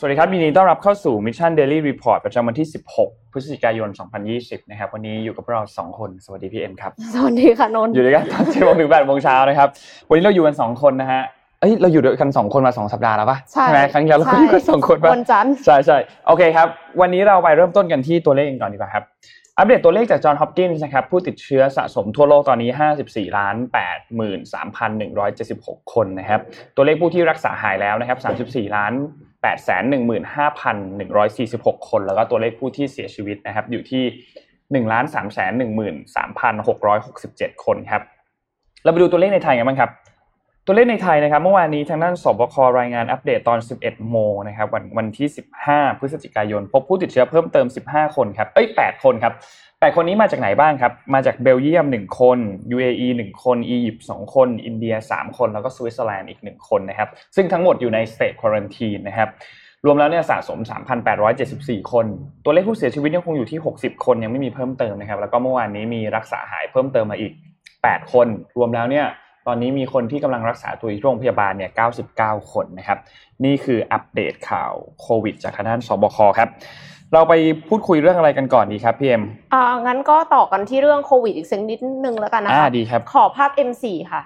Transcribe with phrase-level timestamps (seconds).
[0.00, 3.88] สวัสดีครับยินดีต้อนรับเข้าสู่ Mission Daily Report ประจำวันที่ 16 พฤศจิกายน
[4.30, 9.68] 2020 นะครับ วันนี้อยู่กับพวกเรา 2 คน สวัสดีพี่เอ็มครับ สวัสดีค่ะนนท์อยู่ด้วยกันตอน7โมงถึง8โมงเช้านะครับ
[10.08, 11.22] วันนี้เราอยู่กัน 2 คนนะฮะ
[11.60, 16.68] เอ้ยเราอยู่ด้วยกัน2คนมา 2 สัปดาห์แล้วปะใช่ไหมครั้งที่แล้วเราก็อยู่กันสองคนปะวันจันทร์ใช่ใช่โอเคครับ
[17.00, 19.04] วันนี้เราไปเริ่มต้นกันที่ตัวเลขกันก่อนดีกว่าครับ
[19.58, 22.70] อัปเดตตัวเลขจากจอห์นฮอปกินส์นะครับ ผู้ติดเชื้อสะสมทั่วโลกตอนนี้
[23.02, 23.56] 54ล้าน
[25.14, 26.40] 83,176 คนนะครับ
[26.76, 28.92] ตัวเลขผู้ที่รักษาหายแล้วนะครับ 34ล้าน
[29.44, 34.04] 815,146 คน แล้วก็ตัวเลขผู้ที่เสียชีวิตนะครับ อยู่ที่
[34.84, 38.02] 1ล้าน313,667 คนครับ
[38.82, 39.90] เราไปดูตัวเลขในไทยกันบ้างครับ
[40.66, 45.28] ตัวเลขในไทยนะครับ เมื่อวานนี้ทางด้านสบครายงานอัปเดตตอน 11 โมงนะครับวันวันที่
[45.64, 49.34] 15 พฤศจิกายน พบผู้ติดเชื้อเพิ่มเติม 15 คนครับเอ้ย 8 คนครับ
[49.80, 52.38] 8คนนี้มาจากไหนบ้างครับ มาจากเบลเยียม1คน
[52.74, 59.28] UAE 1คนอียิปต์2คน อินเดีย3คนแล้วก็สวิตเซอร์แลนด์อีก1คนนะครับ ซึ่งทั้งหมดอยู่ใน state quarantine นะครับ
[59.84, 60.58] รวมแล้วเนี่ยสะสม
[61.24, 62.06] 3,874 คน
[62.44, 67.32] ตัวเลขผู้เสียชีวิตยังคงอยู่ที่ 60 คนยังไม่มีเพิ่มเติมนะครับ แล้วก็เมื่อวานนี้มีรักษาหายเพิ่มเติมมาอีก
[67.72, 68.26] 8 คน
[68.56, 69.06] รวมแล้วเนี่ย
[69.46, 71.70] ตอนนี้มีคนที่กำลังรักษาตัวที่โรงพยาบาลเนี่ย
[72.10, 72.98] 99 คนนะครับ
[73.44, 76.50] นี่คืออัปเดตข่าวโควิดจากทางด้านสบคครับ
[77.12, 77.34] เราไป
[77.68, 79.22] พูดคุยเรื่องอะไรกันก่อนดีครับพี่เอ็ม
[79.54, 84.22] อ่างั้นก็ต่อกันที่เรื่องโควิดอีกสักนิดนึงแล้วกันนะอ่าคะดีครับ ขอภาพ M4 ค่ะ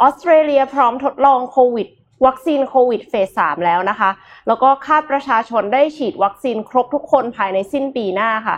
[0.00, 1.88] ออสเตรเลียพร้อมทดลองโควิด
[2.26, 4.10] วัคซีนโควิดเฟส3แล้วนะคะ
[4.46, 8.56] แล้วก็คาดประชาชนได้ฉีดวัคซีนครบทุกคนภายในสิ้นปีหน้าค่ะ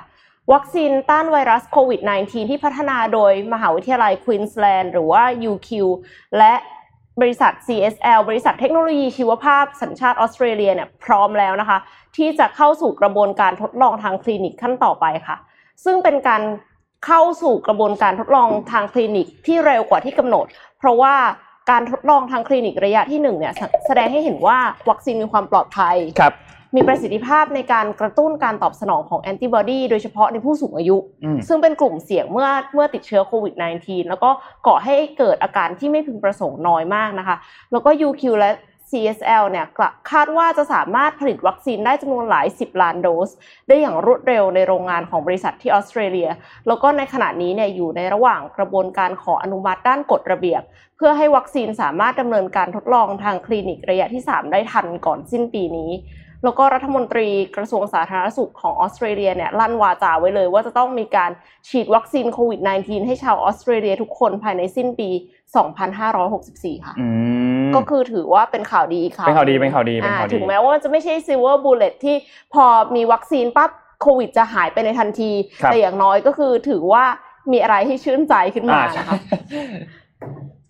[0.53, 5.71] วัคซีนต้านไวรัสโควิด -19 ที่พัฒนาโดยมหาวิทยาลัยควีนสแลนด์หรือว่า UQ
[6.39, 6.55] และ
[7.21, 11.79] บริษัท CSL บริษัทเทคโนโลยีชีวภาพสัญชาติออสเตรเลียเนี่ยพร้อมแล้วนะคะ
[12.17, 15.37] ที่จะเข้าสู่กระบวนการทดลองทางคลินิกขั้นต่อไปค่ะ
[15.85, 16.43] ซึ่งเป็นการ
[17.07, 20.47] เข้าสู่กระบวนการทดลองทางคลินิกที่เร็วกว่าที่กำหนด
[20.79, 21.15] เพราะว่า
[21.71, 24.59] การทดลองทางคลินิกระยะที่หนึ่งเนี่ยแสแสดงให้เห็นว่า
[24.91, 26.35] วัคซีนมีความปลอดภัยครับ
[26.75, 34.31] มีประสิทธิภาพในการกระตุ้นการตอบสนองของแอนติบอดีโดยเฉพาะในผู้สูงอายุอืมซึ่งเป็นกลุ่มเสี่ยงเมื่อเมื่อติดเชื้อโควิด -19 แล้วก็
[34.67, 37.37] ก่อให้เกิดอาการที่ไม่พึงประสงค์น้อยมากนะคะ
[37.73, 38.51] แล้วก็ UQ และ
[38.91, 43.31] CSL เนี่ยกะคาดว่าจะสามารถผลิตวัคซีนได้จำนวนหลาย 10 ล้านโดส
[43.69, 46.29] ได้อย่างรวดเร็วในโรงงานของบริษัทที่ออสเตรเลีย
[46.67, 50.63] แล้วก็ในขณะนี้เนี่ยอยู่ในระหว่างกระบวนการขออนุมัติด้านกฎระเบียบ
[50.97, 55.91] เพื่อให้วัคซีนสามารถดำเนินการทดลองทางคลินิกระยะที่ 3 ได้ทันก่อนสิ้นปีนี้
[56.45, 61.31] แล้วก็รัฐมนตรีกระทรวงสาธารณสุขของออสเตรเลียเนี่ยลั่นวาจาไว้เลย ว่าจะต้องมีการ
[61.69, 65.11] ฉีดวัคซีนโควิด -19 ให้ชาวออสเตรเลียทุกคนภายในสิ้นปี
[65.99, 67.07] 2564 ค่ะอื
[67.69, 72.17] มก็คือถือว่าเป็นข่าวดีอีกข่าวเป็นข่าวดีเป็นข่าวดีเป็นอ่าข่าวดีถึงแม้ว่าจะไม่ใช่ silver bullet ที่
[72.55, 72.65] พอ
[72.95, 73.71] มีวัคซีนปั๊บ
[74.03, 75.31] โควิดจะหายไปในทันที
[75.63, 77.05] ครับแต่อย่างน้อยก็คือถือว่า
[77.53, 79.17] มีอะไรให้ชื่นใจขึ้นมาอ่าใช่นะคะ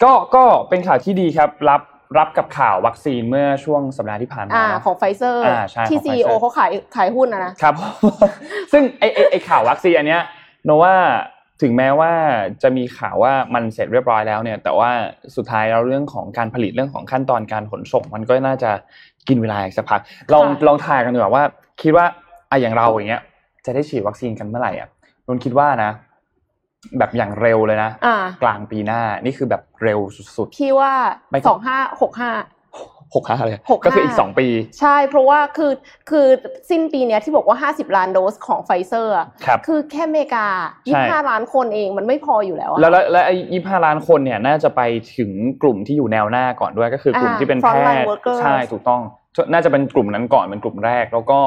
[0.02, 1.80] ก็ก็เป็นข่าวที่ดีครับรับ
[2.18, 7.74] รับกับข่าววัคซีนเมื่อช่วงสัปดาห์ที่ผ่านมาอ่าเนอะของไฟเซอร์อ่าใช่ที่ของ CEO Pfizer เขาขายขายหุ้นนะนะครับ
[8.72, 10.22] ซึ่งไอไอไอข่าววัคซีนอันเนี้ย
[10.64, 10.94] โนว่า
[11.62, 12.12] ถึงแม้ว่า
[12.62, 14.90] จะมีข่าวว่ามันเสร็จเรียบร้อยแล้วเนี่ย แต่ว่า
[15.36, 18.70] สุดท้ายแล้วเรื่องของการผลิตเรื่องของขั้นตอนการขนส่ง มันก็น่าจะ
[19.28, 20.00] กินเวลาอีกสักพัก
[20.32, 21.44] ลองค่ะลองทายกันดีกว่าว่า
[21.82, 22.06] คิดว่า
[22.50, 23.22] อะอย่างเราอย่างเงี้ย
[23.66, 24.88] จะได้ฉีดวัคซีนกันเมื่อไหร่อะ
[25.26, 25.90] นนท์คิดว่านะ
[26.98, 30.00] แบบอย่างเร็วเลยนะอ่ากลางปีหน้านี่คือแบบเร็ว
[30.36, 30.92] สุดที่ว่า
[31.30, 34.46] ไม่สองห้าหกห้าๆหกห้าเลยหกห้าก็คืออีกสองปี
[34.80, 35.72] ใช่เพราะว่าคือ
[36.10, 36.26] คือ
[36.70, 39.14] สิ้นปีเนี้ยที่บอกว่า50ล้านโดสของไฟเซอร์
[39.44, 40.46] ครับคือแค่อเมริกา
[40.86, 44.80] ใช่25ล้านคนเองมันไม่พออยู่แล้วอะแล้วแล้วแล้วไอ้ยี่ห้าล้านคนเนี่ยน่าจะไป
[45.16, 45.30] ถึง
[45.62, 49.02] กลุ่มที่อยู่แนวหน้าก่อนด้วยก็คือกลุ่มอ่าที่เป็นแพ frontline ทย์ workers ใช่ถูกต้อง
[49.52, 51.40] น่าจะเป็นกลุ่มนั้นก่อนเป็นกลุ่มแรกแล้วก็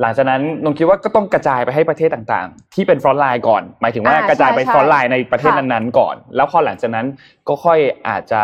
[0.00, 7.06] หลังจากนั้นนนท์คิดว่าก็ต้องกระจายไปให้ประเทศต่างๆ ที่เป็น frontline ก่อน หมายถึงว่าอ่ากระจายไปใช่ frontline ในประเทศค่ะนั้นๆก่อน แล้วพอหลังจากนั้น
[7.48, 8.42] ก็ค่อยอาจจะ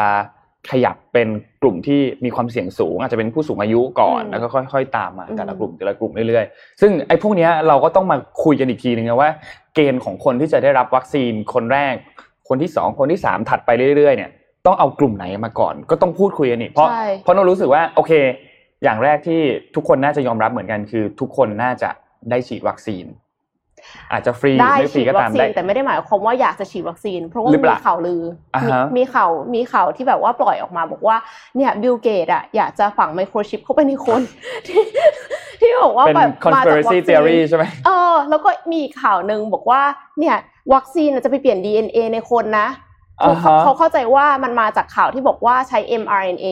[0.71, 1.29] ขยับเป็น
[1.63, 9.31] กลุ่มที่มีความเสี่ยงสูง อาจจะเป็นผู้สูงอายุก่อนอืมแล้วก็ค่อย ๆ ตามมาอืมแต่ละกลุ่มแต่ละกลุ่มเรื่อยๆ ซึ่งไอ้พวกเนี้ยเราก็ต้องมาคุยกันอีกทีนึงนะว่า
[9.75, 11.95] เกณฑ์ของคนที่จะได้รับวัคซีนคนแรก
[12.49, 14.31] คนที่สองคนที่สามถัดไปเรื่อยๆเนี่ย
[14.67, 18.13] ต้องเอากลุ่มไหนมาก่อน ก็ต้องพูดคุยกันอีกเพราะใช่เพราะเรารู้สึกว่าโอเค
[18.83, 19.41] อย่างแรกที่
[19.75, 21.91] ทุกคนน่าจะยอมรับเหมือนกันคือ ทุกคนน่าจะ
[22.31, 23.07] ได้ฉีดวัคซีน
[24.13, 28.23] อาจจะฟรีได้ไม่ฟรีฉีดก็วัตามคซีได้นแต่ไม่ได้หมายความว่าอยากจะฉีดวัคซีน เพราะว่าหรือเปมีล่าข่าวลือ
[28.55, 31.17] อามีฮะมีข่าวมีข่าวที่แบบว่าปล่อยออกมาบอกว่า
[31.57, 34.23] เนี่ยบิลเกตอะอยากจะฝังไมโครชิปเข้าไปในคน
[34.67, 34.83] ที่
[35.61, 39.83] ที่บอกว่าเป็นแบบมาจากวัค conspiracy ซีน theory ใช่ไหมเออ แล้วก็มีอีกข่าวหนึ่งบอกว่า
[40.19, 40.37] เนี่ย
[40.75, 42.69] วัคซีนน่ะจะไปเปลี่ยน DNA ในคนนะ
[43.27, 46.47] คือเขาอ่าฮะเขาเข้าใจว่ามันมาจากข่าวที่บอกว่าใช้ mRNA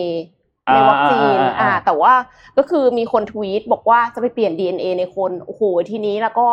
[0.73, 2.15] ในวัคซีนอ่าอ่าอ่าอ่าแต่ว่า
[2.59, 6.47] ก็คือมีคนทวีตบอกว่าจะไปเปลี่ยน DNA ในคนโอ้โหทีนี้แล้วก็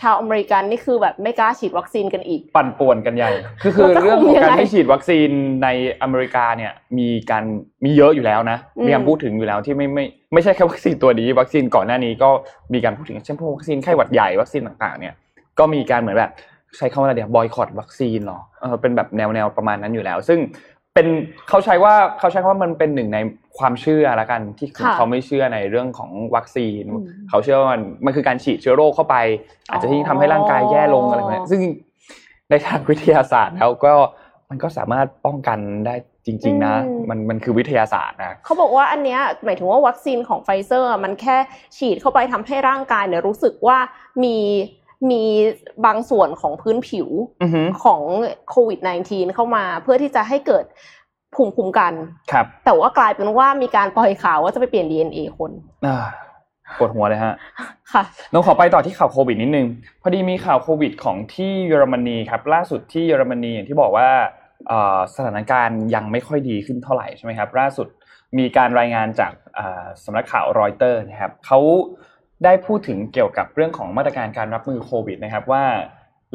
[0.00, 3.30] ชาวอเมริกันนี่คือแบบไม่กล้าฉีดวัคซีนกันอีก ปั่นป่วนกันใหญ่
[3.62, 5.28] คือคือแล้วจะเรื่องของการฉีดวัคซีน
[5.62, 5.68] ใน
[6.02, 7.44] อเมริกาเนี่ยมีการ
[7.84, 12.30] มีเยอะอยู่แล้วนะอืมมีการพูดถึงอยู่แล้วที่ไม่ไม่ไม่ใช่แค่วัคซีนตัวนี้วัคซีนก่อนหน้านี้ก็
[12.72, 15.14] มีการพูดถึงเช่นพวกวัคซีนไข้หวัดใหญ่วัคซีนต่างๆ เนี่ย
[15.58, 16.32] ก็มีการเหมือนแบบ
[16.76, 20.38] ใช้คำว่าอะไรเดี๋ยวบอยคอตวัคซีนหรอเออเป็นแบบแนวแนวประมาณนั้นอยู่แล้ว ซึ่ง
[20.94, 21.08] เป็น
[21.48, 23.18] เขาใช้ว่าเขาใช้คำว่ามันเป็นหนึ่งใน
[23.58, 29.16] ความเชื่อละกันที่ค่ะเขาไม่เชื่อในเรื่องของวัคซีนอืมเขาเชื่อว่ามันมันคือการฉีดเชื้อโรคเข้าไป
[29.70, 31.62] อาจจะที่งทำให้ร่างกายแย่ลงอะไรแบบนี้ซึ่ง
[32.50, 33.92] ในทางวิทยาศาสตร์แล้วก็
[34.50, 35.94] มันก็สามารถป้องกันได้
[36.26, 41.36] จริง ๆ นะอืมมันมันคือวิทยาศาสตร์นะเขาบอกว่าอันเนี้ยหมายถึงว่าวัคซีนของไฟเซอร์ มันแค่
[41.76, 43.78] ฉีดเข้าไปทำให้ร่างกายเนี่ยรู้สึกว่า
[44.24, 44.36] มี
[45.10, 45.22] มี
[45.86, 47.08] บางส่วนของพื้นผิว
[47.42, 48.00] อือฮึของ
[48.50, 50.64] โควิด -19 เข้ามาเพื่อที่จะให้เกิด
[51.34, 51.92] ภูมิคุ้มกัน
[52.32, 55.50] ครับ แต่ว่ากลายเป็นว่ามีการปล่อยข่าวว่าจะไปเปลี่ยน DNA คน
[55.86, 56.04] อ่า
[56.78, 57.34] ปวดหัวเลยฮะ
[57.92, 58.02] ค่ะ
[58.32, 59.66] น้องขอไปต่อที่ข่าวโควิดนิดนึง
[60.02, 64.08] พอดีมีข่าวโควิดของที่เยอรมนีครับ ล่าสุดที่เยอรมนีอย่างที่บอกว่า
[64.68, 67.88] เอ่อสถานการณ์ยังไม่ค่อยดีขึ้นเท่าไหร่ใช่ไหมครับ ล่าสุด
[68.38, 71.58] มีการรายงานจากอ่าสำนักข่าวรอยเตอร์นะครับเขา
[72.44, 75.64] ได้พูดถึงเกี่ยวกับเรื่องของมาตรการการรับมือโควิดนะครับว่า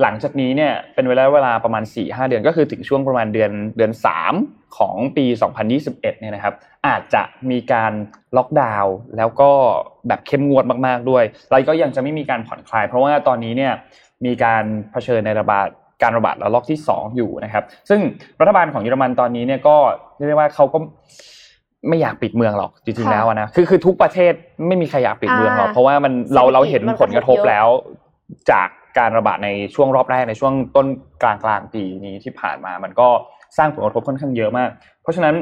[0.01, 3.91] หลังจากนี้เนี่ยเป็นเวลาเวลาประมาณ 4-5เดือนก็คือถึงช่วงประมาณเดือนเดือน
[4.33, 5.25] 3 ของปี
[5.67, 6.53] 2021เนี่ยนะครับ
[6.87, 7.93] อาจจะมีการ
[8.37, 9.51] ล็อกดาวน์แล้วก็
[10.07, 13.73] แบบเข้มงวดมากๆด้วยแล้วก็ยังจะไม่มีการผ่อนคลาย เพราะว่าตอนนี้เนี่ย
[14.25, 15.67] มีการเผชิญในระบาด
[16.03, 17.99] การระบาดระลอกที่ 2 อยู่นะครับ ซึ่ง
[18.39, 19.75] รัฐบาลของเยอรมันตอนนี้เนี่ยก็
[20.17, 20.77] เรียกได้ว่าเขาก็
[21.87, 24.33] ไม่อยากปิดเมืองหรอกจริงๆค่ะแล้วอะนะคือคือทุกประเทศ
[24.67, 27.67] ไม่มีใครอยากปิดเมืองหรอกอ่าเพราะว่ามันเราเราเห็นมันผลกระทบกระทบเยอะแล้ว
[28.51, 28.67] จาก
[28.97, 30.87] การระบาดในช่วงรอบแรกในช่วงต้น
[31.23, 33.07] กลางกลางๆปีนี้ที่ผ่านมา มันก็
[33.57, 34.69] สร้างผลกระทบค่อนข้างเยอะมาก
[35.01, 35.35] เพราะฉะนั้น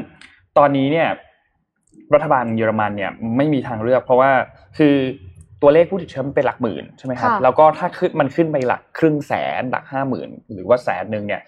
[0.58, 1.08] ตอนนี้เนี่ย
[2.14, 4.30] รัฐบาลเยอรมันเนี่ยไม่มีทางเลือก เพราะว่า
[4.78, 4.94] คือ
[5.62, 11.40] ตัวเลขผู้ติดเชื้อมันเป็นหลักหมื่นใช่ไหมครับค่ะแล้วก็ถ้าขึ้นมันขึ้นไปหลักครึ่งแสนหลักห้าหมื่นหรือว่าแสนหนึ่งเนี่ย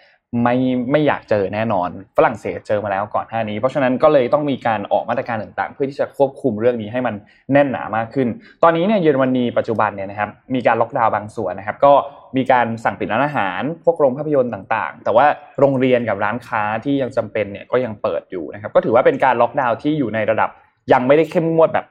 [0.42, 0.56] ไม่
[0.90, 7.14] ไม่อยากเจอแน่นอน ฝรั่งเศสเจอมาแล้วก่อนหน้านี้ เพราะฉะนั้นก็เลยต้องมีการออกมาตรการต่างๆ เพื่อที่จะควบคุมเรื่องนี้ให้มัน
[7.52, 8.28] แน่นหนามากขึ้น
[8.62, 11.92] ตอนนี้เนี่ยเยอรมนีปัจจุบันเนี่ยนะครับมีการล็อกดาวน์บางส่วนนะครับ ก็
[12.36, 15.26] มีการสั่งปิดร้านอาหาร พวกโรงภาพยนตร์ต่างๆ แต่ว่า
[15.60, 20.50] โรงเรียนกับร้านค้าที่ยังจำเป็นเนี่ยก็ยังเปิดอยู่นะครับ ก็ถือว่าเป็นการล็อกดาวน์ที่อยู่ในระดับ
[20.92, 21.86] ยังไม่ได้เข้มงวดแบบ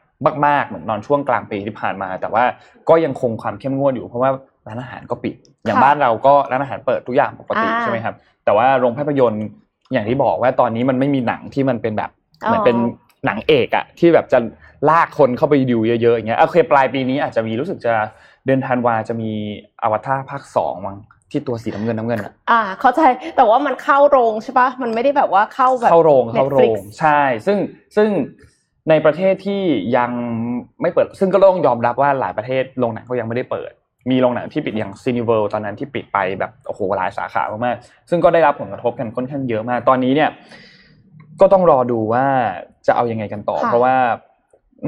[0.45, 2.43] มากๆเหมือนตอนช่วงกลางปีที่ผ่านมา แต่ว่า
[2.89, 4.31] ก็ยังคงความเข้มงวดอยู่เพราะว่า
[4.67, 5.35] ร้านอาหารก็ปิด
[5.65, 8.15] อย่างค่ะบ้านเราก็ร้านอาหารเปิดทุกอย่างปกติอ่าใช่ไหมครับ
[8.45, 9.45] แต่ว่าโรงภาพยนตร์
[9.93, 12.09] อย่างที่บอกว่าตอนนี้มันไม่มีหนังที่มันเป็นแบบ
[12.43, 12.77] อ๋อเหมือนเป็น
[13.25, 14.39] หนังเอกอะที่แบบจะ
[14.89, 17.93] ลากคนเข้าไปดูเยอะๆอย่างเงี้ยโอเคปลายปีนี้อาจจะมีรู้สึกจะ
[18.45, 19.31] เดือนธันวาจะมี
[19.83, 20.97] อวตารภาคสองมั้ง
[21.31, 23.01] ที่ตัวสีน้ำเงินน้ำเงินอะอ่า เข้าใจ
[23.37, 27.57] แต่ว่ามันเข้าโรงใช่ปะมันไม่ได้แบบว่าเข้าแบบเข้าโรงเข้าโร Netflix งใช่ ซึ่ง
[27.95, 28.09] ซึ่ง
[28.89, 29.61] ในประเทศที่
[29.97, 30.11] ยัง
[30.81, 33.71] ไม่เปิด ซึ่งก็ต้องยอมรับว่าหลายประเทศโรงหนังก็ยังไม่ได้เปิด
[34.09, 40.29] มีโรงหนังที่ปิดอย่างซีนิเวลตอนนั้นที่ปิดไปแบบโอ้โหหลายสาขามากๆซึ่งก็ได้รับผลกระทบกันค่อนข้างเยอะมาก ตอนนี้เนี่ย
[41.41, 42.25] ก็ต้องรอดูว่า
[42.87, 43.95] จะเอายังไงกันต่อค่ะเพราะว่า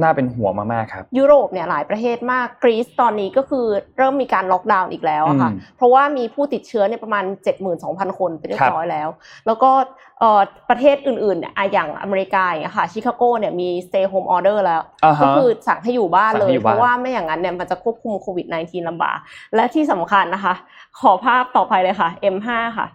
[0.02, 3.66] น่าเป็นห่วงมากๆครับ ยุโรปเนี่ยหลายประเทศมากกรีซตอนนี้ก็คือ
[3.98, 7.24] เริ่มมีการล็อกดาวน์อีกแล้วอะค่ะอืมเพราะว่ามีผู้ติดเชื้อเนี่ยประมาณ
[7.72, 9.08] 72,000 คนไปเรียครับบร้อยแล้ว
[9.48, 9.72] แล้วก็
[10.20, 19.18] เอ่อประเทศอื่นๆเนี่ยอะอย่างอเมริกาอย่างเงี้ยค่ะชิคาโกเนี่ยมี stay home order แล้วอ่าก็ฮะคือสั่งให้อยู่บ้านสั่เลงให้ยอยู่เพบ้านราะว่าไม่อย่างนั้นเนี่ยมันจะควบคุมโควิด -19 ลำบาก
[19.56, 20.54] และที่สำคัญนะคะ
[21.00, 22.88] ขอภาพต่อไปเลยค่ะ M5 ค่ะ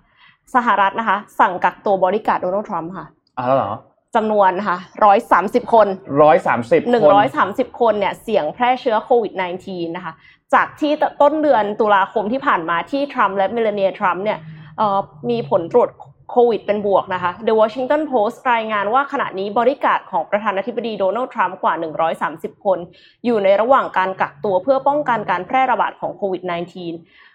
[0.54, 3.06] สหรัฐนะคะ สั่งกักตัวบริการโดนัลด์ทรัมป์ค่ะ
[3.38, 3.72] อ่าแล้วเหรอ
[4.16, 4.78] จำนวนนะคะ
[5.66, 5.86] 130 คน
[6.22, 9.32] ร้อยสามสิบ130 คนเนี่ยเสี่ยงแพร่เชื้อโควิด
[9.66, 10.12] -19 นะคะ
[10.54, 10.92] จากที่
[11.22, 14.38] ต้นเดือนตุลาคมที่ผ่านมาที่ทรัมป์และเมลานีทรัมป์เนี่ย
[14.78, 14.98] เอ่อ
[15.30, 15.90] มีผลตรวจ
[16.30, 21.74] โควิดเป็นบวกนะคะ The Washington Post รายงานว่าขณะนี้บริการดของประธานาธิบดีโดนัลด์ทรัมป์กว่า
[22.20, 22.78] 130 คน
[23.24, 27.25] อยู่ในระหว่างการกักตัวเพื่อป้องกันการแพร่ระบาดของโควิด -19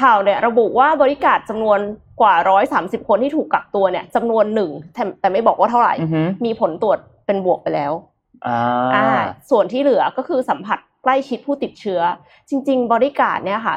[0.00, 1.78] ข่าวเนี่ยระบุว่าบริการดจำนวน
[2.20, 2.34] กว่า
[2.72, 7.92] 130 คนที่ถูกกักตัวเนี่ยจำนวนหนึ่งแต่แต่ไม่บอกว่าเท่าไหร่อือฮึมีผลตรวจเป็นบวกไปแล้ว
[8.46, 8.58] อ่า
[8.94, 9.08] อ่า
[9.50, 12.00] ส่วนที่เหลือก็คือสัมผัสใกล้ชิดผู้ติดเชื้อ
[12.48, 13.76] จริง ๆ บริการดเนี่ยค่ะ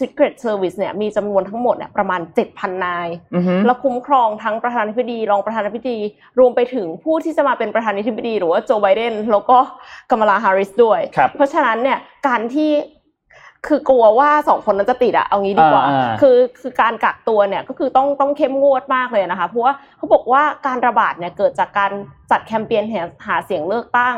[0.00, 5.98] Secret Service เนี่ยมีจำนวนทั้งหมดเนี่ยประมาณ 7,000 นายอือฮึและคุ้มครองทั้งประธานาธิบดีรองประธานาธิบดี
[6.38, 9.58] รวมไปถึงผู้ที่จะมาเป็นประธานาธิบดี หรือว่าโจไบเดนแล้วก็
[10.10, 11.98] กัมลาฮาริสด้วยครับเพราะฉะนั้นเนี่ย
[12.28, 12.70] การที่
[13.66, 21.92] คือกลัวว่าสองคนนั้นจะติดอะเอางี้ดีกว่าอ่าอ่า คือคือการกักตัวเนี่ยก็คือต้องต้องเข้มงวดมากเลยนะคะ เพราะว่าเขาบอกว่าการระบาดเนี่ยเกิดจากการ
[22.30, 24.16] จัดแคมเปญหาหาเสียงเลือกตั้ง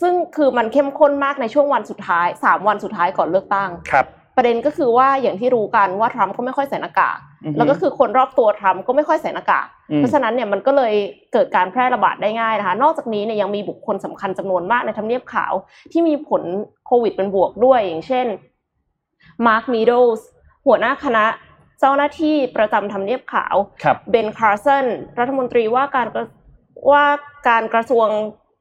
[0.00, 10.94] ซึ่งคือมันเข้มข้นมากในช่วงวันสุดท้ายสามวันสุดท้ายก่อนเลือกตั้งครับประเด็นก็คือว่าอย่างที่รู้กันว่าทรัมป์ก็ไม่ค่อยใส่หน้ากากอือฮึแล้วก็คือคนรอบตัวทรัมป์ก็ไม่ค่อยใส่หน้ากากอืมเพราะฉะนั้นเนี่ยมันก็เลย
[11.32, 15.52] เกิดการแพร่ระบาดได้ง่ายนะคะ นอกจากนี้เนี่ยยังมีบุคคลสำคัญจำนวนมากในทำเนียบขาว
[15.92, 16.42] ที่มีผล
[16.86, 18.26] โควิดเป็นบวกด้วย อย่างเช่น
[19.46, 20.20] มาร์คมีโดส
[20.66, 21.24] หัวหน้าคณะ
[21.80, 24.86] เจ้าหน้าที่ประจำทำเนียบขาวครับเบนคาร์สัน
[25.18, 26.24] รัฐมนตรีว่าการกระ
[26.90, 27.04] ว่า
[27.48, 28.08] การกระทรวง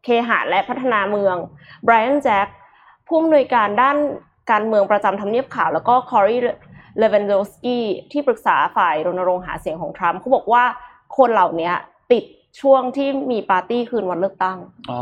[0.03, 1.35] เคหะและพัฒนาเมือง
[1.83, 2.47] ไบรอันแจ็ค
[3.07, 3.97] ผู้อำนวยการด้าน
[4.51, 6.37] การเมืองประจำทำเนียบขาว แล้วก็คอรี
[6.99, 10.63] เลเวนโดสกี้ที่ปรึกษาฝ่ายรณรงค์หาเสียงของทรัมป์เขาบอกว่า
[11.17, 11.71] คนเหล่านี้
[12.11, 12.23] ติด
[12.61, 14.57] ช่วงที่มีปาร์ตี้คืนวันเลือกตั้ง
[14.91, 14.99] อ๋อ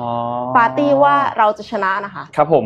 [0.58, 2.65] ปาร์ตี้ว่าเราจะชนะนะคะ ครับผม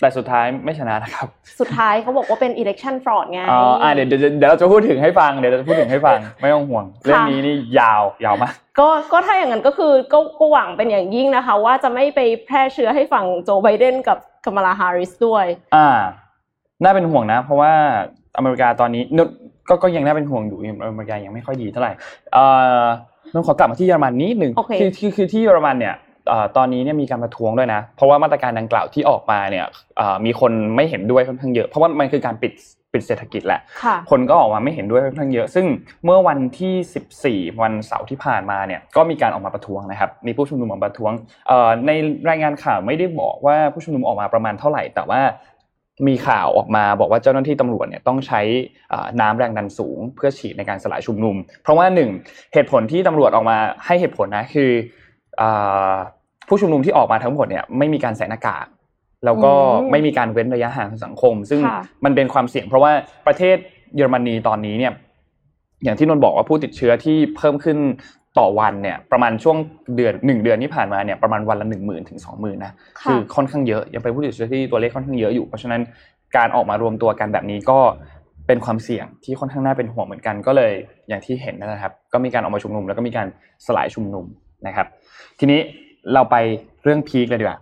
[0.00, 1.26] แต่สุดท้ายไม่ชนะนะครับ
[1.60, 15.88] สุดท้ายเขาบอกว่าเป็น election fraud ไง อ๋ออ่าเดี๋ยวเดี๋ยวเดี๋ยวเราจะพูดถึงให้ฟัง เดี๋ยวเราจะพูดถึงให้ฟัง ไม่ต้องห่วง เรื่องนี้นี่ยาวยาวมาก ก็ก็ถ้าอย่างนั้นก็คือก็ก็หวังเป็นอย่างยิ่งนะคะ ว่าจะไม่ไปแพร่เชื้อให้ฝั่งโจไบเดนกับกัมลาฮาริสด้วย อ่า
[16.82, 17.72] น่าเป็นห่วงนะ เพราะว่า
[18.36, 19.28] อเมริกาตอนนี้นน
[19.68, 21.92] ก็ก็ยังน่าเป็นห่วงอยู่อเมริกายังไม่ค่อยดีเท่าไหร่
[22.32, 22.44] เอ่
[22.82, 22.84] อ
[23.32, 26.06] นนขอกลับมาที่เยอรมันนิดหนึ่งโอเคคือคือคือที่เยอรมันเนี่ยเอ่อ
[26.56, 29.66] ตอนนี้เนี่ยมีการประท้วงด้วยนะ เพราะว่ามาตรการดังกล่าวที่ออกมาเนี่ย
[29.96, 32.52] เอ่อมีคนไม่เห็นด้วยค่อนข้างเยอะ เพราะว่ามันคือการปิด
[32.92, 35.66] ปิดเศรษฐกิจแหละค่ะคนก็ออกมาไม่เห็นด้วยค่อนข้างเยอะ ซึ่ง
[36.04, 41.12] เมื่อวันที่ 14 วันเสาร์ที่ผ่านมาเนี่ย ก็มีการออกมาประท้วงนะครับ มีผู้ชุมนุมออกมาประท้วง
[41.48, 41.90] เอ่อใน
[42.30, 45.20] รายงานข่าวไม่ได้บอกว่าผู้ชุมนุมออกมาประมาณเท่าไหร่ แต่ว่า
[46.08, 48.40] มีข่าวออกมาบอกว่าเจ้าหน้าที่ตำรวจเนี่ยต้องใช้
[48.90, 52.10] เอ่อน้ำแรงดันสูง เพื่อฉีดในการสลายชุมนุม เพราะว่าหนึ่ง
[52.52, 53.56] เหตุผลที่ตำรวจออกมา
[53.86, 54.70] ให้เหตุผลนะคือ
[55.38, 55.50] เอ่
[55.90, 55.92] อ
[56.48, 58.66] ผู้ชุมนุมที่ออกมาทั้งหมดเนี่ยไม่มีการใส่หน้ากาก
[59.24, 62.92] แล้วก็อืมไม่มีการเว้นระยะห่างทางสังคม ซึ่งค่ะมันเป็นความเสี่ยง เพราะว่า
[63.26, 63.56] ประเทศ
[63.96, 64.92] เยอรมนีตอนนี้เนี่ย
[65.84, 67.78] อย่างที่นนท์บอกว่าผู้ติดเชื้อที่เพิ่มขึ้น
[68.38, 69.56] ต่อวันเนี่ย ประมาณช่วง
[69.96, 75.80] เดือนหนึ่งเดือนที่ผ่านมาเนี่ยประมาณวันละหนึ่งหมื่นถึงสองหมื่นนะค่ะอค่อนข้างเยอะยังเป็นผู้ติดเชื้อที่ตัวเลขค่อนข้างเยอะอยู่เพราะฉะนั้น
[76.36, 77.78] การออกมารวมตัวกันแบบนี้ก็
[78.46, 80.72] เป็นความเสี่ยงที่ค่อนข้างน่าเป็นห่วงเหมือนกันก็เลย
[81.08, 83.26] อย่างที่เห็นนะครับ ก็มีการออกมาชุมนุม แล้วก็มีการ
[83.66, 84.24] สลายชุมนุม
[84.66, 84.86] นะครับ
[85.38, 85.60] ทีนี้
[86.14, 86.36] เราไป
[86.84, 87.58] เรื่องพีคเลยดีกว่า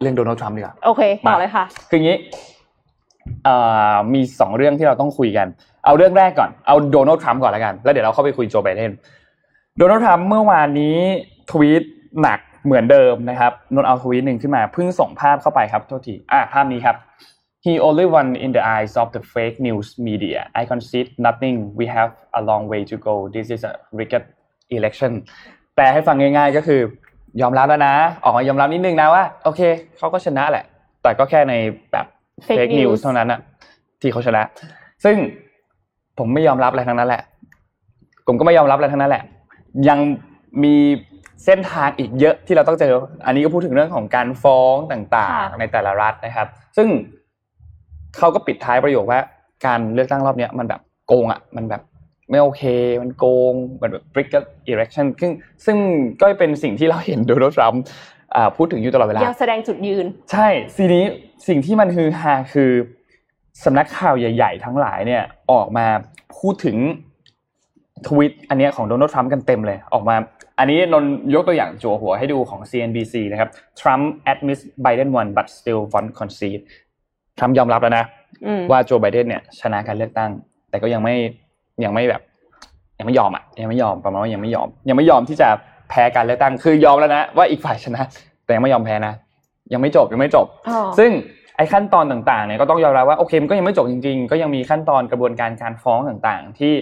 [0.00, 2.18] เรื่องโดนัลด์ทรัมป์ดีกว่าโอเคต่อมาเลยค่ะคืออย่างนี้
[3.44, 3.56] เอ่
[3.94, 5.46] อมีสองเรื่องที่เราต้องคุยกัน
[5.84, 8.92] เอาเรื่องแรกก่อน เอาโดนัลด์ทรัมป์ก่อนแล้วกัน แล้วเดี๋ยวเราเข้าไปคุยโจไบเดน
[9.78, 10.96] โดนัลด์ทรัมป์เมื่อวานนี้
[11.50, 11.82] ทวีต
[12.22, 16.96] หนักเหมือนเดิมนะครับนนท์เอาทวีตหนึ่งขึ้นมาเพิ่งส่งภาพเข้าไปครับโทษทีอะภาพนี้ครับ
[17.66, 20.40] He only won in the eyes of the fake news media.
[20.60, 21.56] I concede nothing.
[21.78, 23.14] We have a long way to go.
[23.34, 24.24] This is a rigged
[24.76, 25.12] election.
[25.74, 26.80] แปลให้ฟังง่ายๆก็คือ
[27.40, 29.60] ยอมรับแล้วนะ ออกมายอมรับนิดนึงนะว่าโอเค
[29.98, 30.64] เขาก็ชนะแหละ
[31.02, 31.54] แต่ก็แค่ใน
[31.92, 32.06] แบบ
[32.46, 33.40] Fake fake news news เท่านั้นอะ
[34.00, 34.42] ที่เขาชนะ
[35.04, 35.16] ซึ่ง
[36.18, 37.22] ผมไม่ยอมรับอะไรทั้งนั้นแหละ
[38.26, 39.22] ผมก็ไม่ยอมรับอะไรทั้งนั้นแหละ
[39.88, 39.98] ยัง
[40.64, 40.76] มี
[41.44, 42.92] เส้นทางอีกเยอะที่เราต้องเจอ
[43.26, 46.88] อันนี้ก็พูดถึงเรื่องของการฟ้องต่างค่ะๆในแต่ละรัฐนะครับ ซึ่ง
[48.18, 49.20] เขาก็ปิดท้ายประโยคว่า
[49.66, 51.82] การเลือกตั้งรอบเนี้ยมันแบบโกงอะ มันแบบ
[52.32, 52.62] ไม่โอเค
[53.02, 55.32] มันโกงมันแบบ rigged election ซึ่ง
[55.64, 55.76] ซึ่ง
[56.20, 57.82] ก็เป็นสิ่งที่เราเห็นโดนัลด์ทรัมป์
[58.36, 61.04] อ่าพูดถึงอยู่ตลอดเวลายังแสดงจุดยืน ใช่ทีนี้
[61.48, 62.70] สิ่งที่มันฮือฮาคือ
[63.64, 65.22] สำนักข่าวใหญ่ ๆ ทั้งหลายเนี่ย
[65.52, 65.86] ออกมา
[66.38, 66.76] พูดถึง
[68.06, 70.16] ทวิตอันเนี้ยของโดนัลด์ทรัมป์กันเต็มเลยออกมา
[70.58, 76.62] อันนี้นนท์ยกตัวอย่างจั่วหัวให้ดูของ CNBC นะครับ Trump admits Biden won but still won't concede
[77.38, 78.04] ทรัมป์ยอมรับแล้วนะ
[78.46, 80.30] อืมว่าโจไบเดนเนี่ยชนะการเลือกตั้ง
[80.70, 81.14] แต่ก็ยังไม่
[81.84, 82.22] ยังไม่แบบ
[82.98, 85.48] ยังไม่ยอมอะยังไม่ยอมประมาณว่ายังไม่ยอม ยังไม่ยอมที่จะ
[85.90, 88.02] แพ้การเลือกตั้งคือยอมแล้วนะว่าอีกฝ่ายชนะ
[88.44, 89.14] แต่ยังไม่ยอมแพ้นะ
[89.72, 91.10] ยังไม่จบยังไม่จบอ๋อซึ่ง
[91.56, 96.74] ไอ้ขั้นตอนต่างๆเนี่ยก็ต้องยอมรับว่าโอเคมันก็ยังไม่จบจริง ๆ ก็ยังมีขั้นตอนกระบวนการการฟ้องต่างๆ ที่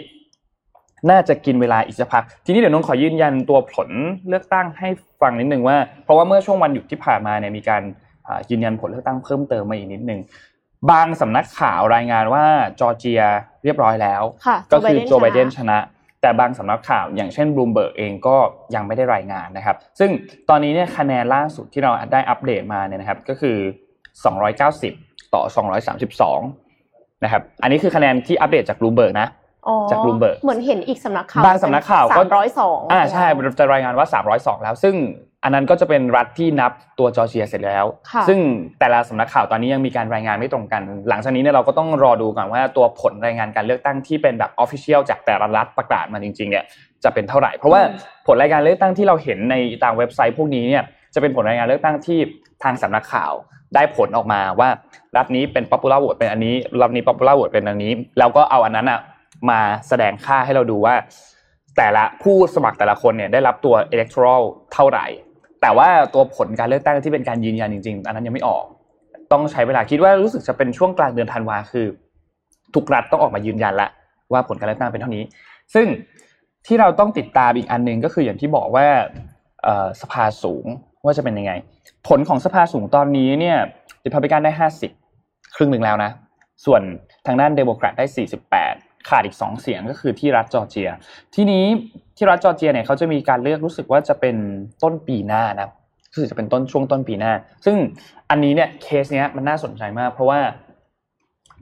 [1.11, 3.89] น่าจะกินเวลาอีกสักพัก ทีนี้เดี๋ยวนนท์ขอยืนยันตัวผล
[4.29, 4.89] เลือกตั้งให้
[5.21, 7.83] ฟังนิดนึงว่า เพราะว่าเมื่อช่วงวันหยุดที่ผ่านมาเนี่ยมีการ
[8.27, 10.21] อ่ายืนยันผลเลือกตั้งเพิ่มเติมมาอีกนิดนึง
[10.91, 12.45] บางสำนักข่าวรายงานว่า
[12.81, 13.23] จอร์เจีย
[13.65, 15.79] เรียบร้อยแล้วค่ะก็คือโจ Joe ไบเดนชนะชนะ
[16.23, 18.37] แต่บางสำนักข่าวอย่างเช่นบลูมเบิร์กเองก็
[18.75, 20.11] ยังไม่ได้รายงานนะครับ ซึ่ง
[20.49, 23.57] ตอนนี้เนี่ยคะแนนล่าสุดที่เราได้อัปเดตมาเนี่ยนะครับ ก็คือ
[24.47, 25.43] 290 ต่อ
[26.29, 29.29] 232 นะครับ อันนี้คือคะแนนที่อัปเดตจากบลูมเบิร์กนะ
[29.69, 33.27] อ๋อจาก Bloomberg เหมือนเห็นอีกสำนักข่าวบางสำนักข่าวก็สามร้อยสองอ่าใช่
[33.59, 34.95] จะรายงานว่า302แล้ว ซึ่ง
[35.45, 38.39] อันนั้นก็จะเป็นรัฐที่นับตัวจอร์เจียเสร็จแล้วค่ะซึ่ง
[38.81, 46.65] แต่ละสำนักข่าวตอนนี้ยังมีการรายงานไม่ตรงกัน หลังจากนี้เนี่ยเราก็ต้องรอดูก่อนว่าตัวผลรายงานการเลือกตั้งที่เป็นแบบ official จากแต่ละรัฐประกาศมาจริงๆเนี่ย
[47.05, 47.81] จะเป็นเท่าไหร่ เพราะว่า
[48.27, 49.55] ผลรายงานเลือกตั้งที่เราเห็นใน
[49.85, 52.19] ตามเว็บไซต์พวกนี้เนี่ยจะเป็นผลรายงานเลือกตั้งที่
[52.63, 53.33] ทางสำนักข่าว
[53.75, 54.69] ได้ผลออกมาว่า
[55.17, 59.01] รัฐนี้เป็น popular vote เป็นอันนี้รัฐนี้ popular vote เป็นอันนี้ แล้วก็เอาอันนั้นอะ
[59.51, 60.95] มาแสดงค่าให้เราดูว่า
[61.77, 64.43] แต่ละผู้สมัครแต่ละคนเนี่ยได้รับตัว electoral
[64.75, 65.07] เท่าไหร่
[65.61, 68.65] แต่ว่าตัวผลการเลือกตั้งที่เป็นการยืนยันจริงๆอันนั้นยังไม่ออก
[69.33, 71.87] ต้องใช้เวลาคิดว่ารู้สึกจะเป็นช่วงกลางเดือนธันวาคือ
[72.75, 73.89] ทุกรัฐต้องออกมายืนยันละ
[74.33, 75.25] ว่าผลการเลือกตั้งเป็นเท่านี้
[75.75, 75.87] ซึ่ง
[76.67, 78.87] ที่เราต้องติดตามอีกอันหนึ่งก็คืออย่างที่บอกว่า
[80.01, 80.67] สภาสูง
[81.05, 81.53] ว่าจะเป็นยังไง
[82.09, 83.59] ผลของสภาสูงตอนนี้เนี่ย
[84.05, 84.91] ริพับลิกันได้ห้าสิบ
[85.57, 86.11] ครึ่งหนึ่งแล้วนะ
[86.65, 86.83] ส่วน
[87.27, 88.75] ทางด้านเดโมแครตได้สี่สิบแปด
[89.09, 90.89] ขาดอีกสองเสียงก็คือที่รัฐจอร์เจีย
[91.35, 91.65] ที่นี้
[92.17, 94.37] ที่รัฐจอร์เจียเนี่ยเขาจะมีการเลือกรู้สึกว่าจะเป็น
[94.83, 95.69] ต้นปีหน้านะ
[96.13, 97.33] รู้สึกจะเป็นต้นช่วงต้นปีหน้า
[97.65, 97.77] ซึ่ง
[98.31, 100.41] อันนี้เนี่ยเคสเนี้ยมันน่าสนใจมาก เพราะว่า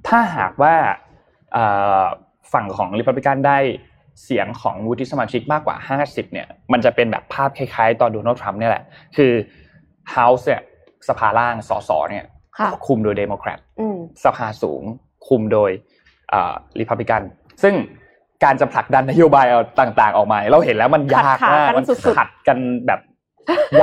[0.09, 0.75] ถ้าหากว่า
[2.53, 3.59] ฝั่งของริพับลิกันได้
[4.25, 8.85] เสียงของวุฒิสมาชิกมากกว่า 50เนี่ยมันจะเป็นแบบภาพคล้ายๆ ตอนโดนัลด์ทรัมป์เนี่ยแหละ
[9.17, 9.33] คือ
[10.15, 10.63] House เนี่ย
[11.09, 12.25] สภาล่างสสเนี่ย
[12.87, 13.59] คุมโดยเดโมแครต
[14.25, 14.83] สภาสูง
[15.29, 15.71] คุมโดย
[16.81, 17.23] ริพับลิกัน
[17.63, 17.75] ซึ่ง
[18.45, 19.47] การจะผลักดันนโยบาย
[19.81, 21.85] ต่าง ๆ ออกมา เราเห็นแล้วมันยากมากมัน
[22.17, 23.01] ขัดกันแบบ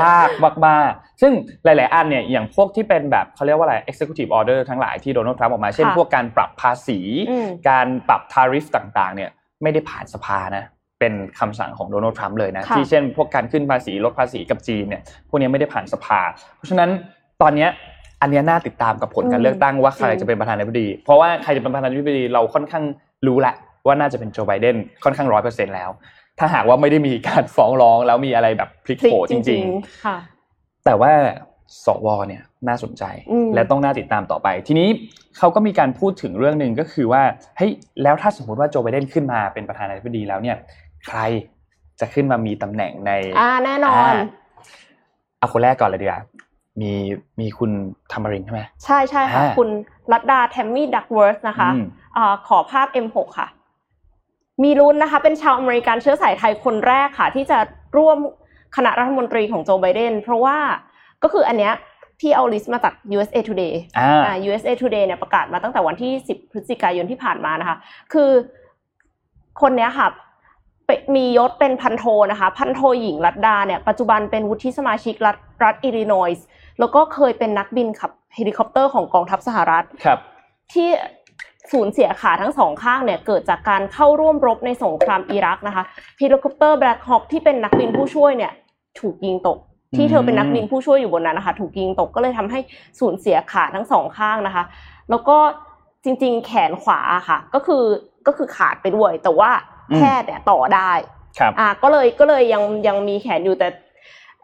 [0.02, 0.30] ยาก
[0.68, 1.34] มากๆ ซึ่ง
[1.64, 7.00] หลาย ๆ อันเนี่ยอย่างพวกที่เป็นแบบเขาเรียกว่าอะไร executive order ทั้งหลายที่โดนัลด์ทรัมป์ออกมา เช่นพวกการปรับภาษี
[7.70, 9.30] การปรับทาริฟต่าง ๆ เนี่ย
[9.64, 10.64] ไม่ได้ผ่านสภานะ
[11.00, 16.20] เป็นคำสั่งของโดนัลด์ทรัมป์เลยนะ ที่เช่นพวกการขึ้นภาษีลดภาษีกับจีนเนี่ย พวกนี้ไม่ได้ผ่านสภา
[16.56, 16.90] เพราะฉะนั้น
[17.42, 17.68] ตอนนี้
[18.22, 22.84] อันนี้น่าติดตามกับผลการเลือกตั้งว่าใครจะเป็นประธานาธิบดี เพราะว่าใครจะเป็นประธานาธิบดีเราค่อนข้าง
[23.28, 23.56] รู้แหละ
[23.88, 25.90] ว่าน่าจะเป็นโจไบเดนค่อนข้างร้อยเปอร์เซ็นแล้ว
[26.40, 31.12] ถ้าหากว่าไม่ได้มีการฟ้องร้องแล้วมีอะไรแบบพลิกโผจริงๆแต่ว่า
[31.86, 33.04] สวเนี่ยน่าสนใจ
[33.56, 34.90] และต้องน่าติดตามต่อไป ทีนี้
[35.38, 37.24] เขาก็มีการพูดถึงเรื่องหนึ่งก็คือว่า
[37.58, 37.72] เฮ้ย
[38.04, 40.58] แล้วถ้าสมมติว่าโจไบเดนขึ้นมาเป็นประธานาธิบดีแล้วเนี่ย
[41.08, 41.20] ใคร
[42.00, 44.14] จะขึ้นมามีตำแหน่งในอ่าแน่นอน
[45.40, 46.22] เอาคนแรกก่อนเลยดีกว่า
[46.82, 46.92] มี
[47.40, 47.72] มีคุณ
[48.12, 49.70] ธรรมรินใช่ไหมใช่ใช่ค่ะ คุณ
[50.12, 51.70] ลัดดาแทมมี่ดักเวิร์ธนะคะ
[52.18, 53.48] อ่าขอภาพ M6 ค่ะ
[54.64, 57.58] มีลุ้นนะคะ เป็นชาวอเมริกันเชื้อสายไทยคนแรกค่ะ ที่จะ
[57.98, 58.18] ร่วม
[58.76, 60.58] คณะรัฐมนตรีของโจไบเดนเพราะว่า
[61.24, 61.74] ก็คืออันเนี้ย
[62.22, 67.78] ที่เอา list มาจาก USA Today อ่า USA Today เนี่ยประกาศมาตั้งแต่วันที่ 10 พฤศจิกายนที่ผ่านมานะคะ
[68.14, 68.30] คือ
[69.62, 70.08] คนเนี้ยค่ะ
[71.16, 76.46] มียศเป็นพันโทนะคะ พันโทหญิงลัดดาเนี่ยปัจจุบันเป็นวุฒิสมาชิกรัฐรัฐอิลลินอยส์
[76.80, 80.20] แล้วก็เคยเป็นนักบินขับเฮลิคอปเตอร์ของกองทัพสหรัฐครับ
[80.74, 80.90] ที่
[81.72, 85.84] สูญเสียขาทั้งสองข้างเนี่ยเกิดจากการเข้าร่วมรบในสงครามอิรักนะคะ
[86.20, 88.52] เฮลิคอปเตอร์แบล็คฮอคที่เป็นนักบินผู้ช่วยเนี่ย
[89.00, 89.58] ถูกยิงตก
[89.96, 92.60] ที่เธอเป็นนักบินผู้ช่วยอยู่บนนั้นนะคะถูกยิงตกก็เลยทำให้
[93.00, 94.64] สูญเสียขาทั้งสองข้างนะคะ
[95.10, 95.38] แล้วก็
[96.04, 97.84] จริง ๆ แขนขวาค่ะ ก็คือ
[98.28, 99.52] ก็คือขาดไปด้วย แต่ว่า
[99.96, 100.92] แพทย์เนี่ยต่อได้
[101.40, 103.68] ครับอ่าก็เลยก็เลยยังยังมีแขนอยู่แต่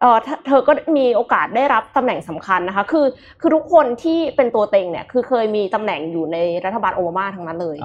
[0.02, 3.06] เออเธอก็มีโอกาสได้รับตำแหน่งสำคัญนะคะ คือ
[3.42, 7.78] คือทุกคนที่เป็นตัวเต็งเนี่ยคือเคยมีตำแหน่งอยู่ในรัฐบาลโอบามาทั้งนั้นเลย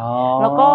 [0.42, 0.68] แล้วก็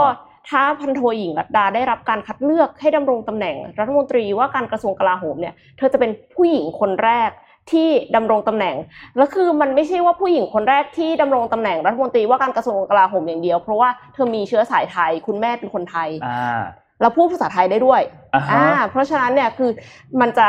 [0.49, 7.29] ถ้าพันโทหญิงรัตดาได้รับการคัดเลือกให้ดำรงตำแหน่ง รัฐมนตรีว่าการกระทรวงกลาโหมเนี่ยเธอจะเป็นผู้หญิงคนแรก
[7.71, 8.75] ที่ดำรงตำแหน่ง
[9.17, 16.09] แล้วคือมันไม่ใช่ว่าผู้หญิงคนแรกที่ดำรงตำแหน่งรัฐมนตรีว่าการกระทรวงกลาโหมอย่างเดียว เพราะว่าเธอมีเชื้อสายไทย คุณแม่เป็นคนไทย
[17.01, 18.01] แล้วพูดภาษาไทยได้ด้วย
[18.53, 19.71] อ่าเพราะฉะนั้นเนี่ยคือ
[20.21, 20.47] มันจะ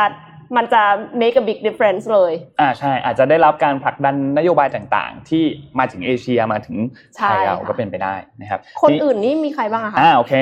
[0.56, 0.82] มันจะ
[1.22, 5.44] make a big difference เลยอ่าใช่ อาจจะได้รับการผลักดันนโยบายต่างๆ ที่
[5.78, 6.76] มาถึงเอเชียมาถึง
[7.16, 10.34] ไทยเราก็เป็นไปได้นะครับ คนอื่นนี่มีใครบ้างอะคะอ่าโอเค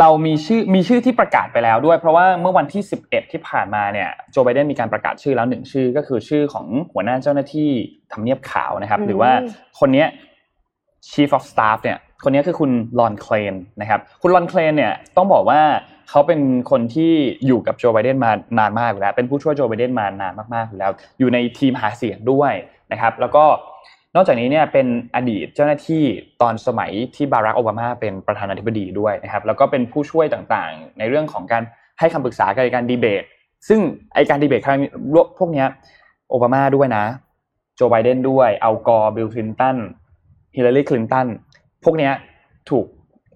[0.00, 7.70] เรามีชื่อมีชื่อที่ประกาศไปแล้วด้วย เพราะว่าเมื่อวันที่ 11 ที่ผ่านมาเนี่ยโจไบเดนมีการประกาศชื่อแล้วหนึ่งชื่อก็คือชื่อของหัวหน้าเจ้าหน้าที่
[8.12, 9.30] ทำเนียบขาวนะครับ หรือว่า
[9.80, 10.04] คนนี้
[11.10, 15.60] Chief of Staff เนี่ยคนนี้คือคุณลอนเคลนนะครับ คุณลอนเคลนเนี่ยต้องบอกว่า
[16.10, 17.12] เขาเป็นคนที่
[17.46, 22.52] อยู่กับโจไบเดนมานานมากแล้วเป็นผู้ช่วยโจไบเดนมานานมากๆอยู่แล้ว อยู่ในทีมหาเสียงด้วย
[22.92, 23.44] นะครับ แล้วก็
[24.16, 26.04] นอกจากนี้เนี่ยเป็นอดีตเจ้าหน้าที่
[26.42, 31.62] ตอนสมัยที่บารักโอบามาเป็นประธานาธิบดีด้วยนะครับ แล้วก็เป็นผู้ช่วยต่างๆ ในเรื่องของการ
[31.98, 33.22] ให้คำปรึกษาในการดีเบต
[33.68, 33.80] ซึ่ง
[34.14, 34.78] ไอการดีเบตครั้ง
[35.38, 35.64] พวกนี้
[36.30, 37.04] โอบามาด้วยนะ
[37.76, 39.76] โจไบเดนด้วยอัลกอร์บิลคลินตัน
[40.56, 41.26] ฮิลลารีคลินตัน
[41.84, 42.10] พวกนี้
[42.70, 42.86] ถูก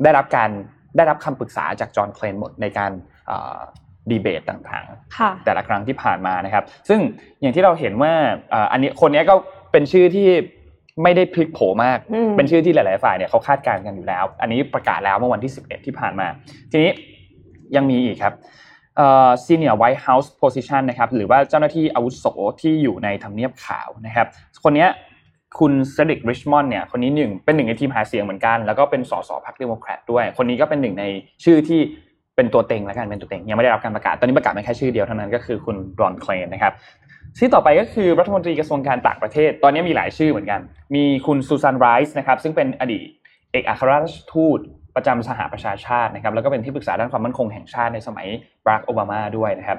[0.02, 0.50] ได้รับการ
[0.96, 2.90] ได้รับคำปรึกษาจากจอห์นเคลนหมดในการ
[4.10, 7.00] ดีเบตต่างๆ แต่ละครั้งที่ผ่านมานะครับ ซึ่ง
[7.40, 8.12] อย่างที่เราเห็นว่า
[8.72, 9.34] อันนี้คนนี้ก็
[9.72, 10.28] เป็นชื่อที่
[11.02, 11.98] ไม่ได้พลิกโผมาก
[12.36, 16.26] เป็นชื่อที่หลาย ๆ ฝ่ายเนี่ยเขาคาดการณ์กันอยู่แล้ว อันนี้ประกาศแล้วเมื่อวันที่ 11 ที่ผ่านมา
[16.70, 16.90] ทีนี้
[17.76, 18.34] ยังมีอีกครับ
[18.96, 22.24] เอ่อ senior white house position นะครับ หรือว่าเจ้าหน้าที่อาวุโส
[22.60, 24.26] ที่อยู่ในทำเนียบขาวนะครับ
[24.64, 24.86] คนนี้
[25.58, 31.04] คุณเซดริกริชมอนด์เนี่ยคนนี้หนึ่งเป็นหนึ่งในทีมหาเสียงเหมือนกัน แล้วก็เป็นสสพรรคเดโมแครตด้วย คนนี้ก็เป็นหนึ่งใน
[31.44, 31.80] ชื่อที่
[32.36, 36.72] เป็นตัวเต็งแล้วกันเป็นตัวเต็งยังไม่ได้รับการประกาศตอนนี้ประกาศมาแค่ชื่อเดียวเท่านั้นก็คือคุณรอนเคลนนะครับ
[37.38, 40.60] ชื่อต่อไปก็คือรัฐมนตรีกระทรวงการต่างประเทศ ตอนนี้มีหลายชื่อเหมือนกัน
[40.94, 43.06] มีคุณซูซานไรส์นะครับซึ่งเป็นอดีต
[43.52, 44.58] เอกอัครราชทูต
[44.96, 48.26] ประจำสหประชาชาตินะครับแล้วก็เป็นที่ปรึกษาด้านความมั่นคงแห่งชาติในสมัย
[48.64, 49.78] บารักโอบามาด้วยนะครับ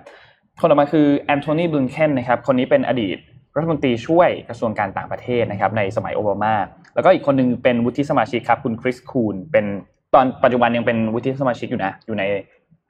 [0.59, 3.17] คนต่อมาคือแอนโทนีบลิงเคนนะครับคนนี้เป็นอดีต
[3.55, 6.55] รัฐมนตรีช่วยกระทรวงการต่างประเทศนะครับในสมัยโอบามา
[6.95, 9.65] แล้วก็อีกคนนึงเป็นวุฒิสมาชิกครับคุณคริสคูนส์เป็น
[10.13, 12.23] ตอนปัจจุบันยังเป็นวุฒิสมาชิกอยู่นะอยู่ใน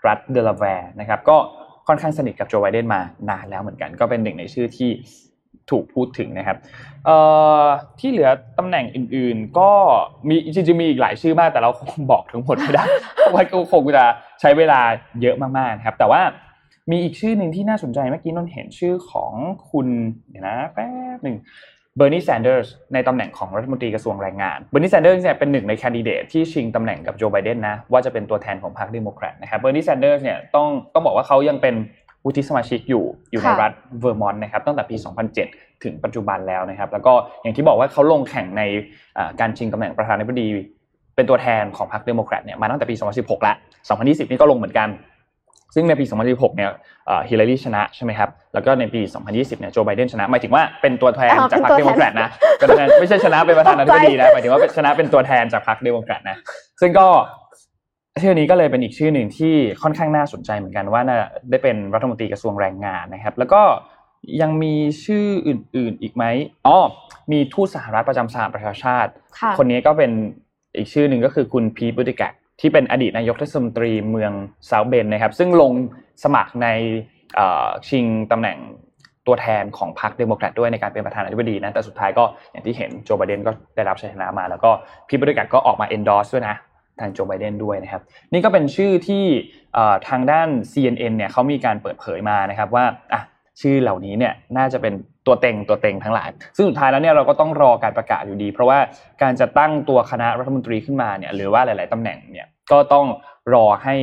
[0.07, 1.37] รัฐเดลาแวร์นะครับก็
[1.87, 4.89] ค่อนข้างสนิทกับโจไบเดนมานานแล้วเหมือนกัน ก็เป็นหนึ่งในชื่อที่
[5.69, 6.57] ถูกพูดถึงนะครับ
[7.99, 9.71] ที่เหลือตำแหน่งอื่นๆ ก็
[10.29, 14.05] มีจริงๆมีอีกหลายชื่อมากแต่เราคงบอกทั้งหมดไม่ได้เพราะว่าคงจะ
[14.41, 14.79] ใช้เวลา
[15.21, 16.21] เยอะมากๆครับแต่ว่า
[16.91, 19.31] มีอีกชื่อหนึ่งที่น่าสนใจเมื่อกี้นนเห็นชื่อของ
[19.71, 19.87] คุณ
[20.29, 21.37] เดี๋ยวนะแป๊บหนึ่ง
[21.97, 31.75] เบอร์นีแซนเดอร์สในตำแหน่งของรัฐมนตรีกระทรวงแรงงานเบอร์นีแซนเดอร์สเนี่ยเป็นหนึ่งในแคนดิเดตที่ชิงตำแหน่งกับโจไบเดนนะว่าจะเป็นตัวแทนของพรรคเดโมแครตนะครับเบอร์นีแซนเดอร์สเนี่ยต้องต้องบอกว่าเขายังเป็น
[32.25, 33.71] วุฒิสมาชิกอยู่อยู่ในรัฐ
[34.01, 34.95] เวอร์มอนต์นะครับตั้งแต่ปี
[35.39, 38.61] 2007 ถึงปัจจุบันแล้วนะครับ แล้วก็อย่างที่บอกว่าเขาลงแข่งใน
[39.39, 40.47] การชิงตำแหน่งประธานาธิบดี
[41.15, 43.55] เป็นตัวแทนของพรรคเดโมแครตเนี่ยมาตั้งแต่ปี 2016แล้ว
[43.89, 44.89] 2020 นี่ก็ลงเหมือนกัน
[45.75, 46.69] ซึ่งในปี 2016 เนี่ย
[47.29, 56.37] ฮิลลารีชนะใช่ไหมครับ แล้วก็ในปี 2020 เนี่ย โจไบเดนชนะ หมายถึงว่าเป็นตัวแทนจากพรรคเดโมแครตนะเป็นตัวแทนไม่ใช่ชนะเป็นประธานาธิบดีนะ หมายถึงว่าชนะเป็นตัวแทนจากพรรคเดโมแครตนะ
[56.81, 57.07] ซึ่งก็
[58.21, 61.17] ชื่อนี้ก็เลยเป็นอีกชื่อหนึ่งที่ค่อนข้างน่าสนใจเหมือนกันว่าน่า
[61.49, 63.61] ได้เป็นรัฐมนตรีกระทรวงแรงงานนะครับ แล้วก็
[64.41, 66.23] ยังมีชื่ออื่น ๆ อีกไหม
[66.67, 66.77] อ๋อ
[67.31, 69.11] มีทูตสหรัฐประจำสหประชาชาติ
[69.57, 70.11] คนนี้ก็เป็น
[70.75, 72.21] อีกชื่อหนึ่งก็คือคุณพีทบูติเจิจ
[72.59, 74.31] ที่เป็นอดีตนายกเทศมนตรีเมือง
[74.67, 75.71] เซาท์เบนด์นะครับ ซึ่งลง
[76.23, 76.67] สมัครใน
[77.87, 78.57] ชิงตำแหน่ง
[79.27, 84.69] ตัวแทนของพรรคเดโมแครตด้วยในการเป็นประธานาธิบดีนะแต่สุดท้ายก็อย่างที่เห็นโจไบเดนก็ได้รับชัยชนะมา แล้วก็
[85.07, 86.55] พีทบุติแกก็ออกมา endorse ด้วยนะ
[86.99, 88.01] ทางโจไบเดนด้วยนะครับ
[88.33, 89.23] นี่ก็เป็นชื่อที่
[90.09, 93.21] ทางด้าน CNN เนี่ยเขามีการเปิดเผยมานะครับว่าอะ
[93.61, 94.93] ชื่อเหล่านี้เนี่ยน่าจะเป็น
[95.27, 98.79] ตัวเต็งตัวเต็งทั้งหลาย ซึ่งสุดท้ายแล้วเนี่ยเราก็ต้องรอการประกาศอยู่ดี เพราะว่า
[99.21, 103.05] การจะตั้งตัวคณะรัฐมนตรีขึ้นมาเนี่ยหรือว่าหลาย ๆตำแหน่งเนี่ยก็ต้อง
[103.53, 103.95] รอให้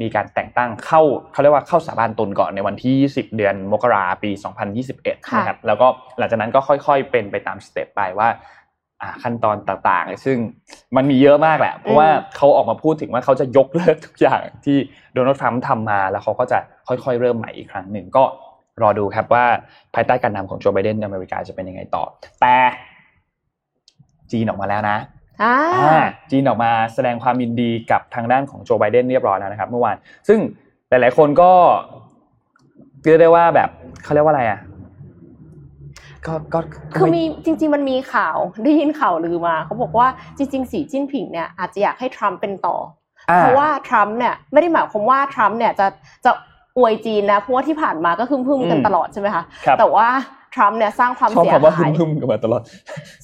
[0.00, 4.30] มีการแต่งตั้งเข้าเขาเรียกว่าเข้าสาบานตนก่อนในวันที่ 20 เดือนมกราปี
[4.82, 5.86] 2021นะครับแล้วก็
[6.18, 8.28] หลังจากนั้นก็ค่อยๆ เป็นไปตามสเต็ปไปว่า
[9.22, 10.38] ขั้นตอนต่างๆ ซึ่ง
[10.96, 14.76] มันมีเยอะมากแหละ เพราะว่าเขาออกมาพูดถึงว่าเขาจะยกเลิกทุกอย่างที่
[15.14, 18.24] โดนัลด์ทรัมป์ทำมาแล้วเขาก็จะค่อยๆ เริ่มใหม่อีกครั้งหนึ่งก็
[18.82, 19.44] รอดูครับว่า
[19.94, 22.04] ภายใต้การนำของโจไบเดนอเมริกาจะเป็นยังไงต่อ
[22.40, 22.56] แต่
[24.32, 24.98] จีนออกมาแล้วนะ
[26.30, 29.96] จีนออกมาแสดงความยินดีกับทางด้านของโจไบเดนเรียบร้อยแล้วนะครับ เมื่อวาน
[30.28, 30.38] ซึ่ง
[30.88, 31.50] หลาย ๆ คนก็
[33.04, 33.70] เรียกได้ว่าแบบ
[34.02, 34.60] เขาเรียกว่าอะไรอะ
[36.26, 36.60] ก็ก็
[36.94, 42.76] คือมีจริง ๆ มันมีข่าวได้ยินข่าวลือมาเขาบอกว่าจริง ๆ สีจิ้นผิงเนี่ยอาจจะอยากให้ทรัมป์เป็นต่อ
[43.38, 45.86] เพราะว่าทรัมป์เนี่ยไม่ได้หมายความว่าทรัมป์เนี่ยจะ
[46.24, 46.30] จะ
[46.78, 49.42] อวยจีนนะเพราะว่าที่ผ่านมาก็คึมพึ่มกันตลอดใช่ไหมคะ
[49.78, 50.08] แต่ว่า
[50.54, 52.62] ทรัมป์เนี่ยสร้างความเสียหายชอบคำว่าคึมพึ่มกันมาตลอด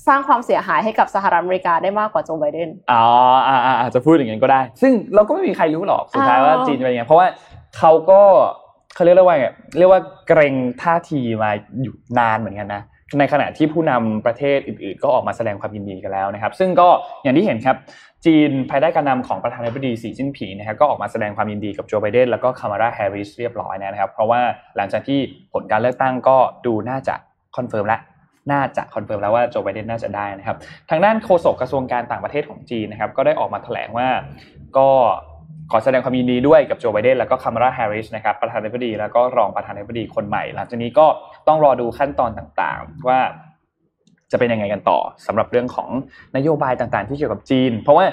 [0.07, 3.05] สร้างความเสียหายให้กับสหรัฐอเมริกาได้มากกว่าโจไบเดนอ๋อ
[3.49, 7.27] อ่าอาจจะพูดอย่างนั้นก็ได้ ซึ่งเราก็ไม่มีใครรู้หรอกสุดท้ายว่าจีนเป็นยังไงเพราะว่า
[7.79, 8.21] เขาก็
[8.95, 9.47] เขาเรียกว่าไง
[9.79, 11.51] เรียกว่ากั๊กท่าทีมา
[11.83, 12.83] อยู่นานเหมือนกันนะ
[13.19, 16.89] ในขณะที่ผู้นำประเทศอื่น ๆ ก็ออกมาแสดงความยินดีกันแล้วนะครับ ซึ่งก็
[17.23, 17.77] อย่างที่เห็นครับ
[18.27, 24.41] จีนภายใต้การนำของประธานาธิบดีสีจิ้นผิงนะครับก็ออกมาแสดงความยินดีกับโจไบเดนแล้วก็คามาลาแฮร์ริสเรียบร้อยนะครับ เพราะว่า
[24.77, 25.19] หลังจากที่
[25.53, 27.15] ผลการเลือกตั้งก็ดูน่าจะ
[27.57, 28.01] confirm แล้ว
[28.53, 30.57] น่าจะ confirm แล้วว่าโจไบเดนน่าจะได้นะครับ
[30.91, 34.09] ทางด้านโฆษกกระทรวงการต่างประเทศของจีนนะครับ ก็ได้ออกมาแถลงว่า
[34.77, 34.89] ก็
[35.71, 41.07] ขอแสดงความยินดีด้วยกับโจไบเดนแล้วก็คามาราแฮร์ริสนะครับประธานาธิบดีแล้วก็รองประธานาธิบดีคนใหม่ หลังจากนี้ก็
[41.49, 43.19] ต้องรอดูขั้นตอนต่างๆ ว่า
[44.33, 45.89] จะเป็นยังไงกันต่อสำหรับเรื่องของ
[46.37, 48.05] นโยบายต่างๆ ที่เกี่ยวกับจีน เพราะว่า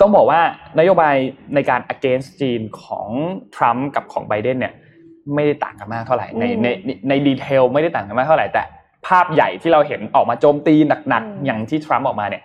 [0.00, 0.40] ต้องบอกว่า
[0.78, 1.14] นโยบาย
[1.54, 3.08] ในการ against จีนของ
[3.56, 4.74] ทรัมป์กับของไบเดนเนี่ย
[5.34, 6.66] ไม่ได้ต่างกันมากเท่าไหร่ในใน
[7.08, 8.62] ในดีเทลไม่ได้ต่างกันมากเท่าไหร่แต่
[9.06, 10.74] ภาพใหญ่ที่เราเห็นออกมาโจมตี
[11.08, 12.42] หนักๆ อย่างที่ทรัมป์ออกมาเนี่ย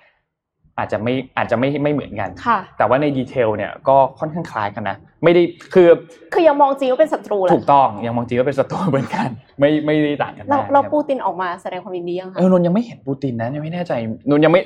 [0.78, 2.30] อาจจะไม่อาจจะไม่ไม่เหมือนกัน
[2.78, 5.88] แต่ว่าในดีเทลเนี่ยก็ค่อนข้างคล้ายกันนะไม่ได้คือ
[6.34, 9.28] คือยังมองจีนว่าเป็นศัตรูถูกต้องยังมองจีนว่าเป็นศัตรูเหมือนกัน
[9.60, 13.94] ไม่ไม่ได้ต่างกันเราเราปูตินออกมาแสดงความยินดียังคะเออนนยังไม่เห็นปูตินนะยังไม่แน่ใจ
[14.30, 14.62] นนยังไม่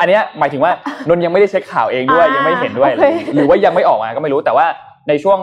[0.00, 0.72] อันเนี้ยหมายถึงว่า
[1.08, 2.90] นนยังไม่ได้เช็คข่าวเองด้วยยังไม่เห็นด้วย
[3.34, 4.66] หรือว่ายังไม่ออกมาก็ไม่รู้แต่ว่า
[5.08, 5.38] ในช่วง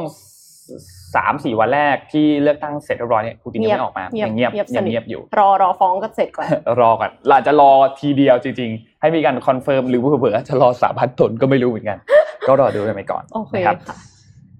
[1.15, 6.47] สามสี่วันแรกที่เลือกตั้งเสร็จเรียบร้อยเนี่ยปูตินยังไม่ออกมายังเงียบยังเงียบอยู่ รอรอฟ้องกันเสร็จก่อน
[6.79, 11.97] รอก่อนเราจะรอทีเดียวจริง ๆ ให้มีการ confirm หรือเผื่อจะรอสาบานตนก็ไม่รู้เหมือนกัน
[12.47, 13.77] ก็รอดูไปก่อนโอเคครับ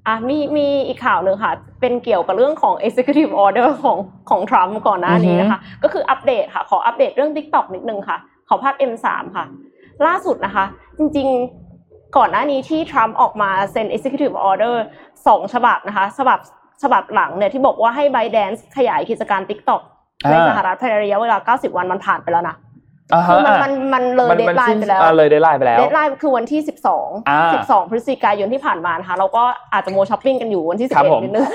[0.08, 3.98] อะมีมีอีกข่าวหนึ่งค่ะ เป็นเกี่ยวกับเรื่องของ executive order ของ
[4.30, 8.18] ของทรัมป์ก่อนหน้านี้นะคะ ก็คืออัปเดตค่ะ ขออัปเดตเรื่อง TikTok นิดนึงค่ะ
[8.50, 9.46] ขอภาพ M3 ค่ะ
[10.06, 10.66] ล่าสุดนะคะ
[10.98, 11.65] จริง ๆ
[12.18, 14.76] ก่อนหน้านี้ที่ทรัมป์ออกมาเซ็น executive order
[15.28, 16.40] สองฉบับนะคะฉบับ
[16.84, 19.82] ฉบับหลังเนี่ยที่บอกว่าให้ ByteDance ขายกิจการ TikTok
[20.30, 22.56] ในสหรัฐภายในระยะเวลา 90 วันมันผ่านไปแล้วนะ
[23.14, 26.60] อ่าฮะคือมันมันมันเลย deadline ไปแล้วอ่าเลย deadline ไปแล้ว deadlineน์คือวันที่
[27.30, 31.48] อ่า12 12 พฤศจิกายนที่ผ่านมานะคะเราก็อาจจะมัวช้อปปิ้งกันอยู่วันที่ครับผม11นิดนึง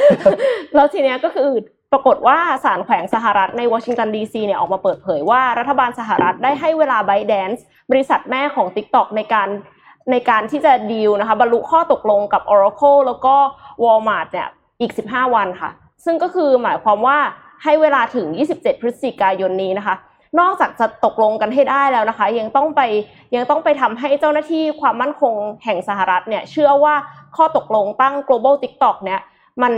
[0.74, 1.50] แล้วทีเนี้ยก็คือ
[1.92, 9.48] ปรากฏว่าศาลแขวงสหรัฐในวอชิงตันดีซีเนี่ยออกมาเปิดเผยว่ารัฐบาลสหรัฐได้ให้เวลา ByteDance บริษัทแม่ของ TikTok ในการ
[10.10, 13.34] ในการที่จะดีลนะคะบรรลุข้อตกลงกับ Oracle แล้วก็
[13.82, 14.48] Walmart เนี่ย
[14.80, 15.70] อีก 15 วันค่ะ
[16.04, 17.18] ซึ่งก็คือหมายความว่า
[17.64, 19.94] ให้เวลาถึง 27 พฤศจิกายนนี้นะคะ
[20.40, 22.80] นอกจากจะตกลงกันให้ได้แล้วนะคะ ยังต้องไป
[23.34, 25.34] ยังต้องไปทำให้เจ้าหน้าที่ความมั่นคง
[25.64, 26.94] แห่งสหรัฐเนี่ยเชื่อว่า
[27.36, 29.20] ข้อตกลงตั้ง global TikTok เนี่ย
[29.62, 29.72] มัน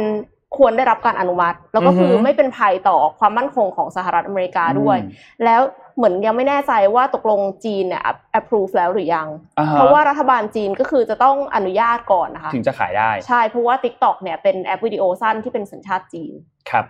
[0.58, 4.98] ควรได้รับการอนุมัติ แล้วก็คืออฮึไม่เป็นภัยต่อความมั่นคงของสหรัฐอเมริกาด้วย
[5.44, 5.60] แล้ว
[5.96, 8.02] เหมือนยังไม่แน่ใจว่าตกลงจีนเนี่ย
[8.38, 16.32] approve แล้วหรือยังอ่าฮะเพราะว่ารัฐบาลจีนก็คือจะต้องอนุญาตก่อนนะคะ ถึงจะขายได้ ใช่ เพราะว่า TikTok เนี่ยเป็นแอปวิดีโอสั้นที่เป็นสัญชาติจีน
[16.70, 16.86] ครับ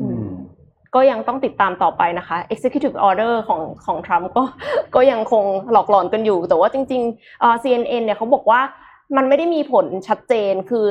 [0.00, 0.28] อืม
[0.94, 4.42] ก็ยังต้องติดตามต่อไปนะคะ Executive Order ของของทรัมป์ก็
[4.94, 8.60] ก็ยังคงหลอกหลอนกันอยู่ แต่ว่าจริงๆเอ่อ CNN เนี่ยเขาบอกว่า
[9.16, 10.84] มันไม่ได้มีผลชัดเจนคือ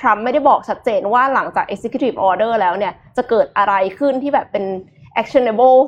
[0.00, 4.64] ทรัมป์ไม่ได้บอกชัดเจนว่าหลังจาก Executive Order แล้วเนี่ย จะเกิดอะไรขึ้นที่แบบเป็น
[5.20, 5.78] actionable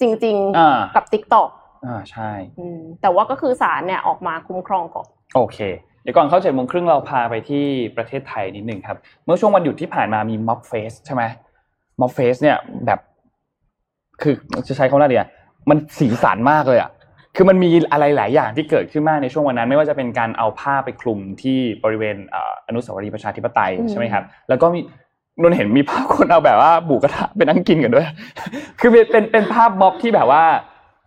[0.00, 1.48] จริงอ่าๆกับ TikTok
[1.86, 5.58] อ่าใช่อืมแต่ว่าก็คือศาลเนี่ยออกมาคุ้มครองก่อนโอเค
[6.02, 7.64] เดี๋ยวก่อนเข้าเจ็ดโมงครึ่งเราพาไปที่
[7.96, 11.22] ประเทศไทยนิดหนึ่งครับ เมื่อช่วงวันหยุดที่ผ่านมามีม็อบเฟสใช่ไหม
[12.00, 13.00] ม็อบเฟสเนี่ยแบบ
[14.22, 14.34] คือ
[14.68, 15.28] จะใช้คำว่าอะไรอะ
[15.70, 16.90] มันสีสันมากเลยอะ
[17.36, 24.80] คือมันมีอะไรหลายอย่างที่เกิดขึ้นมากในช่วงวันนั้น ไม่ว่าจะเป็นการเอาผ้าไปคลุมที่บริเวณเอ่ออนุสาวรีย์ประชาธิปไตยอืมใช่ไหมครับ แล้วก็มี
[25.42, 28.06] นนเห็นมีภาพคนเอาแบบว่าบูกระทะไปนั่งกินกันด้วย
[28.80, 30.44] คือเป็นเป็นเป็นภาพม็อบที่แบบว่า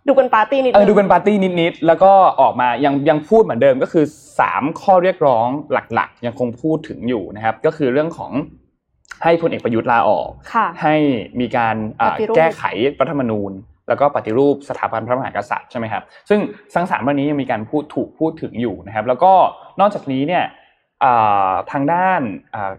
[0.07, 2.11] ดูเป็นปาร์ตี้นิดเออนึงดูเป็นปาร์ตี้นิดๆแล้วก็
[2.41, 4.05] ออกมายังยังพูดเหมือนเดิมก็คือ
[4.41, 5.47] 3 ข้อเรียกร้อง
[5.93, 8.31] หลักๆ ยังคงพูดถึงอยู่นะครับ ก็คือเรื่องของ
[9.23, 10.95] ให้พลเอกประยุทธ์ลาออกค่ะให้
[11.39, 12.63] มีการอ่าปฏิรูปแก้ไข
[12.99, 13.51] รัฐธรรมนูญ
[13.87, 16.39] แล้วก็ปฏิรูปสถาบันพระมหากษัตริย์ใช่ไหมครับซึ่ง
[16.75, 19.33] ทั้งสามเรื่องนี้ยังมีการพูดถูกพูดถึงอยู่นะครับ แล้วก็
[19.79, 20.43] นอกจากนี้เนี่ย
[21.03, 22.21] อ่าทางด้าน
[22.55, 22.71] อ่า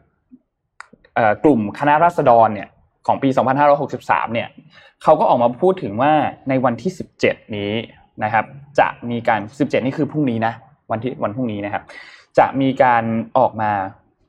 [1.14, 2.68] เอ่อกลุ่มคณะราษฎรเนี่ย
[3.06, 3.28] ของปี
[3.76, 4.48] 2563 เนี่ย
[5.02, 6.12] เขาก็ออกมาพูดถึงว่า
[6.48, 6.92] ในวันที่
[7.22, 7.72] 17 นี้
[8.24, 8.44] นะครับ
[8.78, 10.52] จะมีการ 17 นี่คือพรุ่งนี้นะ
[10.90, 11.82] วันที่วันพรุ่งนี้นะครับ
[12.38, 13.04] จะมีการ
[13.38, 13.70] ออกมา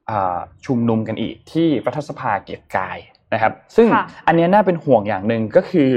[0.09, 2.97] อ่าชุมนุมกันอีกที่รัฐสภาเกียรติกาย
[3.33, 5.91] นะครับ ซึ่งค่ะอันเนี้ยน่าเป็นห่วงอย่างหนึ่งก็คือ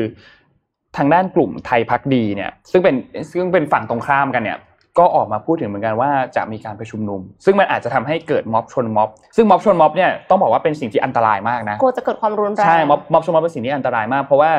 [0.97, 2.95] ทางด้านกลุ่มไทยพักดีเนี่ยซึ่งเป็น
[3.31, 4.59] ซึ่งเป็นฝั่งตรงข้ามกันเนี่ย
[4.99, 14.51] ก็ออกมาพูดถึงเหมือนกันว่าจะมีการไปชุมนุม ซึ่งมันอาจจะทำให้เกิดม็อบชนม็อบ ซึ่งม็อบชนม็อบเนี่ยต้องบอกว่าเป็นสิ่งที่อันตรายมากนะกลัวจะเกิดความรุนแรงใช่ม็อบม็อบชนม็อบเป็นสิ่งที่อันตรายมาก เพราะว่า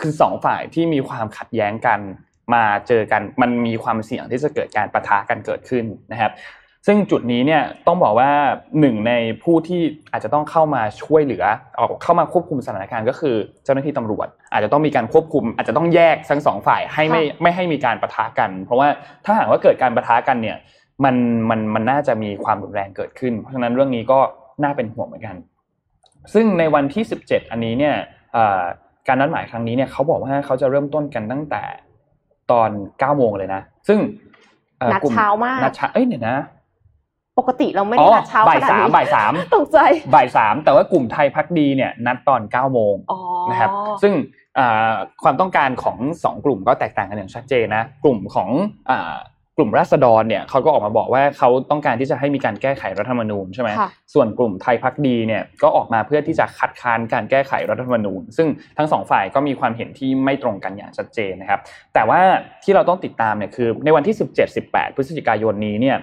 [0.00, 2.00] คือสองฝ่ายที่มีความขัดแย้งกัน
[2.54, 6.30] มาเจอกันมันมีความเสี่ยงที่จะเกิดการปะทะกันเกิดขึ้นนะครับ
[6.86, 8.30] ซึ่งจุดนี้เนี่ยต้องบอกว่า
[8.80, 9.80] หนึ่งในผู้ที่
[10.12, 11.44] อาจจะต้องเข้ามาช่วยเหลือ
[11.78, 18.88] ออกเข้ามาควบคุมสถานการณ์ก็คือเจ้าหน้าที่ตำรวจ อาจจะต้องมีการควบคุม อาจจะต้องแยกทั้งสองฝ่ายให้ไม่ไม่ให้มีการปะทะกัน เพราะว่า
[19.24, 20.56] ถ้าหากว่าเกิดการปะทะกันเนี่ย
[21.04, 21.16] มัน
[21.50, 24.18] มันมันน่าจะมีความรุนแรงเกิดขึ้น เพราะฉะนั้นเรื่องนี้ก็
[24.62, 25.36] น่าเป็นห่วงเหมือนกัน
[26.34, 27.94] ซึ่งในวันที่ 17 อันนี้เนี่ย
[28.32, 28.62] เอ่อ
[29.08, 31.62] การนัดหมายครั้งนี้เนี่ยเขาบอกว่าเขาจะเริ่มต้นกันตั้งแต่
[32.50, 33.98] ตอน9โมงเลยนะ ซึ่ง
[34.80, 36.36] อ่นัดกลุ่เช้ามากนัดเช้าเอ้ยเดี๋ยวนะ
[37.38, 39.78] ปกติเราไม่อ๋ได้อนัดเช้าบ่ายขนาดสามนี้บ่ายสามตกใจ
[40.14, 43.18] บ่ายสามแต่ว่ากลุ่มไทยพักดีเนี่ยนัดตอนเก้าโมงอ๋อ
[43.50, 43.70] นะครับ
[44.02, 44.12] ซึ่ง
[44.58, 48.48] อ่าความต้องการของสองกลุ่มก็แตกต่างกันอย่างชัดเจนนะกลุ่มของ
[48.90, 49.14] อ่า
[49.58, 61.60] กลุ่มราษฎรเนี่ยเขาก็ออกมาบอกว่าเขาต้องการที่จะให้มีการแก้ไขรัฐธรรมนูญใช่ไหมค่ะส่วนกลุ่มไทยพักดีเนี่ยก็ออกมาเพื่อที่จะคัดค้านการแก้ไขรัฐธรรมนูญ ซึ่งทั้งสองฝ่ายก็มีความเห็นที่ไม่ตรงกันอย่างชัดเจนนะครับ
[61.94, 62.20] แต่ว่า
[62.64, 64.16] ที่เราต้องติดตามเนี่ยคือในวันที่
[64.56, 65.96] 17-18 พฤศจิกายนนี้เนี่ย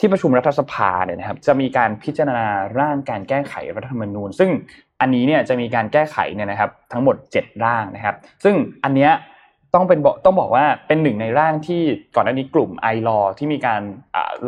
[0.00, 2.46] ที่ประชุมรัฐสภาเนี่ยนะครับจะมีการพิจารณา
[2.78, 4.50] ร่างการแก้ไขรัฐธรรมนูญ ซึ่ง
[5.00, 8.54] อันนี้เนี่ยจะมีการแก้ไขเนี่ยนะครับทั้งหมด 7 ร่างนะครับ ซึ่ง
[8.84, 9.12] อันเนี้ย
[9.74, 11.82] ต้องเป็นบอกต้องบอกว่าเป็นหนึ่งในร่างที่
[12.14, 13.82] ก่อนหน้านี้กลุ่มไอรอที่มีการ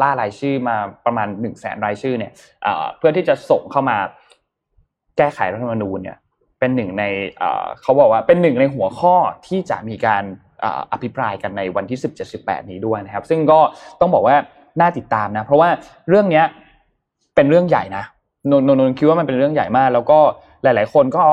[0.00, 2.32] ล่ารายชื่อมาประมาณ1นึ่งแสนรายชื่อเนี่ย
[2.98, 3.96] เพื่อที่จะส่งเข้ามา
[5.16, 6.16] แก้ไขรัฐธรรมนูญเนี่ย
[6.60, 7.04] เป็นหนึ่งใน
[7.82, 9.14] เขาบอกว่าเป็นหนึ่งในหัวข้อ
[9.46, 10.24] ที่จะมีการ
[10.64, 11.98] อ่าอภิปรายกันในวันที่
[12.34, 13.60] 17-18 นี้ด้วยนะครับ ซึ่งก็
[14.00, 14.36] ต้องบอกว่า
[14.80, 15.68] น่าติดตามนะ เพราะว่า
[16.08, 16.44] เรื่องเนี้ย
[17.34, 18.04] เป็นเรื่องใหญ่นะ
[18.50, 20.18] นนนนนคิดว่ามันเป็นเรื่องใหญ่มาก แล้วก็
[20.62, 21.24] หลาย ๆ คนก็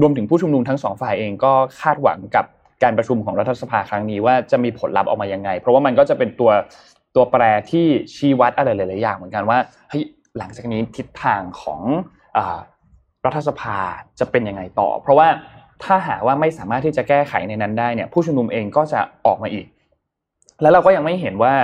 [0.00, 2.44] รวมถึงผู้ชุมนุมทั้งสองฝ่ายเองก็คาดหวังกับ
[2.82, 6.50] การประชุมของรัฐสภาครั้งนี้ว่าจะมีผลลัพธ์ออกมายังไง เพราะว่ามันก็จะเป็นตัว
[7.14, 9.58] ตัวแปรที่ชี้วัดอะไรหลาย ๆ อย่างเหมือนกันว่า
[9.90, 10.04] เฮ้ย
[10.38, 11.80] หลังจากนี้ทิศทางของ
[13.26, 13.76] รัฐสภา
[14.20, 15.28] จะเป็นยังไงต่อ เพราะว่า
[15.84, 19.66] ถ้าหากว่าไม่สามารถที่จะแก้ไขในนั้นได้เนี่ยผู้ชุมนุมเองก็จะออกมาอีก
[20.62, 21.54] แล้วเราก็ยังไม่เห็นว่า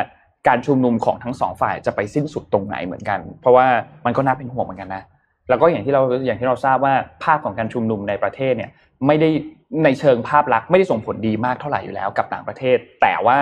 [0.48, 3.66] การชุมนุมของทั้งสองฝ่ายจะไปสิ้นสุดตรงไหนเหมือนกัน เพราะว่า
[4.04, 5.02] มันก็น่าเป็นห่วงเหมือนกันนะ
[5.48, 8.70] แล้วก็อย่างที่เราอย่างที่เราทราบว่าภาพของการชุมนุมในประเทศเนี่ย
[9.06, 9.28] ไม่ได้
[9.84, 13.38] ในเชิงภาพลักษณ์ไม่ได้ส่งผลดีมากเท่าไหร่อยู่แล้วกับต่างประเทศ แต่ว่า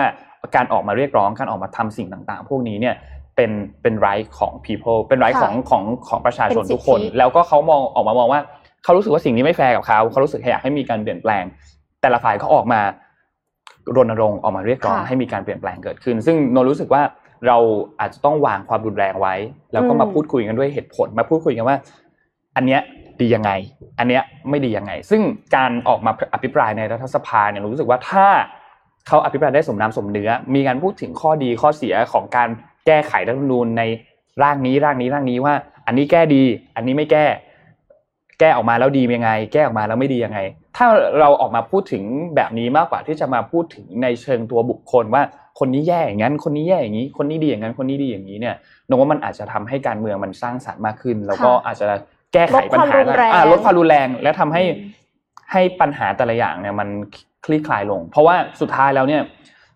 [0.55, 2.95] การออกมาเรียกร้องการออกมาทำสิ่งต่างๆ พวกนี้เนี่ย
[3.35, 8.41] เป็นเป็นไรของ people เป็นไรของของของประชาชนทุกคน แล้วก็เขามองออกมามองว่า
[8.83, 11.43] เขารู้สึกว่าสิ่งนี้ไม่แฟร์กับเขาเขารู้สึกอยากให้มีการเปลี่ยนแปลง
[12.01, 12.81] แต่ละฝ่ายเขาออกมา
[13.95, 17.01] รณรงค์ออกมาเรียกร้องให้มีการเปลี่ยนแปลงเกิดขึ้น ซึ่งนนรู้สึกว่า
[17.47, 17.57] เรา
[17.99, 19.35] อาจจะต้องวางความรุนแรงไว้
[19.73, 21.77] แล้วก็มาพูดคุยกันด้วยเหตุผล มาพูดคุยกันว่า
[22.55, 22.81] อันเนี้ย
[23.21, 23.51] ดียังไง
[23.99, 25.21] อันเนี้ยไม่ดียังไง ซึ่ง
[25.55, 28.27] การออกมาอภิปรายในรัฐสภาเนี่ยรู้สึกว่าถ้า
[29.07, 32.49] เขาอภิปรายได้สมน้ำสมเนื้อ มีการพูดถึงข้อดีข้อเสียของการ
[32.85, 33.83] แก้ไขรัฐธรรมนูญใน
[34.43, 35.53] ร่างนี้ร่างนี้ร่างนี้ว่า
[35.87, 36.43] อันนี้แก้ดี
[36.75, 37.25] อันนี้ไม่แก้
[38.39, 40.39] แก้ออกมาแล้วดียังไง แก้ออกมาแล้วไม่ดียังไง
[40.75, 40.87] ถ้า
[41.19, 42.03] เราออกมาพูดถึง
[42.35, 45.23] แบบนี้มากกว่าที่จะมาพูดถึงในเชิงตัวบุคคลว่า
[45.59, 48.55] คนนี้แย่อย่างนั้น คนนี้แย่อย่างนี้ คนนี้ดีอย่างนั้น คนนี้ดีอย่างนี้เนี่ย
[48.87, 51.85] นว่ามันอาจจะทำให้การเมืองมันสร้างสรรค์มากขึ้น แล้วก็อาจจะ
[52.33, 54.63] แก้ไขปัญหาลดความรุนแรง และทำให้
[55.51, 56.89] ให้ปัญหาแต่ละอย่างเนี่ยมัน
[57.45, 59.21] คลี่คลายลง เพราะว่าสุดท้ายแล้วเนี่ย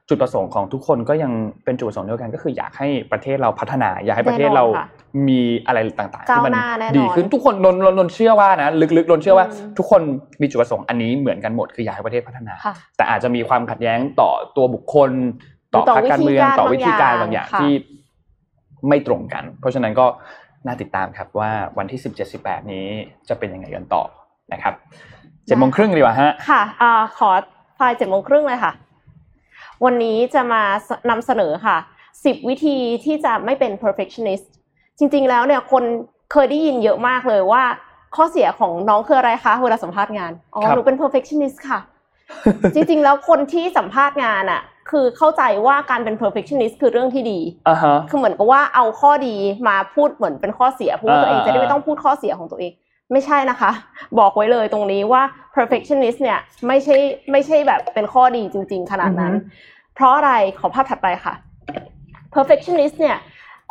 [0.10, 1.32] จุดประสงค์ของทุกคนก็ยัง
[1.66, 4.66] เป็นจุดประสงค์เดียวกันก็คืออยากให้ประเทศเราพัฒนา อยากให้ประเทศเรา
[5.28, 6.54] มีอะไรต่างๆที่มัน
[6.98, 9.46] ดีขึ้นทุกคนนนนนเชื่อว่านะลึกๆนนเชื่อว่า
[9.78, 10.02] ทุกคน
[10.42, 12.54] มีจุดประสงค์อันนี้เหมือนกันหมดคืออยากให้ประเทศพัฒนา
[12.98, 15.12] แต่อาจจะมีความขัดแย้งต่อตัวบุคคล
[15.74, 17.72] ต่อพรรคการเมืองต่อวิธีการบางอย่างที่
[18.90, 20.06] ไม่ตรงกัน เพราะฉะนั้นก็
[20.66, 22.88] น่าติดตามครับว่าวันที่สิบเจ็ดสิบแปดนี้
[23.30, 24.04] จะเป็นยังไงกันต่อ
[24.54, 24.74] นะครับ
[25.46, 26.62] เจ็ดโมงครึ่งดีกว่าฮะค่ะ
[27.18, 27.30] ขอ
[27.76, 28.72] ไฟล์เจ็ดโมงครึ่งเลยค่ะ
[29.86, 30.64] วันนี้จะมา
[31.10, 31.78] นำเสนอค่ะ
[32.26, 34.46] สิบวิธีที่จะไม่เป็น perfectionist
[34.98, 35.84] จริงๆแล้วเนี่ยคน
[36.32, 37.64] เคยได้ยินเยอะมากเลยว่า
[38.16, 41.80] ข้อเสียของน้องคืออะไรคะเวลาสัมภาษณ์งานอ๋อหนูเป็น perfectionist ค่ะ
[42.76, 47.40] จริงๆแล้วคนที่สัมภาษณ์งานอะคือเข้าใจว่าการเป็น perfectionist คือเรื่องที่ดี
[48.10, 49.36] คือเหมือนกับว่าเอาข้อดี
[49.68, 52.72] มาพูดเหมือนเป็นข้อเสียเพราะว่าตัวเองจะได้ไม่ต้องพูดข้อเสียของตัวเอง
[53.12, 53.72] ไม่ใช่นะคะ
[54.20, 55.22] บอกไว้เลยตรงนี้ว่า
[55.56, 56.96] perfectionist เนี่ยไม่ใช่
[57.32, 59.34] ไม่ใช่แบบเป็นข้อดีจริง ๆ ขนาดนั้น
[59.96, 61.34] เพราะอะไรขอภาพถัดไปค่ะ
[62.36, 63.18] perfectionist เนี่ย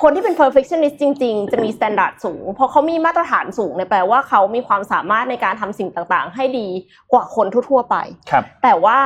[0.03, 6.69] คนที่เป็น perfectionist จริง ๆ จะมี standard สูง เพราะเขามีมาตรฐานสูงเนี่ยแปลว่าเขามีความสามารถในการทำสิ่งต่างๆ ให้ดี
[7.13, 7.97] กว่าคนทั่วๆไป
[8.31, 8.99] ครับ แต่ว่า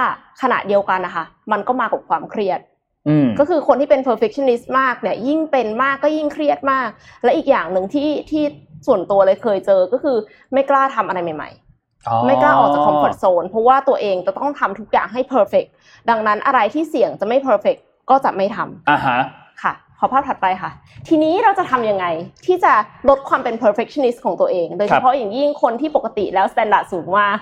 [0.42, 2.60] ขณะเดียวกันนะคะ มันก็มากับความเครียด
[3.38, 6.88] ก็คือคนที่เป็น perfectionist มากเนี่ยยิ่งเป็นมากก็ยิ่งเครียดมาก
[7.24, 8.44] และอีกอย่างหนึ่งที่ที่
[8.86, 10.16] ส่วนตัวเลยเคยเจอก็คือ
[10.52, 15.68] ไม่กล้าทำอะไรใหม่ ๆไม่กล้าออกจากคอมฟอร์ทโซนเพราะว่าตัวเองจะต้องทำทุกอย่างให้ perfect
[16.10, 19.18] ดังนั้นอะไรที่เสี่ยงจะไม่ perfect ก็จะไม่ทำอ่าฮะ
[19.62, 20.70] ค่ะขอภาพถัดไปค่ะ
[21.08, 22.06] ทีนี้เราจะทำยังไง
[22.46, 22.72] ที่จะ
[23.08, 27.38] ลดความเป็น perfectionist ของตัวเอง โดยเฉพาะอย่างยิ่งคนที่ปกติแล้ว standard สูงมาก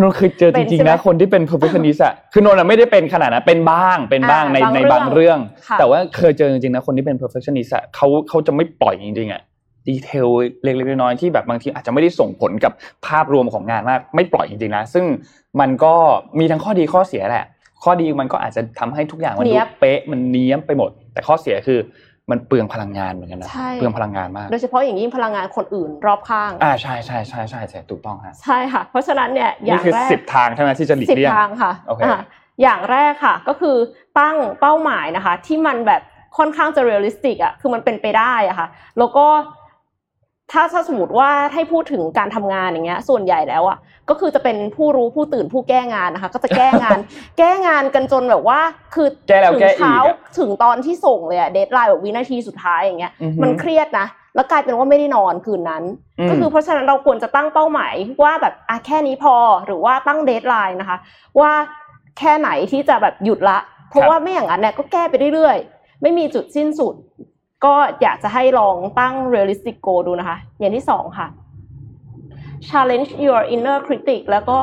[0.00, 5.38] นนเคยเจอจริงๆนะคนที่เป็น perfectionist อะคือนนไม่ได้เป็นขนาดนั้นเป็นบ้างเป็นบ้างในในบางเรื่อง
[5.78, 9.42] แต่ว่าเคยเจอจริงๆนะคนที่เป็น perfectionist อะเขาเขาจะไม่ปล่อยจริงๆอะ
[9.88, 10.28] ดีเทล
[10.62, 12.72] เล็กๆน้อยๆที่แบบบางทีอาจจะไม่ได้ส่งผลกับ
[13.06, 15.04] ภาพรวมของงานมากไม่ปล่อยจริงๆนะ ซึ่ง
[15.60, 15.94] มันก็
[16.38, 17.46] มีทั้งข้อดีข้อเสียแหละ
[17.84, 21.78] ข้อดีมันก็อาจจะทำให้ทุกอย่างมันดูเป๊ะมันเนี้ยมไปหมด แต่ข้อเสียคือ
[22.30, 32.00] มันเปลืองพลังงานเหมือนกันนะเปลืองพลังงานมาก โดยเฉพาะอย่างยิ่งพลังงานคนอื่นรอบข้างอ่าใช่ใช่ใช่ใช่ใช่ถูกต้องฮะใช่ค่ะ เพราะฉะนั้นเนี่ยอย่างแรกสิบทางใช่ไหมที่จะหลีกเลี่ยงสิบทางค่ะโอเค
[32.62, 33.76] อย่างแรกค่ะก็คือ
[34.18, 36.02] ตั้งเป้าหมายนะคะ ที่มันแบบ
[36.38, 39.26] ค่อนข้างจะ realistic อะคือมันเป็นไปได้อะค่ะ แล้วก็
[40.52, 46.98] ถ้าถ้าสมมติว่าให้พูดถึงการทำงานอย่างเงี้ย ส่วนใหญ่แล้วอะก็คือจะเป็นผู้รู้ผู้ตื่นผู้แก้งานนะคะ ก็จะแก้งาน
[47.38, 48.60] แก้งานกันจนแบบว่า
[48.94, 49.08] คือ
[49.52, 49.94] ถึงเช้า
[50.38, 55.84] ถึงตอนที่ส่งเลยอะ deadline แบบวินาทีสุดท้ายอย่างเงี้ยมันเครียดนะแล้วกลายเป็นว่าไม่ได้นอนคืนนั้น
[56.28, 59.34] ก็คือเพราะฉะนั้นเราควรจะตั้งเป้าหมายว่าแบบอะแค่นี้พอ
[59.66, 60.98] หรือว่าตั้งเดทไลน์นะคะ
[61.40, 61.52] ว่า
[62.18, 63.58] แค่ไหนที่จะแบบหยุดละ
[63.90, 66.94] เพราะว่าไม่อย่างนั้นเนี่ยก็แก้ไปเรื่อยๆไม่มีจุดสิ้นสุด
[67.64, 71.26] ก็อยากจะให้ลองตั้ง realistic goal ดูนะคะ อย่างที่สองค่ะ
[72.68, 74.56] challenge your inner critic แล้วก็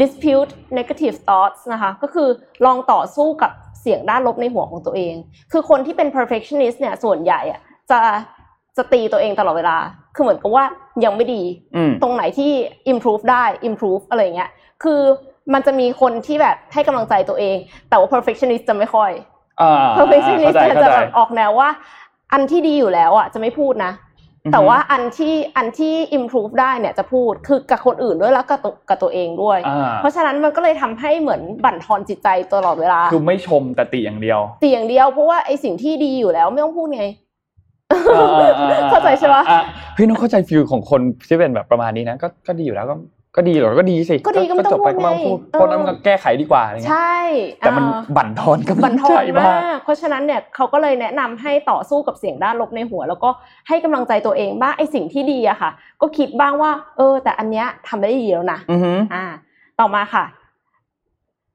[0.00, 2.28] dispute negative thoughts นะคะ ก็คือ
[2.66, 5.14] ลองต่อสู้กับเสียงด้านลบในหัวของตัวเอง
[5.52, 7.60] คือคนที่เป็น perfectionist เนี่ย ส่วนใหญ่อะ
[7.90, 8.00] จะ
[8.76, 9.76] จะตีตัวเองตลอดเวลา
[10.14, 10.64] คือเหมือนกับว่า
[11.04, 11.42] ยังไม่ดี
[12.02, 12.52] ตรงไหนที่
[12.92, 14.50] improve ได้ improve อะไรเงี้ย
[14.82, 15.00] คือ
[15.52, 17.56] มันจะมีคนที่แบบให้กำลังใจตัวเอง
[17.88, 19.10] แต่ว่า perfectionist จะไม่ค่อย
[19.98, 21.68] perfectionist จะแบบออกแนวว่า
[22.32, 23.92] อันที่ดีอยู่แล้วอะจะไม่พูดนะ
[24.52, 29.58] แต่ว่าอันที่อันที่ improve ได้เนี่ยจะพูดคือกับคนอื่นด้วยแล้วกับตัวกับตัวเองด้วย
[29.98, 37.04] เพราะฉะนั้นมันก็เลยทำให้เหมือนบั่นทอนจิตใจตลอดเวลา คือไม่ชมแต่ติอย่างเดียว ติอย่างเดียวเพราะว่าไอสิ่งที่ดีอยู่แล้วไม่ต้องพูดไง
[38.90, 39.36] เข้าใจใช่ไหม
[39.94, 42.94] เฮ้ยน้องเข้าใจฟิลของคนที่เป็นแบบประมาณนี้นะก็ก็ดีอยู่แล้วก็
[43.36, 47.16] ก็ดีเหรอก็ดีสิก็ดีก็ไม่ต้องจบไปพูดก็ไม่ต้องพูดไงเพราะนั้นมันก็แก้ไขดีกว่าอะไรเงี้ยใช่
[47.58, 53.30] แต่มันอ่าบั่นทอนกำบัลันงทอใจนมามากกเพราะฉะนั้นเนี่ยเขาก็เลยแนะนำให้ต่อสู้กับเสียงด้านลบในหัว แล้วก็
[53.68, 55.70] ให้กำลังใจตัวเองบ้างไอ้สิ่งที่ดีอะค่ะ
[56.00, 59.24] ก็คิดบ้างว่า เออ แต่อันเนี้ยทำได้ดีแล้วนะอือฮึอ่า
[59.80, 60.24] ต่อมาค่ะ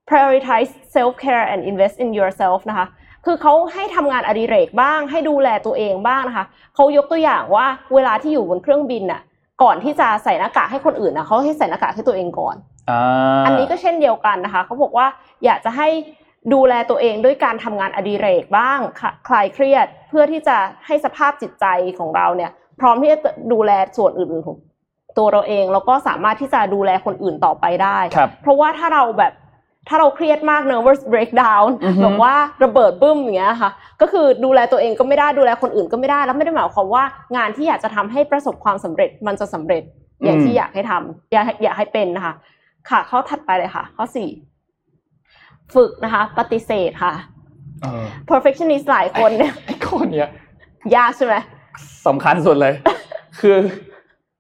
[0.09, 2.87] prioritize self care and invest in yourself นะคะ
[3.25, 6.45] คือเขาให้ทำงานอดิเรกบ้าง ให้ดูแลตัวเองบ้างนะคะ
[6.75, 9.21] เขายกตัวอย่างว่าเวลาที่อยู่บนเครื่องบินน่ะ
[9.63, 12.55] ก่อนที่จะใส่หน้ากากให้คนอื่นนะเขาให้ใส่หน้ากากให้ตัวเองก่อน
[12.89, 15.07] อ่าอันนี้ก็เช่นเดียวกันนะคะเขาบอกว่า
[15.45, 15.87] อยากจะให้
[16.53, 21.65] ดูแลตัวเองด้วยการทำงานอดิเรกบ้างคคลายเครียดเพื่อที่จะให้สภาพจิตใจ
[21.99, 23.17] ของเราเนี่ย พร้อมที่จะ
[23.53, 24.57] ดูแลส่วนอื่นๆของ
[25.17, 29.33] ตัวเราเองแล้วก็สามารถที่จะดูแลคนอื่นต่อไปได้ครับเพราะว่าถ้าเราแบบ
[29.87, 32.33] ถ้าเราเครียดมาก nervous breakdown อือฮึแบบว่า
[32.63, 33.71] ระเบิดบึ้มอย่างเงี้ยค่ะ
[34.01, 37.03] ก็คือดูแลตัวเองก็ไม่ได้ดูแลคนอื่นก็ไม่ได้ แล้วไม่ได้หมายความว่า
[37.35, 39.83] งานที่อยากจะทำให้ประสบความสำเร็จมันจะสำเร็จ
[40.23, 42.33] อย่างที่อยากให้ทำอยากให้อยากให้เป็นนะคะ
[42.89, 44.29] ค่ะ ข้อถัดไปเลยค่ะ ข้อสี่
[45.75, 47.13] ฝึกนะคะ ปฏิเสธค่ะ
[47.81, 50.29] เออ perfectionist หลายคนเนี่ยไอ้ข้อเนี้ย
[50.95, 51.35] ยากใช่ไหม
[52.07, 52.73] สำคัญสุดเลย
[53.39, 53.55] คือ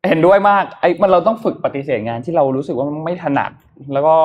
[0.07, 3.51] เห็นด้วยมากไอ้มันเราต้องฝึกปฏิเสธงานที่เรารู้สึกว่ามันไม่ถนัด
[3.93, 4.15] แล้วก็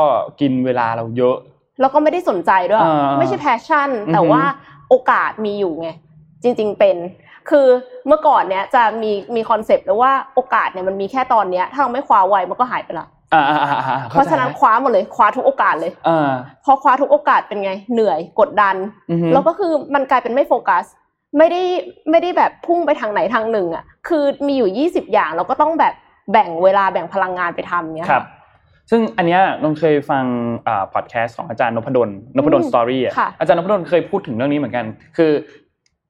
[0.40, 1.36] กินเวลาเราเยอะ
[1.80, 4.42] แล้วก็ไม่ได้สนใจด้วยอ่าไม่ใช่ passion อือฮึแต่ว่า
[4.88, 5.88] โอกาสมีอยู่ไง
[6.42, 6.96] จริง ๆ เป็น
[7.50, 7.66] คือ
[8.06, 16.30] เมื่อก่อนเนี่ยจะมีมีคอนเซปต์เลยว่าโอกาสเนี่ยมันมีแค่ตอนเนี้ย ถ้าเราไม่คว้าไวมันก็หายไปละอ่าอ่าอ่าอ่าเพราะฉะนั้นคว้าหมดเลยคว้าทุกโอกาสเลยอ่า
[16.64, 18.76] พอคว้าทุกโอกาสเป็นไง เหนื่อยกดดัน
[19.10, 20.84] อือฮึแล้วก็คือมันกลายเป็นไม่โฟกัส
[21.38, 21.62] ไม่ได้
[22.10, 25.94] ไม่ได้แบบพุ่งไปทางไหนทางหนึ่งอะ คือมีอยู่ยี่สิบอย่างเราก็ต้องแบบ
[26.32, 28.24] แบ่งเวลาแบ่งพลังงานไปทำเนี้ยครับ
[28.90, 30.24] ซึ่งอันเนี้ยนนเคยฟัง
[30.66, 34.84] อ่าพอดแคสต์ของอาจารย์นพดลนพดลอืมสตอรี่อะค่ะอาจารย์นพดลเคยพูดถึงเรื่องนี้เหมือนกัน
[35.16, 35.32] คือ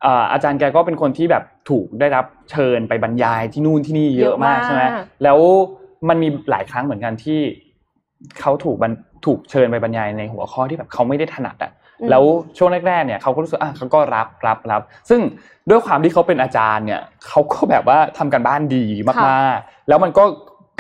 [0.05, 4.83] อ่าอาจารย์แกก็เป็นคนที่แบบถูกได้รับเชิญไปบรรยายที่นู่นที่นี่เยอะมากใช่ไหม
[5.25, 5.39] แล้ว
[6.09, 7.41] มันมีหลายครั้งเหมือนกันที่
[8.41, 8.93] เขาถูกบรร
[9.27, 12.25] ถูกเชิญไปบรรยายในหัวข้อที่แบบเขาไม่ได้ถนัดอะอืมแล้ว
[12.59, 15.21] ช่วงแรกๆเนี่ยเขาก็รู้สึกอะเขาก็รับรับรับซึ่ง
[15.71, 20.25] ด้วยความที่เขาเป็นอาจารย์เนี่ยเขาก็แบบว่าทำการบ้านดีมากๆแล้วมันก็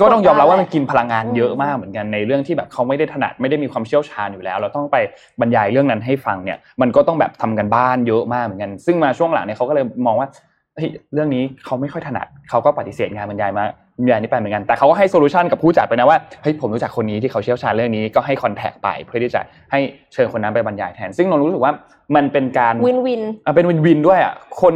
[0.00, 4.96] ก็ต้องยอมรับว่ามันกินพลังงานเยอะมากเหมือนกันในเรื่องที่แบบเขาไม่ได้ถนัดไม่ได้มีความเชี่ยวชาญอยู่แล้ว เราต้องไป
[5.40, 10.28] บรรยายเรื่องนั้นให้ฟังเนี่ย มันก็ต้องแบบทำกันบ้านเยอะมากเหมือนกัน ซึ่งมาช่วงหลังเนี่ยเขาก็เลยมองว่า
[10.76, 13.64] เฮ้ยเรื่องนี้เขาไม่ค่อยถนัดเขาก็ปฏิเสธงานบรรยายมา
[13.98, 19.40] บรรยายนี้ไปเหมือนกันแต่เขาก็ให้ solution กับผู้จัดไปนะว่าเฮ้ยผมรู้จักคนนี้ที่เขาเชี่ยวชาญเรื่องนี้ก็ให้ contact ไปเพื่อที่จะ
[19.72, 19.80] ให้
[20.12, 21.72] เชิญคนนั้นไปบรรยายแทน ซึ่งนนรู้สึกว่า
[22.16, 24.74] มันเป็นการ win-win อะเป็น win-win ด้วยอะคน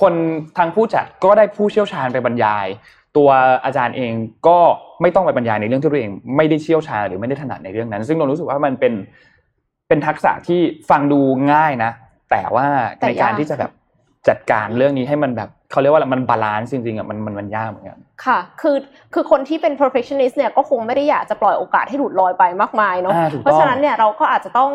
[0.00, 0.14] คน
[0.58, 2.66] ทางผู้จัดก็ได้ผู้เชี่ยวชาญไปบรรยาย
[3.16, 3.28] ตัว
[3.64, 4.12] อาจารย์เอง
[4.48, 4.58] ก็
[5.02, 8.94] ไม่ต้องไปบรรยายในเรื่องที่ตัวเอง ไม่ได้เชี่ยวชาญหรือไม่ได้ถนัดในเรื่องนั้น ซึ่งนนรู้สึกว่ามันเป็น
[9.88, 11.20] เป็นทักษะที่ฟังดู
[11.52, 11.90] ง่ายนะ
[12.30, 12.66] แต่ว่า
[12.98, 13.70] แต่ในการยากที่จะแบบ
[14.28, 18.76] จัดการเรื่องนี้ให้มันแบบเขาเรียกว่าอะไรมัน balance จริงๆอะมันมันมันยากเหมือนกันค่ะ คือ
[19.14, 24.70] คือคนที่เป็น perfectionist เนี่ยก็คงไม่ได้อยากจะปล่อยโอกาสให้หลุดลอยไปมากมายเนาะอ่าถูกต้องเพราะฉะนั้นเนี่ยเราก็อาจจะต้อง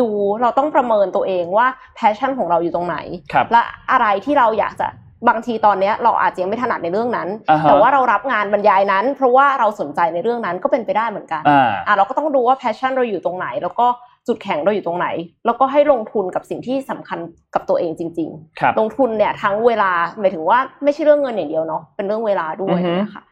[0.00, 0.08] ดู
[0.42, 1.66] เราต้องประเมินตัวเองว่า
[1.98, 2.96] passion ของเราอยู่ตรงไหน
[3.32, 3.62] ครับและ
[3.92, 4.86] อะไรที่เราอยากจะ
[5.28, 13.86] บางทีตอนเนี้ยเราอาจจะยังไม่ถนัดในเรื่องนั้นอ่าฮะแต่ว่าเรารับงานบรรยายนั้น เพราะว่าเราสนใจในเรื่องนั้นก็เป็นไปได้เหมือนกันอ่าอะเราก็ต้องดูว่า passion เราอยู่ตรงไหน แล้วก็
[14.26, 15.08] จุดแข็งเราอยู่ตรงไหน
[15.46, 17.18] แล้วก็ให้ลงทุนกับสิ่งที่สำคัญ
[17.54, 23.22] กับตัวเองจริงๆครับลงทุนเนี่ยทั้งเวลาหมายถึงว่าไม่ใช่เรื่องเงินอย่างเดียวเนาะเป็นเรื่องเวลาด้วยอือฮึนะคะ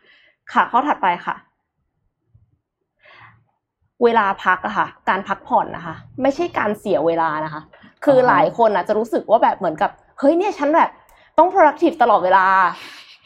[0.52, 1.36] ค่ะข้อถัดไปค่ะ
[4.04, 7.62] เวลาพักอะค่ะ การพักผ่อนนะคะ ไม่ใช่การเสียเวลานะคะ
[8.04, 10.90] คือหลายคนอะจะรู้สึกว่าแบบเหมือนกับเฮ้ยเนี่ยฉันแบบ
[11.38, 12.46] ต้อง productive ตลอดเวลา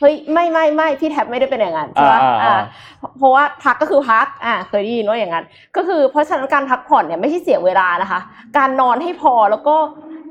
[0.00, 2.52] เฮ้ยไม่ไม่ไม่พี่แท็บไม่ได้เป็นอย่างนั้นใช่ไหมอ่าอ่า
[3.02, 5.44] อ่าเพราะว่าพักก็คือพักอ่าเคยได้ยินว่าอย่างนั้น
[5.76, 8.20] ก็คือเพราะฉะนั้นการพักผ่อนเนี่ยไม่ใช่เสียเวลานะคะ
[8.58, 9.76] การนอนให้พอแล้วก็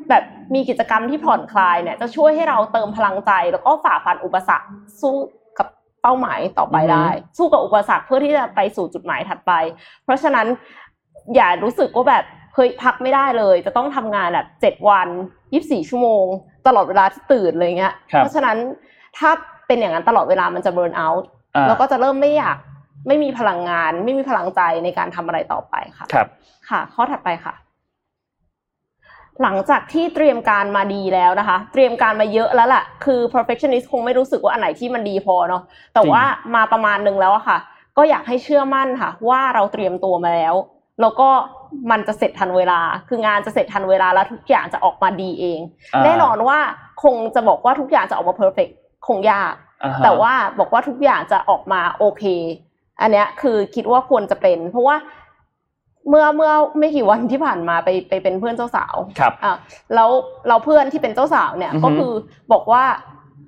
[0.10, 0.24] แบบ
[0.54, 4.68] มีกิจกรรมที่ผ่อนคลายเนี่ยจะช่วยให้เราเติมพลังใจแล้วก็ฝ่าฟันอุปสรรค
[5.02, 5.16] สู้
[5.58, 5.68] กับ
[6.02, 7.08] เป้าหมายต่อไปได้
[7.38, 9.52] สู้กับอุปสรรคเพื่อที่จะไปสู่จุดหมายถัดไป
[10.04, 10.48] เพราะฉะนั้น
[11.36, 12.24] อย่ารู้สึกว่าแบบ
[12.56, 15.08] เฮ้ยพักไม่ได้เลย จะต้องทำงานแบบเจ็ดวัน
[15.54, 16.26] ยี่สี่ชั่วโมง
[16.68, 18.58] ตลอดเวลาที่ตื่นเลยเงี้ยครับเพราะฉะนั้น
[19.18, 19.30] ถ้า
[19.68, 22.58] เป็นอย่างนั้นตลอดเวลามันจะเบิร์นเอาท์อ่าแล้วก็จะเริ่มไม่อยาก
[23.08, 26.28] ไม่มีพลังงาน ไม่มีพลังใจในการทำอะไรต่อไปค่ะครับ
[26.70, 27.54] ค่ะ ข้อถัดไปค่ะ
[29.44, 36.26] หลังจากที่เตรียมการมาดีแล้วนะคะ เตรียมการมาเยอะแล้วล่ะคือ perfectionist คงไม่รู้สึกว่าอันไหนที่มันดีพอเนาะแต่จริงว่า
[36.56, 37.58] มาประมาณหนึ่งแล้วอะค่ะ
[37.98, 40.56] ก็อยากให้เชื่อมั่นค่ะ ว่าเราเตรียมตัวมาแล้ว
[41.02, 41.30] แล้วก็
[41.92, 46.60] มันจะเสร็จทันเวลา คืองานจะเสร็จทันเวลาแล้วทุกอย่างจะออกมาดีเองาแน่นอนว่า
[47.04, 48.72] คงจะบอกว่าทุกอย่างจะออกมา perfect
[49.08, 49.54] คงยาก
[49.84, 52.24] อ่ฮะแต่ว่าบอกว่าทุกอย่างจะออกมาโอเค
[53.02, 54.96] อันเนี้ยคือคิดว่าควรจะเป็น เพราะว่า
[56.10, 59.56] เมื่อเมื่อไม่กี่วันที่ผ่านมาไปไปเป็นเพื่อนเจ้าสาวครับอะ
[59.96, 60.10] แล้ว
[60.48, 62.14] เราเพื่อนที่เป็นเจ้าสาวเนี่ยอือฮึก็คือ
[62.54, 62.84] บอกว่า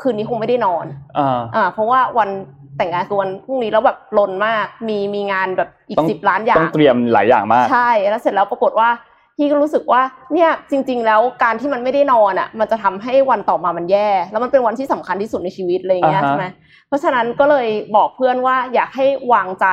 [0.01, 0.86] คืนนี้คงไม่ได้นอน
[1.17, 2.30] อ่าอ่าเพราะว่าวัน
[2.78, 8.89] แต่งงานคือวันพรุ่งนี้แล้วแบบลนมาก มีมีงานแบบอีกต้องสิบล้านอย่าต้องงเตรียมหลายอย่างมาก ใช่แล้วเสร็จแล้วปรากฏว่า
[9.38, 10.01] พี่ก็รู้สึกว่า
[10.34, 16.45] เนี่ยจริง ๆ แล้วการที่มันไม่ได้นอนอะ มันจะทำให้วันต่อมามันแย่ แล้วมันเป็นวันที่สำคัญที่สุดในชีวิตอะไรอย่างเงี้ยอ่าฮะใช่ไหม
[16.88, 19.67] เพราะฉะนั้นก็เลยบอกเพื่อนว่าอยากให้วางใจ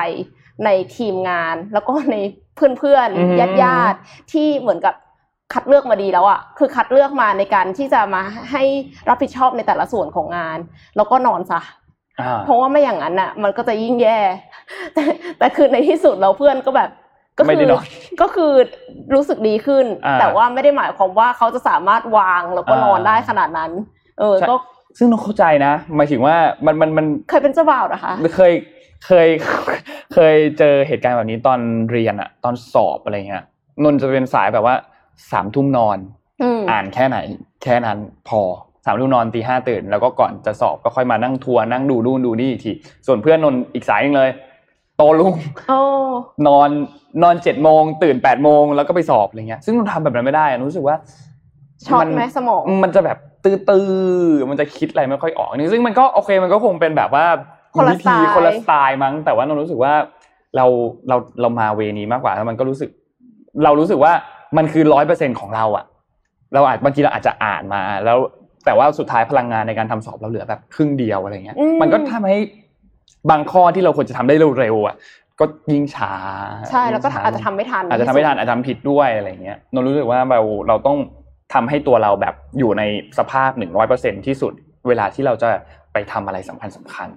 [0.64, 2.16] ในทีมงาน แล้วก็ใน
[2.78, 4.94] เพื่อนๆญาติญาติๆที่เหมือนกับ
[5.53, 8.22] คัดเลือกมาดีแล้วอะคือคัดเลือกมาในการที่จะมา
[8.53, 8.62] ให้
[9.09, 10.59] รับผิดชอบในแต่ละส่วนของงาน
[10.96, 11.88] แล้วก็นอนซะอ่า
[12.44, 14.18] เพราะว่าไม่อย่างนั้นอะ มันก็จะยิ่งแย่
[14.94, 15.02] แต่
[15.38, 16.90] แต่คือในที่สุดเราเพื่อนก็แบบ
[17.38, 17.84] ก็ไม่คืได้นอน
[18.20, 18.52] ก็คือ
[19.14, 23.70] รู้สึกดีขึ้นอ่าแต่ว่าไม่ได้หมายความว่าเขาจะสามารถวางแล้วก็อ่านอนได้ขนาดนั้น
[24.20, 24.56] เออใช่ก็
[24.98, 28.52] ซึ่งต้องเข้าใจนะหมายถึงว่ามันมันมันเคยเป็นเจ้าบ่าวนะคะเคย
[29.06, 29.28] เคย
[30.14, 31.60] เคยเจอเหตุการณ์แบบนี้ตอน
[31.90, 33.44] เรียนอะตอนสอบอะไรเงี้ย
[33.84, 34.74] นนท์จะเป็นสายแบบว่า
[35.30, 35.98] สามทุ่มนอน
[36.42, 37.18] อืมอ่านแค่ไหน
[37.62, 37.98] แค่นั้น
[38.28, 38.40] พอ
[38.84, 42.72] สามทุ่มนอนตีห้าตื่น แล้วก็ก่อนจะสอบก็ค่อยมานั่งทัวร์นั่งดูนู่นดูนี่อีกที
[43.06, 44.30] ส่วนเพื่อนนนท์อีกสายหนึงเลย
[44.96, 45.34] โตลุง
[45.68, 45.78] โอ้
[46.46, 46.70] นอน
[47.22, 50.96] นอนเจ็ดโมงตื่นแปดโมงแล้วก็ไปสอบอะไรเงี้ย ซึ่งนนท์ทำแบบนั้นไม่ได้อะรู้สึกว่า
[51.86, 57.26] ช็อตมันไหมสมองมันจะแบบตื้อๆมันจะคิดอะไรไม่ค่อยออกนี่ซึ่งมันก็โอเคมันก็คงเป็นแบบว่า
[57.74, 59.92] คนละวิธีสไตล์คนละสไตล์มั้ง แต่ว่านนท์รู้สึกว่า
[60.56, 60.66] เรา
[61.08, 62.90] เราเรามาเวนี้มากกว่าแล้วมันก็รู้สึก
[63.64, 64.12] เรารู้สึกว่า
[64.56, 65.84] มันคือร้อยเปอร์เซ็นของเราอะ
[66.54, 68.18] เราอาจบางทีเราอาจจะอ่านมา แล้ว
[68.64, 72.38] แต่ว่าสุดท้ายพลังงานในการทำสอบเราเหลือแบบครึ่งเดียวอะไรเงี้ยอืมมันก็ทำให้
[73.30, 74.96] บางข้อที่เราควรจะทำได้เร็วๆอะ
[75.40, 76.12] ก็ยิ่งช้า
[76.70, 80.98] ใช่แล้วก็ยิ่งช้อาจจะทำไม่ทัน อาจจะทำไม่ทันอาจจะทำผิดด้วยอะไรเงี้ยนนท์รู้สึกว่าเราเราต้อง
[81.54, 82.82] ทำให้ตัวเราแบบอยู่ใน
[83.18, 84.52] สภาพหนึ่งร้อยเปอร์เซ็นที่สุด
[84.88, 85.48] เวลาที่เราจะ
[85.92, 87.09] ไปทำอะไรสำคัญสำคัญ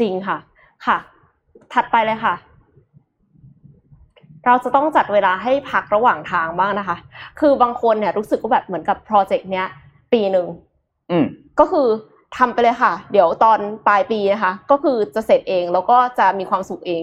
[0.00, 0.38] จริงค่ะ
[0.86, 0.98] ค่ะ
[1.74, 2.34] ถัดไปเลยค่ะ
[4.46, 6.96] เราจะต้องจัดเวลาให้พักระหว่างทางบ้างนะคะ
[7.40, 9.66] คือบางคนเนี่ยรู้สึกว่าแบบเหมือนกับโปรเจกต์เนี้ย
[10.14, 10.46] ปีหนึ่ง
[11.10, 11.24] อืม
[11.60, 11.88] ก็คือ
[12.36, 17.02] ทำไปเลยค่ะ เดี๋ยวตอนปลายปีนะคะ ก็คือจะเสร็จเองแล้วก็จะมีความสุขเอง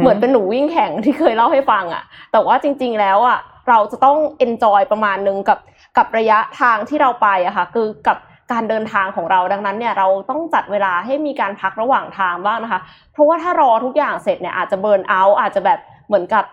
[0.00, 5.58] เหมือนเป็นหนูวิ่งแข่งที่เคยเล่าให้ฟังอะแต่ว่าจริง ๆ แล้วอะเราจะต้อง enjoy ประมาณนึงกับ
[5.98, 8.18] กับระยะทางที่เราไปอะค่ะ คือกับ
[8.52, 12.80] การเดินทางของเราดังนั้นเนี่ยเราต้องจัดเวลาให้มีการพักระหว่างทางบ้างนะคะ
[13.12, 16.44] เพราะว่าถ้ารอทุกอย่างเสร็จเนี่ยอาจจะเบิร์นเอาท์อาจจะแบบเหมือนกับ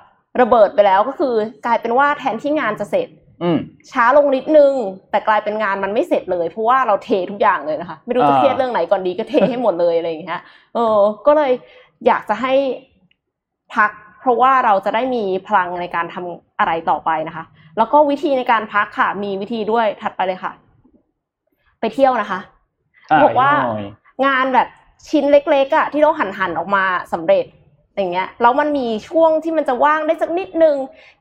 [0.41, 1.34] ระเบิดไปแล้วก็คือ
[1.65, 3.20] กลายเป็นว่าแทนที่งานจะเสร็จอืม
[3.91, 4.73] ช้าลงนิดนึง
[5.11, 10.41] แต่กลายเป็นงานมันไม่เสร็จเลย เพราะว่าเราเททุกอย่างเลยนะคะ ไม่รู้จะอ่าเครียดเรื่องไหนก่อนดีก็เทให้หมดเลยอะไรอย่างเงี้ย
[10.75, 11.51] เออ ก็เลย
[12.07, 12.53] อยากจะให้
[13.75, 17.45] พัก เพราะว่าเราจะได้มีพลังในการทำอะไรต่อไปนะคะ
[17.77, 20.51] แล้วก็วิธีในการพักค่ะ มีวิธีด้วยถัดไปเลยค่ะ
[21.79, 22.39] ไปเที่ยวนะคะ
[23.11, 23.85] อะบอกว่าหน่อย
[24.25, 24.67] งานแบบ
[25.09, 26.83] ชิ้นเล็กๆอะที่เราหั่นหั่นๆออกมา
[27.13, 27.45] สำเร็จ
[27.97, 30.75] อย่างเงี้ยแล้วมันมีช่วงที่มันจะว่างได้สักนิดนึง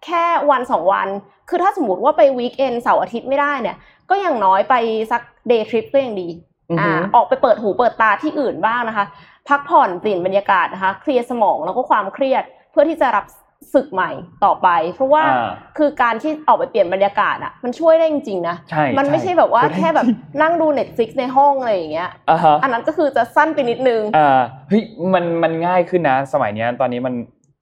[0.04, 1.08] แค่วันสองวัน
[1.48, 3.76] คือถ้าสมมติว่าไป weekend เสาร์อาทิตย์ไม่ได้เนี่ย
[4.10, 4.74] ก็อย่างน้อยไป
[5.12, 6.28] สัก day trip ก็ยังดี
[6.70, 9.06] อือฮึอ่าออกไปเปิดหูเปิดตาที่อื่นบ้างนะคะ
[9.48, 13.24] พักผ่อนเปลี่ยนบรรยากาศนะคะ เคลียร์สมองแล้วก็ความเครียดเพื่อที่จะรับ
[13.74, 14.10] ศึกใหม่
[14.44, 24.82] ต่อไป เพราะว่าอ่าคือการที่ออกไปเปลี่ยนบรรยากาศอะมันช่วยได้จริงๆนะใช่มันไม่ใช่แบบว่าช่วยได้แค่แบบจริงนั่งดู Netflix ในห้องอะไรอย่างเงี้ยอ่าฮะอันนั้นก็คือจะสั้นไปนิดนึงอ่าเฮ้ย
[25.14, 27.14] มันมันง่ายขึ้นนะ สมัยเนี้ยตอนนี้มัน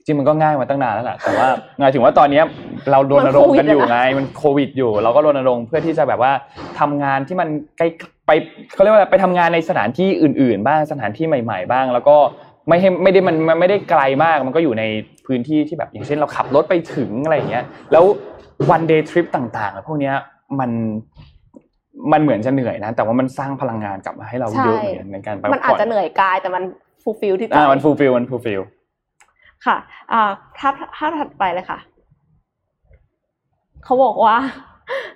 [0.05, 1.49] จริงมันก็ง่ายมาตั้งนานแล้วแหละแต่ว่า
[1.81, 2.45] หมายถึงว่าตอนเนี้ย
[2.91, 6.33] เรารณรงค์กันอยู่มันโควิดอะนะไงมันโควิดอยู่ เราก็รณรงค์เพื่อที่จะแบบว่า
[6.81, 7.87] ทำงานที่มันใกล้
[8.27, 8.31] ไป
[8.75, 12.17] เขาเรียกว่าอะไรไปทำงานในสถานที่อื่น ๆ บ้างสถานที่ใหม่ ๆ บ้าง แล้วก็
[12.69, 14.85] ไม่ให้ไม่ได้มันมันไม่ได้ไกลมากมันก็อยู่ใน
[15.29, 18.05] พื้นที่ที่แบบอย่างเช่นเราขับรถไปถึงอะไรอย่างเงี้ยแล้ว
[18.71, 20.15] วันเดย์ทริปต่างๆอะพวกเนี้ย
[20.61, 20.71] มัน
[22.13, 26.63] มันเหมือนจะเหนื่อยนะ แต่ว่ามันสร้างพลังงานกลับมาให้เราเยอะเหมือนกันในการไปมันอาจจะเหนื่อยกายแต่มัน
[27.03, 28.61] fulfill ที่ใจอ่ามันฟูลฟิลมันฟูลฟิล
[29.67, 29.77] ค่ะ
[30.13, 31.79] อ่าภาพภาพถัดไปเลยค่ะ
[33.85, 34.37] เขาบอกว่า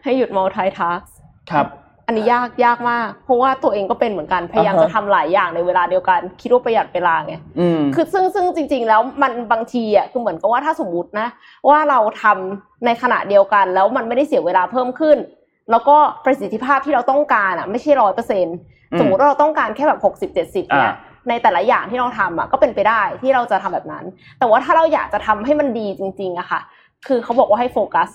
[0.03, 1.05] ให้หยุด multitask
[1.51, 1.67] ครับ
[2.13, 11.29] อันนี้ยากยากมาก เพราะว่าตัวเองก็เป็นเหมือนกันพยายามอ่าฮะจะทำหลายอย่างในเวลาเดียวกัน คิดว่าประหยัดเวลาไงอืมคือซึ่งซึ่งจริง ๆ แล้วมันบางทีอะคือเหมือนกับว่าถ้าสมมตินะ
[11.69, 15.19] ว่าเราทำในขณะเดียวกัน แล้วมันไม่ได้เสียเวลาเพิ่มขึ้น
[15.71, 18.47] แล้วก็ประสิทธิภาพที่เราต้องการอะ ไม่ใช่ร้อยเปอร์เซ็น
[18.93, 24.05] อืมสมมติว่าเราต้องการแค่แบบหกสิบเจ็ดสิบเนี่ยอ่าในแต่ละอย่างที่เราทำอะก็เป็นไปได้ที่เราจะทำแบบนั้น
[24.39, 26.61] แต่ว่าถ้าเราอยากจะทำให้มันดีจริง ๆอะค่ะ
[27.07, 28.15] คือเขาบอกว่าให้โฟกัสม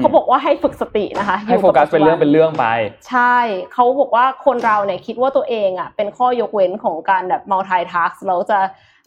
[0.00, 2.66] เขาบอกว่าให้ฝึกสตินะคะให้โฟกัสเป็นเรื่องเป็นเรื่องไป
[3.08, 3.36] ใช่
[3.72, 8.58] เขาบอกว่าคนเราเนี่ยคิดว่าตัวเองอะเป็นข้อยกเว้นของการแบบ multitask เราจะ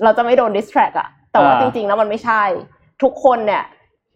[0.03, 2.43] เราจะไม่โดน distract อะแต่ว่าอ่าจริงๆแล้วมันไม่ใช่
[3.03, 3.63] ทุกคนเนี่ย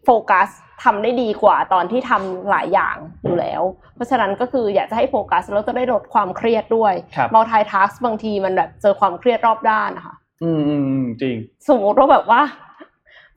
[0.04, 0.48] โฟกัส
[0.84, 3.62] ทำได้ดีกว่าตอนที่ทำหลายอย่างอยู่แล้ว
[3.94, 11.36] เพราะฉะนั้นก็คืออยากจะให้โฟกัสแล้วจะได้ลดความเครียดด้วยครับ multitask บางทีมันแบบเจอความเครียดรอบด้านนะคะอืมอืมอืมจริง
[11.68, 12.40] สมมติว่าแบบว่า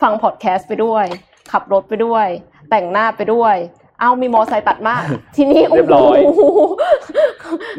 [0.01, 1.05] ฟังพอดแคสต์ไปด้วย
[1.51, 2.28] ขับรถไปด้วย
[2.74, 3.55] แต่งหน้าไปด้วย
[3.99, 4.95] เอามีมอไซค์ตัดหน้า
[5.36, 6.41] ทีนี้เรียบร้อยโโห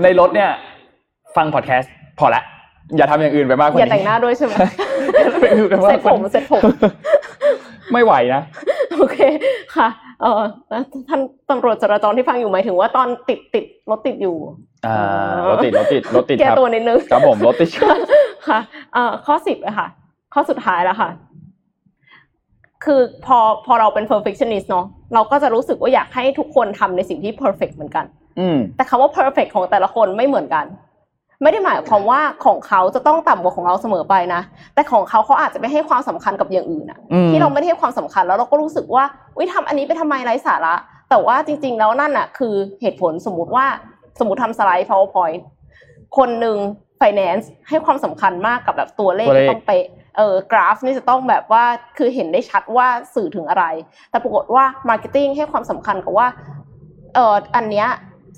[0.03, 0.51] ในรถเนี่ย
[1.37, 2.43] ฟังพอดแคสต์พอละ
[2.97, 4.55] อย่าทำอย่างอื่นไปมากกว่าอนี้ย่าแต่งหน้าด้วยใช่ไหม
[5.15, 6.63] อย่าทำอย่างอื่นไปมากเซ็ตกว่าผมนี้เซ็ตผม
[7.93, 8.43] ไม่ไหวนะ
[8.99, 9.19] โอเค
[9.77, 9.89] ค่ะ
[10.23, 11.21] เออแล้วท่าน
[11.51, 14.37] ตำรวจจราจรที่ฟังอยู่หมายถึงว่าตอนติดติดรถติดอยู่
[14.87, 14.97] อ่า
[15.49, 17.69] รถติดรถติดรถติดแก้ครับตัวนิดนึงครับผมรถติด
[18.49, 18.61] ค่ะ
[18.95, 19.89] เอ่อข้อสิบอะค่ะ
[20.35, 21.11] ข้อสุดท้ายแล้วค่ะ
[22.85, 28.05] คือพอพอเราเป็น perfectionist เนาะเราก็จะรู้สึกว่าอยากให้ทุกคนทำในสิ่งที่ perfect เหมือนกัน
[28.39, 30.67] อืมแต่คำว่า perfect ของแต่ละคนไม่เหมือนกัน
[31.43, 34.41] ไม่ได้หมายความว่าของเขาจะต้องต่ำกว่าของเราเสมอไปนะ
[34.75, 39.05] แต่ของเขาเขาอาจจะไม่ให้ความสำคัญกับอย่างอื่นอะอืมที่เราไม่ได้ให้ความสำคัญแล้วเราก็รู้สึกว่า
[39.37, 40.75] อุ้ยทำอันนี้ไปทำไมไร้สาระ
[41.11, 43.67] แต่ว่าจริง ๆ แล้วนั่นอะคือเหตุผลสมมติว่า
[44.19, 45.43] สมมติทำสไลด์ powerpoint
[46.17, 46.57] คนหนึ่ง
[47.01, 49.85] finance ให้ความสำคัญมากกับแบบตัวเลขตัวเลขต้องเป๊ะ
[50.17, 51.65] เออกราฟนี่จะต้องแบบว่า
[51.99, 53.65] คือเห็นได้ชัดว่าสื่อถึงอะไร
[54.11, 56.27] แต่ปรากฏว่า marketing ให้ความสำคัญกับว่า
[57.15, 57.89] เอออันเนี้ย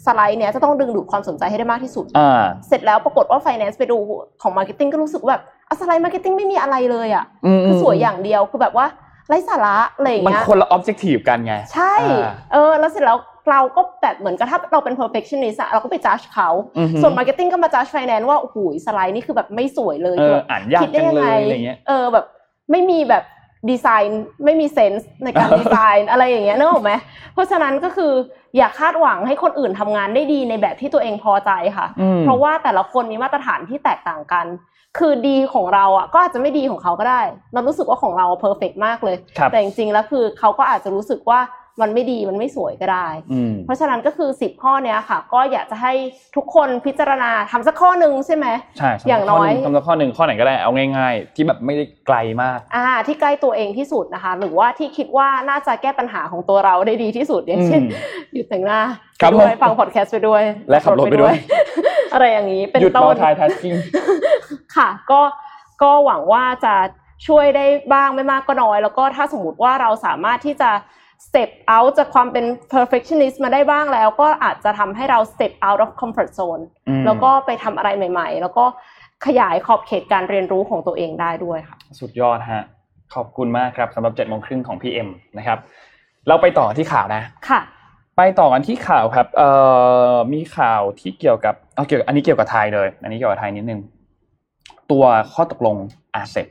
[0.04, 3.98] สไลด์เนี้ยจะต้องดึงดูดความสนใจให้ได้มากที่สุดอ่าเสร็จแล้วปรากฏว่า finance ไปดู
[4.42, 7.24] ของ marketing ก็รู้สึกว่าแบบอะสไลด์ marketing ไม่มีอะไรเลยอะ
[7.56, 8.86] มคือสวยอย่างเดียวคือแบบว่า
[9.28, 13.18] ไร้สาระอะไรอย่างมันเงี้ยคนละ objective กันไง ใช่อ่าเออ แล้วเสร็จแล้ว
[13.50, 22.24] เราก็แบบเหมือนกับถ้าเราเป็น perfectionist อะเราก็ไป judge เขาอือฮึส่วน marketing ก็มา judge finance ว่าโอ้โหสไลด์นี่คือแบบไม่สวยเลยเอคืออแบบอ่านยากคิดได้จังยังเลไงยอะไรเงี้ยเออแบบ
[22.70, 23.24] ไม่มีแบบ
[23.70, 26.92] ดีไซน์ไม่มี sense ในการดีไซน์อะไรอย่างเงี้ยนึกออกไหม
[27.34, 28.12] เพราะฉะนั้นก็คือ
[28.56, 34.46] อย่าคาดหวังให้คนอื่นทำงานได้ดีในแบบที่ตัวเองพอใจค่ะอืมเพราะว่าแต่ละคนมีมาตรฐานที่แตกต่างกัน
[34.98, 37.20] คือดีของเราอะก็อาจจะไม่ดีของเขาก็ได้
[37.52, 41.40] เรารู้สึกว่าของเรา perfect มากเลยครับแต่จริงๆแล้วคือเขาก็อาจจะรู้สึกว่า
[41.82, 45.92] มันไม่ดีมันไม่สวยก็ได้อืมเพราะฉะนั้นก็คือสิบข้อเนี้ยค่ะ ก็อยากจะให้
[46.36, 48.46] ทุกคนพิจารณาทำสักข้อหนึ่งใช่ไหม
[48.78, 57.90] ใช่อย่างน้อยทำสักข้อหนึ่งข้อไหนก็ได้เอาง่าย ๆ ที่แบบไม่ได้ไกลมากอ่าที่ใกล้ตัวเองที่สุดนะคะ หรือว่าที่คิดว่าน่าจะแก้ปัญหาของตัวเราได้ดีที่สุดอย่างเช่นอืม
[58.34, 58.80] หยุดแต่งหน้า
[59.20, 61.34] ครับไปด้วยผมฟังพอดแคสต์ไปด้วย และขับรถไปด้วย
[62.12, 63.76] อะไรอย่างนี้เป็นหยุดต้น multitasking
[64.76, 65.20] ค่ะ ก็
[65.82, 66.74] ก็หวังว่าจะ
[67.26, 70.70] ช่วยได้บ้างไม่มากก็น้อย แล้วก็ถ้าสมมติว่าเราสามารถที่จะ
[71.26, 78.64] step out จากความเป็น perfectionist มาได้บ้างแล้ว ก็อาจจะทำให้เรา step out of comfort zone อืมแล้วก็ไปทำอะไรใหม่ ๆ แล้วก็
[79.26, 82.62] ขยายขอบเขตการเรียนรู้ของตัวเองได้ด้วยค่ะ สุดยอดฮะ
[83.14, 85.08] ขอบคุณมากครับสำหรับเจ็ดโมงครึ่งของพี่เอ็ม
[85.38, 85.58] นะครับ
[86.28, 87.60] เราไปต่อที่ข่าวนะ ค่ะ
[88.16, 89.50] ไปต่อกันที่ข่าวครับเอ่
[90.12, 93.80] อมีข่าวที่เกี่ยวกับเอาเกี่ยวอันนี้เกี่ยวกับไทยเลย อันนี้เกี่ยวกับไทยนิดนึง
[94.90, 95.76] ตัวข้อตกลง
[96.14, 96.46] อาเซบ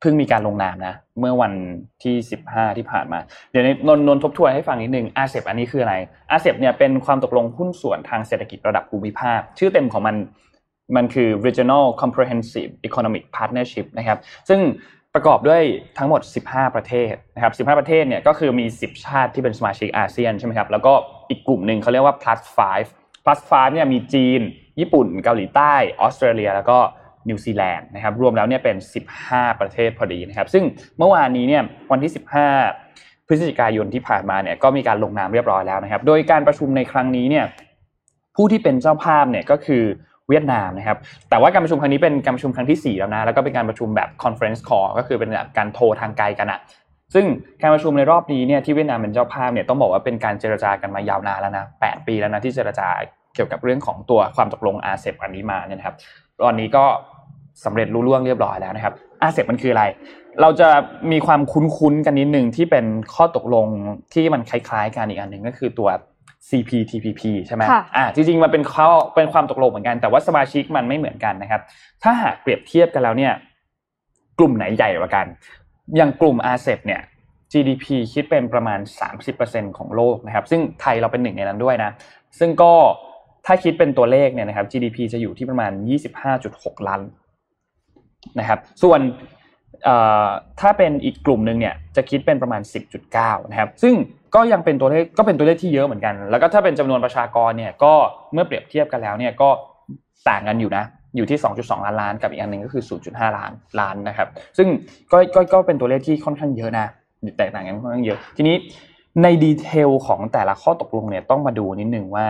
[0.00, 1.52] เพิ่งมีการลงนามนะ เมื่อวัน
[2.02, 3.18] ที่สิบห้าที่ผ่านมา
[3.50, 5.94] เดี๋ยวนี้นนนนทบทวนให้ฟังนิดนึงอาเซบอันนี้คืออะไร
[6.30, 10.16] อาเซบเนี่ยเป็นความตกลงหุ้นส่วนทางเศรษฐกิจระดับภูมิภาค ชื่อเต็มของมัน
[10.96, 14.18] มันคือ Regional Comprehensive Economic Partnership นะครับ
[14.48, 14.60] ซึ่ง
[15.14, 15.62] ประกอบด้วย
[15.98, 20.92] ทั้งหมด 15 ประเทศนะครับ 15 ประเทศเนี่ยก็คือมี 10 ชาติที่เป็นสมาชิกอาเซียนใช่ไหมครับ แล้วก็
[21.30, 22.40] อีกกลุ่มหนึ่งเขาเรียกว่า plus
[22.84, 24.40] 5 plus 5เนี่ยมีจีน
[24.80, 26.78] ญี่ปุ่น เกาหลีใต้ ออสเตรเลีย แล้วก็
[27.28, 28.76] นิวซีแลนด์นะครับรวมแล้วเนี่ยเป็น
[29.18, 30.64] 15 ประเทศพอดีนะครับซึ่ง
[30.98, 32.12] เมื่อวานนี้เนี่ยวันที่
[32.68, 37.44] 15 พฤศจิกายนที่ผ่านมาเนี่ยก็มีการลงนามเรียบร้อยแล้วนะครับ โดยการประชุมในครั้งนี้เนี่ย
[38.36, 39.82] ผู้ที่เป็นเจ้าภาพเนี่ยก็คือ
[40.28, 40.98] เวียดนามนะครับ
[41.30, 46.60] แต่ว่าการประชุมครั้งนี้เป็นการประชุมครั้งที่ 4 แล้วนะ แล้วก็เป็นการประชุมแบบ conference call ก็คือเป็นแบบการโทรทางไกลกันอะ
[47.14, 47.24] ซึ่ง
[47.62, 52.88] การประชุมในรอบนี้เนี่ยที่เวียดนามเป็นเจ้าภาพเนี่ยต้องบอกว่าเป็นการเจรจากันมายาวนานแล้วนะ 8 ปีแล้วนะที่เจรจา
[53.34, 55.96] เกี่ยวกับเรื่องของตัวความตกลงอาเซบอันนี้มาเนี่ยนะครับ
[56.42, 56.84] ตอนนี้ก็
[57.64, 59.84] สำเร็จรุ่ล่วงเรียบร้อยแล้วนะครับอาเซบมันคืออะไร
[60.40, 60.68] เราจะ
[61.12, 63.66] มีความคุ้นๆกันนิดหนึ่งที่เป็นข้อตกลง
[64.14, 65.88] ที่มันคล้ายๆกันอีกอันหนึ่งก็คือตัว
[66.48, 71.62] CPTPP ใช่ไหมค่ะอ่าจริงๆมันเป็นข้อเป็นความตกลงเหมือนกัน แต่ว่าสมาชิกมันไม่เหมือนกันนะครับ
[72.02, 73.32] ถ้าหากเปรียบเทียบกันแล้วเนี่ย
[74.38, 75.26] กลุ่มไหนใหญ่กว่ากัน
[75.96, 77.00] อย่างกลุ่มอาเซบเนี่ย
[77.52, 78.80] GDP คิดเป็นประมาณ
[79.28, 81.90] 30%ของโลกนะครับ ซึ่งไทยเราเป็นหนึ่งในนั้นด้วยนะ
[82.38, 82.72] ซึ่งก็
[83.46, 85.72] ถ้าคิดเป็นตัวเลขเนี่ยนะครับ GDP จะอยู่ที่ประมาณ
[86.30, 87.00] 25.6 ล้าน
[88.38, 89.00] นะครับส่วน
[90.60, 92.62] ถ้าเป็นอีกกลุ่มหนึ่งเนี่ยจะคิดเป็นประมาณ
[93.06, 93.94] 10.9 นะครับ ซึ่ง
[94.34, 97.92] ก็ยังเป็นตัวเลขก็เป็นตัวเลขที่เยอะเหมือนกัน แล้วก็ถ้าเป็นจำนวนประชากรเนี่ยก็
[98.32, 99.48] เมื่อเปรียบเทียบกันแล้วเนี่ยก็
[100.28, 100.84] ต่างกันอยู่นะ
[101.16, 104.68] อยู่ที่ 2.2 ล้านล้านกับอีกอันหนึ่งก็คือ 0.5 ล้านล้านนะครับ ซึ่ง
[105.12, 106.86] ก็ก็ก็เป็นตัวเลขที่ค่อนข้างเยอะนะ
[107.38, 108.56] แตกต่างกันค่อนข้างเยอะ ทีนี้
[109.22, 112.26] ในดีเทลของแต่ละข้อตกลงเนี่ยต้องมาดูนิดนึงว่า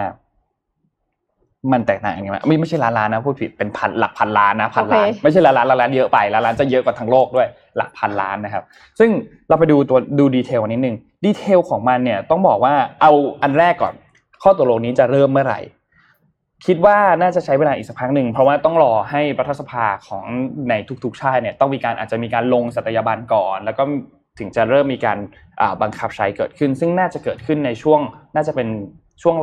[1.72, 7.46] มันแตกต่างกันยังไงไม่ไม่ใช่ล้านล้านนะพูดผิดเป็นพันหลักพันล้านนะพันล้านโอเคไม่ใช่ล้านล้านล้านล้านเยอะไปล้านล้านจะเยอะกว่าทั้งโลกด้วย
[7.76, 8.64] หลักพันล้านนะครับ
[8.98, 9.10] ซึ่ง
[9.48, 13.12] เราไปดูตัวดูดีเทลนิดนึงดีเทลของมันเนี่ยต้องบอกว่าเอา
[13.42, 13.94] อันแรกก่อน
[14.42, 15.60] ข้อตกลงนี้จะเริ่มเมื่อไหร่
[16.66, 20.24] คิดว่าน่าจะใช้เวลาอีกสักพักหนึ่งเพราะว่าต้องรอให้รัฐสภาของ
[20.68, 23.82] ในทุกๆชาติเนี่ยต้องมีการอาจจะมีการลงสัตยาบันก่อน แล้วก็
[24.38, 25.18] ถึงจะเริ่มมีการ
[25.60, 28.00] อ่าบังคับใช้เกิดขึ้น ซึ่งน่าจะเกิดขึ้นในช่วง
[28.34, 28.68] น่าจะเป็น
[29.22, 29.36] ช่วง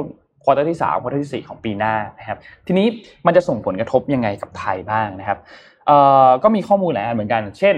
[0.46, 2.38] quarter ที่3 quarter ที่ 4 ของปีหน้านะครับ
[2.68, 2.88] ทีนี้
[3.26, 5.39] มันจะส่งผลกระทบยังไงกับไทยบ้างนะครับ
[5.88, 7.76] เอ่อก็มีข้อมูลหลายอันเหมือนกัน เช่น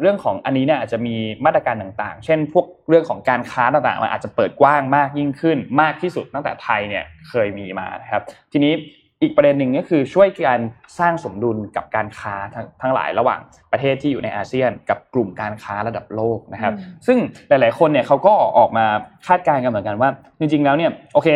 [0.00, 8.22] เรื่องของอันนี้เนี่ยอาจจะมีมาตรการต่างๆ เช่น พวกเรื่องของการค้าต่างๆมันอาจจะเปิดกว้างมากยิ่งขึ้น มากที่สุดตั้งแต่ไทยเนี่ยเคยมีมานะครับ
[8.52, 8.74] ทีนี้
[9.22, 10.60] อีกประเด็นหนึ่งก็คือช่วยการ
[10.98, 13.40] สร้างสมดุลกับการค้าทั้งทั้งหลายระหว่าง
[13.72, 16.72] ประเทศที่อยู่ในอาเซียน กับกลุ่มการค้าระดับโลกนะครับ
[17.06, 17.18] ซึ่ง
[17.48, 18.84] หลาย ๆ คนเนี่ยเขาก็ออกมา
[19.26, 21.28] คาดการณ์กันเหมือนกันว่า จริง ๆ แล้วเนี่ยโอเค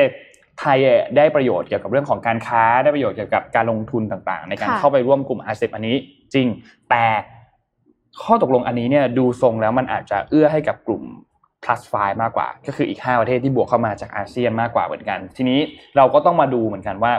[0.61, 0.78] ไทย
[1.16, 5.96] ได้ประโยชน์เกี่ยวกับเรื่องของการค้าได้ประโยชน์เกี่ยวกับการลงทุนต่างๆ ในการเข้าไปร่วมกลุ่มอาเซียนอันนี้
[6.34, 6.46] จริง
[6.90, 7.04] แต่
[8.22, 11.02] ข้อตกลงอันนี้เนี่ยดูทรงแล้วมันอาจจะเอื้อให้กับกลุ่ม
[11.64, 15.61] plus five มากกว่า ก็คืออีก 5 ประเทศที่บวกเข้ามาจากอาเซียนมากกว่าเหมือนกัน ทีนี้
[15.96, 17.12] เราก็ต้องมาดูเหมือนกันว่า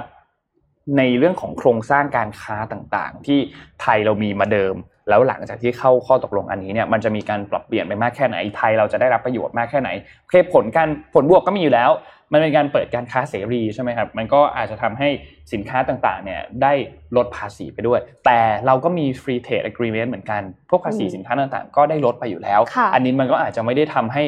[0.97, 3.39] ในเรื่องของโครงสร้างการค้าต่างๆ ที่
[3.81, 4.75] ไทยเรามีมาเดิม
[5.09, 9.89] แล้วหลังจากที่เข้าข้อตกลงอันนี้เนี่ยมันจะมีการปรับเปลี่ยนไปมากแค่ไหนไทยเราจะได้รับประโยชน์มากแค่ไหน
[10.21, 11.91] โอเคผลการผลบวกก็มีอยู่แล้ว
[12.32, 15.09] มันเป็นการเปิดการค้าเสรีใช่ไหมครับมันก็อาจจะทำให้
[15.53, 16.73] สินค้าต่างๆเนี่ยได้
[17.17, 22.61] ลดภาษีไปด้วย แต่เราก็มี free trade agreement เหมือนกัน พวกภาษีสินค้าต่างๆ ก็ได้ลดไปอยู่แล้ว
[22.93, 24.23] อันนี้มันก็อาจจะไม่ได้ทำให้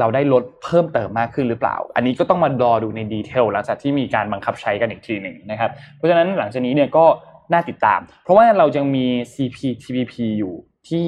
[0.00, 7.04] เราได้ลดเพิ่มเติมมากขึ้นหรือเปล่า อันนี้ก็ต้องมารอดูในดีเทลหลังจากที่มีการบังคับใช้กันอีกทีหนึ่งนะครับ เพราะฉะนั้นหลังจากนี้เนี่ยก็
[7.52, 10.54] น่าติดตาม เพราะว่าเรายังมี CPTPP อยู่
[10.88, 11.06] ที่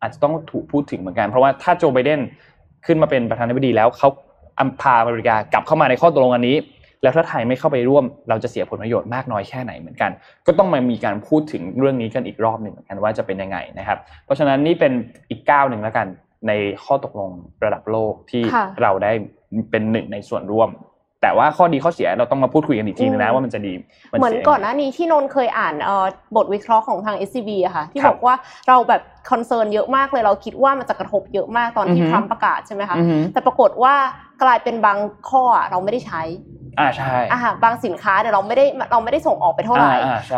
[0.00, 2.20] อาจจะต้องถูกพูดถึงเหมือนกัน เพราะว่าถ้าโจไบเดน
[2.86, 4.08] ขึ้นมาเป็นประธานาธิบดีแล้วเขา
[4.60, 6.56] อัมพาอเมริกากลับเข้ามาในข้อตกลงอันนี้
[7.02, 10.10] แล้วถ้าไทยไม่เข้าไปร่วม เราจะเสียผลประโยชน์มากน้อยแค่ไหนเหมือนกัน
[10.46, 14.92] ก็ต้องมามีการพูดถึงเรื่องนี้กันอีกรอบหนึ่งเหมือนกันว่าจะเป็นยังไงนะครับ เพราะฉะนั้นนี่เป็น
[15.30, 16.06] อีกก้าวหนึ่งแล้วกัน
[16.48, 16.52] ใน
[16.84, 17.30] ข้อตกลง
[17.64, 18.42] ระดับโลกที่
[18.82, 19.12] เราได้
[19.70, 20.70] เป็นหนึ่งในส่วนร่วม
[21.22, 23.74] แต่ว่าข้อดีข้อเสียเราต้องมาพูดคุยกันอีกทีนึงนะว่ามันจะดี
[24.18, 25.74] เหมือนก่อนหน้านี้ที่นนเคยอ่าน
[26.36, 28.34] บทวิเคราะห์ของทาง SCB อะค่ะที่บอกว่า
[28.68, 32.96] เราแบบคอนเซิร์นเยอะมากเลยเราคิดว่ามันจะกระทบเยอะมากตอนที่ทรัมป์ประกาศใช่ไหมคะ
[33.32, 33.94] แต่ปรากฏว่า
[34.44, 34.98] กลายเป็นบาง
[35.30, 36.22] ข้อเราไม่ได้ใช้
[36.78, 39.94] อ่าใช่อ่าบางสินค้าเนี่ยเราไม่ได้เราไม่ได้ส่งออกไปเท่าไหร่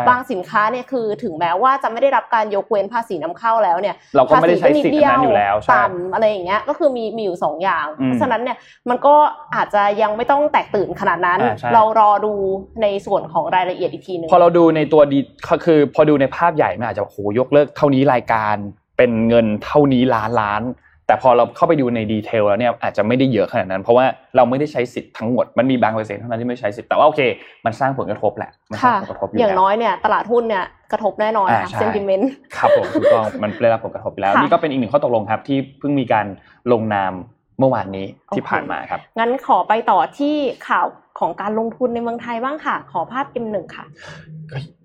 [0.09, 8.57] บางสินค้าเนี่ยคือถึงแม้ว่าจะไม่ได้รับการยกเว้นภาษีนำเข้าแล้วเนี่ยเราก็ไม่ได้ใช้สิทธิ์นั้นอยู่แล้วต่ำอะไรอย่างเงี้ยก็คือมีมีอยู่สองอย่าง เพราะฉะนั้นเนี่ย
[8.89, 9.15] มันก็
[9.55, 11.39] อาจจะยังไม่ต้องแตกตื่นขนาดนั้น
[11.73, 12.33] เรารอดู
[12.81, 15.19] ในส่วนของรายละเอียดอีกทีนึงพอเราดูในตัวดี
[15.65, 18.55] คือพอดูในภาพใหญ่มันอาจจะโหยกเลิกเท่านี้รายการ
[18.97, 20.61] เป็นเงินเท่านี้ล้านล้าน
[21.07, 24.05] แต่พอเราเข้าไปดูในดีเทลแล้วเนี่ยอาจจะไม่ได้เยอะขนาดนั้น เพราะว่า
[24.35, 27.21] เราไม่ได้ใช้สิทธิ์ทั้งหมดมันมีบางเปอร์เซ็นต์เท่านั้นที่ไม่ใช้สิทธิ์แต่ว่าโอเค
[27.65, 36.25] มันสร้างผลกระทบแหละมันสร้างผลกระทบอย่างน้อยเนี่ยตลาดหุ้นเนี่ยกระทบแน่นอนค่ะเซนติเมนต์ครับผมถูกต้องมันได้รับผลกระทบไปแล้วนี่ก็เป็นอีกหนึ่งข้อตกลงครับที่เพิ่งมีการ
[36.71, 37.13] ลงนาม
[37.59, 38.05] เมื่อวานนี้
[38.35, 40.35] ที่ผ่านมาครับ งั้นขอไปต่อที่
[40.67, 40.85] ข่าว
[41.19, 43.85] ของการลงทุนในเมืองไทยบ้างค่ะ ขอภาพมหนึ่งค่ะ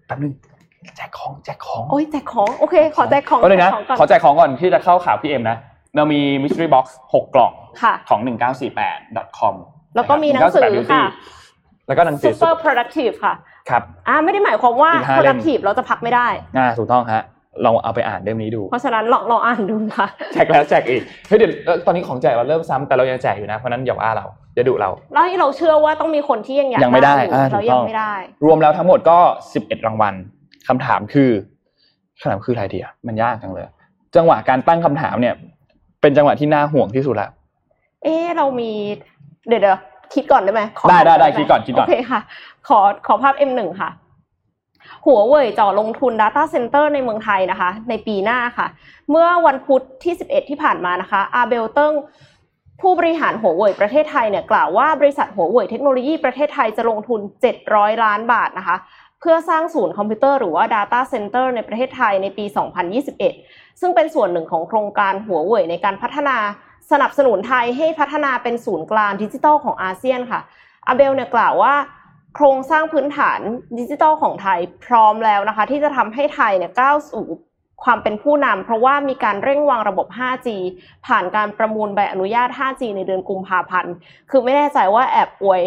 [0.06, 0.32] แป๊บนึง
[0.96, 5.56] แจกของแจกของ โอ้ยแจกของ โอเค ขอแจกของก็เลยนะ ขอแจกของก่อนที่จะเข้าข่าวพี่เอ็มนะ
[5.97, 7.53] เรามี mystery box 6 กล่อง
[8.09, 8.20] ของ
[8.76, 9.55] 1948.com
[9.97, 10.62] แล้วก็มีหนังสือ
[10.93, 11.05] ค่ะ
[11.86, 13.34] แล้วก็หนังสือ super productive ค่ะ
[13.70, 17.22] ครับอ่าไม่ได้หมายความว่า productive เราจะพักไม่ได้อ่าถูกต้องฮะ
[17.64, 21.53] ลองเอาไปอ่านเล่มนี้ดู เพราะฉะนั้นลองลองอ่านดูค่ะแจกแล้วแจกอีกเฮ้ยเดี๋ยว
[21.86, 27.14] ตอนนี้ของแจกเราเริ่มซ้ำแต่เรายังแจกอยู่นะเพราะนั้นอย่าว่าเราอย่าดุเราแล้วเราเชื่อว่าต้องมีคนที่ยังอยากยังไม่ได้
[27.53, 28.14] เรายังไม่ได้
[28.45, 29.18] รวมแล้วทั้งหมดก็
[29.53, 30.14] 11รางวัล
[30.68, 31.30] คำถามคือ
[32.20, 33.64] คำถามคืออะไรดีอะมันยากจังเลย
[34.16, 35.34] จังหวะการตั้งคำถามเนี่ย
[36.03, 37.28] เป็นจังหวะที่น่าห่วงที่สุดละ
[38.05, 38.70] เออเรามี
[39.48, 39.78] เดี๋ยวเดี๋ยว
[40.14, 42.20] คิดก่อนได้ไหมได้ได้ได้คิดก่อนคิดก่อนโอเคค่ะ
[42.68, 43.90] ขอขอภาพ M1 ค่ะ
[45.07, 48.66] หัวเว่ยจ่อลงทุน Data Center ในเมืองไทยนะคะ ในปีหน้าค่ะ
[49.11, 51.92] เมื่อวันพุธที่ 11 ที่ผ่านมานะคะอาเบลเติ้ง
[52.80, 57.20] ผู้บริหารหัวเว่ยประเทศไทยเนี่ยกล่าวว่าบริษัทหัวเว่ยเทคโนโลยีประเทศไทยจะลงทุน
[57.62, 58.76] 700 ล้านบาทนะคะ
[59.22, 62.44] เพื่อสร้างศูนย์คอมพิวเตอร์หรือว่า Data Center ในประเทศไทยในปี
[63.12, 66.36] 2021 ซึ่งเป็นส่วนหนึ่งของโครงการหัวเว่ยในการพัฒนา
[66.90, 70.40] สนับสนุนไทยให้พัฒนาเป็นศูนย์กลางดิจิทัลของอาเซียนค่ะ
[70.86, 71.74] อาเบลเนี่ยกล่าวว่า
[72.34, 73.40] โครงสร้างพื้นฐาน
[73.78, 77.26] ดิจิทัลของไทยพร้อมแล้วนะคะ ที่จะทำให้ไทยเนี่ยก้าวสู่
[77.84, 80.48] ความเป็นผู้นำเพราะว่ามีการเร่งวางระบบ 5G
[81.06, 83.92] ผ่านการประมูลใบอนุญาต 5G ในเดือนกุมภาพันธ์
[84.30, 85.62] คือไม่แน่ใจว่าแอบอวย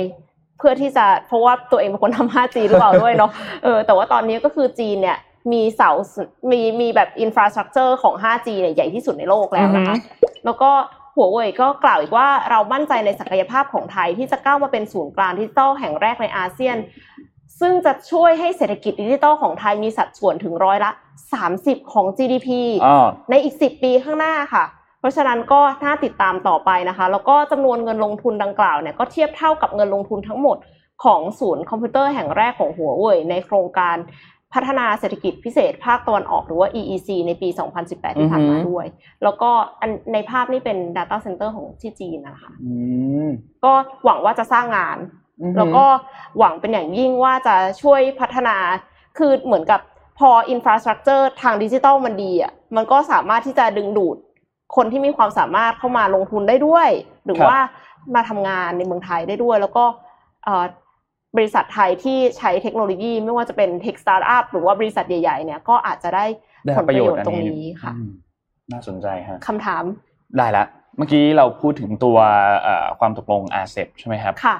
[0.57, 3.31] เพื่อที่จะเพราะว่าตัวเองเป็นคนทำ 5G หรือเปล่าด้วยเนาะ
[3.63, 5.17] เออแต่ว่าตอนนี้ก็คือจีนเนี่ย
[5.51, 5.89] มีเสา
[6.51, 9.95] มีมีแบบอินฟราสตรักเจอร์ของ 5G เนี่ยใหญ่ที่สุดในโลกแล้วนะคะ
[10.45, 10.71] แล้วก็
[11.15, 16.77] หัวเว่ยก็กล่าวอีกว่าเรามั่นใจในศักยภาพของไทยที่จะก้าวมาเป็นศูนย์กลางดิจิทัลแห่งแรกในอาเซียน
[17.59, 20.91] ซึ่งจะช่วยให้เศรษฐกิจดิจิทัลของไทยมีสัดส่วนถึงร้อยละ
[21.41, 22.49] 30 ของ GDP
[23.29, 30.57] ในอีก 10 ปีข้างหน้าค่ะเพ ราะฉะนั้นก็น่าติดตามต่อไปนะคะ แล้วก็จำนวนเงินลงทุนดังกล่าวเนี่ยก็เทียบเท่ากับเงินลงทุนทั้งหมด
[31.03, 33.97] ของศูนย์คอมพิวเตอร์แห่งแรกของหัวเว่ยในโครงการ
[34.53, 37.49] พัฒนาเศรษฐกิจพิเศษภาคตะวันออกหรือว่า EEC ในปี
[37.83, 38.85] 2018 ที่ผ่านมาด้วย
[39.23, 39.49] แล้วก็
[40.13, 42.51] ในภาพนี้เป็น Data Center ของที่จีนนะคะ
[43.65, 43.73] ก็
[44.05, 44.97] หวังว่าจะสร้างงาน
[45.41, 45.85] อือฮึแล้วก็
[46.37, 48.57] หวังเป็นอย่างยิ่งว่าจะช่วยพัฒนา
[49.17, 49.81] คือเหมือนกับ
[50.19, 54.17] พอ infrastructure ทางดิจิตอลมันดีอะ มันก็สามารถที่จะดึงดูด
[54.75, 56.89] คนที่มีความสามารถเข้ามาลงทุนได้ด้วย
[57.25, 57.59] หรือครับว่า
[58.15, 59.83] มาทำงานในเมืองไทยได้ด้วย แล้วก็
[60.43, 60.65] เอ่อ
[61.35, 66.25] บริษัทไทยที่ใช้เทคโนโลยีไม่ว่าจะเป็น tech startup หรือว่าบริษัทใหญ่ ๆ เนี่ยก็อาจจะได้
[66.65, 68.09] ได้ผรับลปประระโยโยชชน์น์อันตรงนี้นี้ค่ะอืม
[68.71, 69.83] น่าสนใจฮะคำถาม
[70.37, 70.65] ได้ละ
[70.97, 72.17] เมื่อกี้เราพูดถึงตัว
[72.63, 74.55] เอ่อความตกลง RCEP ใช่ไหมครับค่ะ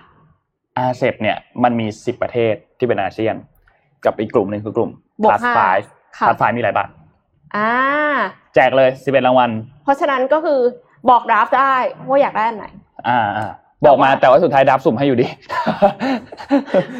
[0.78, 3.36] RCEP เนี่ยมันมีสิบประเทศที่เป็นอาเซียน
[4.06, 4.92] กับอีกกลุ่มหนึ่งคือกลุ่ม
[5.24, 5.86] บวก Plus Five
[6.18, 6.90] ค่ะ Plus Five มีอะไรบ้าง
[7.56, 7.72] อ่า
[8.56, 9.50] แจกเลยสิบเอ็ดรางวัล
[9.84, 10.60] เพราะฉะนั้นก็คือ
[11.10, 11.74] บอกดราฟได้
[12.08, 12.66] ว่าอยากได้อันไหน
[13.08, 13.50] อ่าอ่า
[13.86, 15.28] บอกมาแต่ว่าสุดท้ายดับสุ่มให้อยู่ดี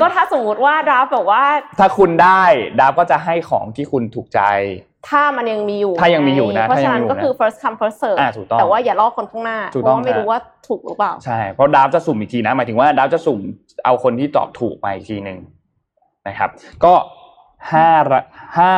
[0.02, 1.44] ก็ถ้าสมมุติว่าดราฟแบบว่า
[1.80, 2.42] ถ้าคุณได้
[2.80, 4.42] ดับก็จะให้ของที่คุณถูกใจ
[5.10, 13.40] ถ้ามันยังมีอยู่ ถ้ายังมีอยู่นะเพราะฉะนั้นถ้ายังมีอยู่นะก็คือ first come first serve อ่าถูกต้องแต่ว่าอย่าลอกคนข้างหน้าถูกเพต้องราะว่าไม่ฮะรู้ว่าถูกหรือเปล่าใช่เพราะดับจะสุ่มอีกทีนะหมายถึงว่าดับจะสุ่ม
[13.86, 15.38] เอาคนที่ตอบถูกมาอีกทีหนึ่ง
[16.28, 16.50] นะครับ
[16.84, 16.94] ก็
[17.72, 18.22] ห้าระ
[18.58, 18.74] ห้า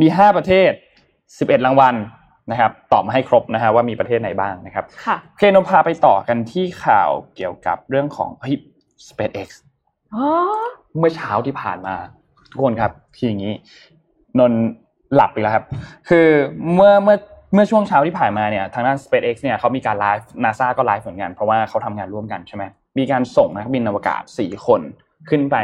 [0.00, 0.72] มีห้าประเทศ
[1.38, 1.94] สิบเอ็ดรางวัล
[2.50, 8.56] นะครับตอบมาให้ครบนะฮะว่ามีประเทศไหนบ้างนะครับค่ะโอเคนมพาไปต่อกันที่ข่าวเกี่ยวกับเรื่องของเฮ้ย
[9.08, 9.48] SpaceX
[10.14, 10.24] อ๋อ
[10.98, 11.94] เมื่อเช้าที่ผ่านมา
[12.52, 13.54] ทุกคนครับคืออย่างนี้
[14.38, 14.62] นนท์
[15.14, 15.64] หลับไปแล้วครับ
[16.08, 16.28] คือ
[16.74, 17.18] เมื่อเมื่อ
[17.54, 22.64] เมื่อช่วงเช้าที่ผ่านมาเนี่ยทางด้าน SpaceX เนี่ยเขามีการไลฟ์ NASA ก็ไลฟ์เหมือนกัน เพราะว่าเขาทำงานร่วมกันใช่ไหม
[22.98, 24.80] มีการส่งนักบินอวกาศ 4 คน
[25.28, 25.56] ขึ้นไป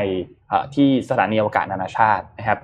[0.49, 2.59] เอ่อที่สถานีอวกาศนานาชาตินะครับ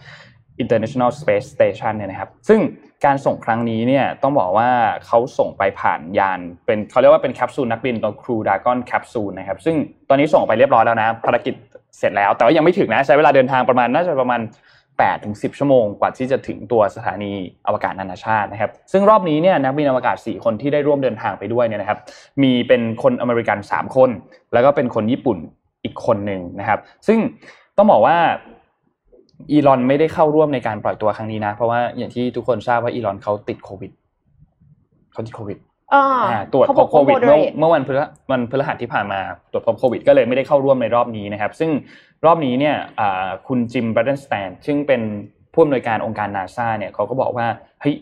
[0.63, 2.61] International Space Station เนี่ยนะครับ ซึ่ง
[3.05, 4.69] การส่งครั้งนี้เนี่ยต้องบอกว่า
[5.07, 9.77] เขาส่งไปผ่านยานเป็นเขาเรียกว่าเป็นแคปซูลนักบินตัว Crew Dragon Capsule นะครับซึ่ง
[10.09, 11.55] ตอนนี้ส่งไปเรียบร้อยแล้วนะภารกิจ
[11.99, 14.41] เสร็จแล้ว แต่ว่ายังไม่ถึงนะใช้เวลาเดินทางประมาณน่าจะประมาณ
[14.83, 17.33] 8ถึง10 ชั่วโมงกว่าที่จะถึงตัวสถานี
[17.67, 21.99] อวกาศนานาชาตินะครับ ซึ่งรอบนี้เนี่ยนักบินอวกาศ 4 คนที่ได้ร่วมเดินทางไปด้วยเนี่ยนะครับ
[22.43, 24.11] มีเป็นคนอเมริกัน 3 คน
[24.53, 25.39] แล้วก็เป็นคนญี่ปุ่น
[25.85, 27.19] อีกคนหนึ่งนะครับ ซึ่ง
[27.77, 28.17] ต้องบอกว่า
[29.53, 33.91] อีลอนไม่ได้เข้าร่วมในการปล่อยตัวครั้งนี้นะ เพราะว่าอย่างที่ทุกคนทราบว่าอีลอนเขาติดโควิด
[35.12, 35.59] เขาติดโควิด
[35.95, 39.20] อ่าอ่าตรวจพบโควิดว่าเมื่อ moderate เมื่อวันพฤหัสวันพฤหัสที่ผ่านมา
[39.53, 41.70] ตรวจพบโควิด ก็เลยไม่ได้เข้าร่วมในรอบนี้นะครับ ซึ่ง
[42.26, 45.03] รอบนี้เนี่ยอ่าคุณจิมไบรเดนสไตน์ซึ่งเป็น
[45.53, 47.47] ผู้อำนวยการองค์การนาซาเนี่ยเขาก็บอกว่า
[47.80, 47.95] เฮ้ย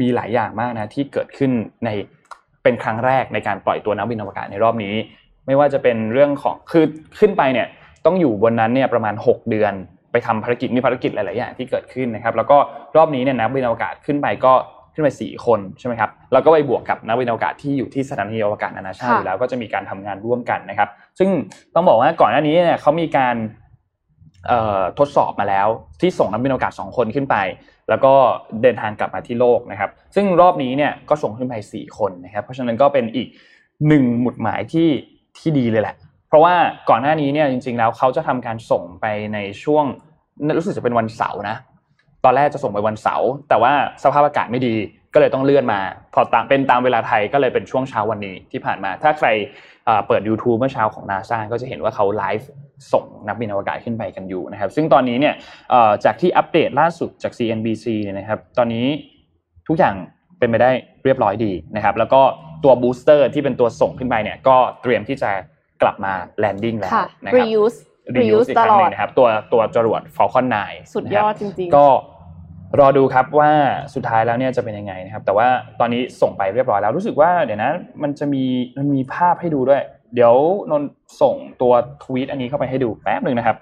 [0.00, 1.50] มีหลายอย่างมากนะที่เกิดขึ้น
[1.84, 1.88] ใน
[2.62, 4.94] เป็นครั้งแรกในการปล่อยตัวนักบินอวกาศในรอบนี้
[5.46, 6.84] ไม่ว่าจะเป็นเรื่องของคือ
[7.20, 7.66] ขึ้นไปเนี่ย
[8.06, 9.74] ต้องอยู่บนนั้นเนี่ยประมาณ 6 เดือน
[10.16, 12.56] ไปทำภารกิจมีภารกิจหลาย ๆ อย่างที่เกิดขึ้นนะครับ แล้วก็
[12.96, 14.52] รอบนี้เนี่ยนักบินอวกาศขึ้นไปก็
[14.94, 20.88] ขึ้นไปสี่คนใช่ไหมครับแล้วก็ไปบวกกับนักบินอวกาศที่อยู่ที่สถานีอวกาศนานาชาติค่ะอยู่แล้วก็จะมีการทำงานร่วมกันนะครับ
[21.18, 21.30] ซึ่ง
[21.74, 23.36] ต้องบอกว่าก่อนหน้านี้เนี่ยเขามีการ
[24.48, 25.68] เอ่อทดสอบมาแล้ว
[26.00, 27.36] ที่ส่งนักบินอวกาศสองคนขึ้นไป
[27.88, 28.12] แล้วก็
[28.62, 33.28] เดินทางกลับมาที่โลกนะครับ ซึ่งรอบนี้เนี่ยก็ส่งขึ้นไปสี่คนนะครับ เพราะฉะนั้นก็เป็นอีก
[33.88, 34.88] หนึ่งหมุดหมายที่
[35.38, 35.96] ที่ดีเลยแหละ
[36.28, 36.54] เพราะว่า
[36.90, 39.84] ก่อนหน้านี้เนี่ยจริง ๆ แล้วเขาจะทำการส่งไปในช่วง
[40.58, 41.56] รู้สึกจะเป็นวันเสาร์นะ
[42.24, 43.72] ตอนแรกจะส่งไปวันเสาร์แต่ว่า
[44.04, 44.74] สภาพอากาศไม่ดี
[45.14, 45.80] ก็เลยต้องเลื่อนมา
[46.14, 49.28] พอตามเป็นตามเวลาไทยก็เลยเป็นช่วงเช้าวันนี้ที่ผ่านมา ถ้าใคร
[49.86, 52.48] เอ่อเปิด YouTube เมื่อเช้าของ NASA ก็จะเห็นว่าเขาไลฟ์
[52.92, 55.34] ส่งนักบินอวกาศขึ้นไปกันอยู่นะครับ ซึ่งตอนนี้เนี่ย
[55.70, 58.86] เอ่อจากที่อัปเดตล่าสุดจาก CNBC เนี่ยนะครับ ตอนนี้
[59.68, 59.94] ทุกอย่าง
[60.38, 60.70] เป็นไปได้
[61.04, 62.20] เรียบร้อยดีนะครับ แล้วก็
[62.64, 65.30] ตัว booster ที่เป็นตัวส่งขึ้นไปเนี่ยก็เตรียมที่จะ
[65.82, 67.78] กลับมา landing แล้วค่ะนะครับ reuse
[68.14, 71.86] reuse reuse อีกตครั้งลหอนึ่ดงนะครับตัวตัวจรวด Falcon 9 นะครับสุดยอดจริงก็
[72.80, 73.52] รอดูครับว่า
[73.94, 75.48] สุดท้ายแล้วเนี่ยจะเป็นยังไงนะครับ แต่ว่า
[75.80, 77.70] ตอนนี้ส่งไปเรียบร้อยแล้วรู้สึกว่าเดี๋ยวนะ
[78.02, 78.44] มันจะมี
[78.78, 79.82] มันมีภาพให้ดูด้วย
[80.14, 80.34] เดี๋ยว
[80.70, 80.90] นนท์
[81.20, 83.56] ส่งตัวทวีตอันนี้เข้าไปให้ดูแป๊บหนึ่งนะครับ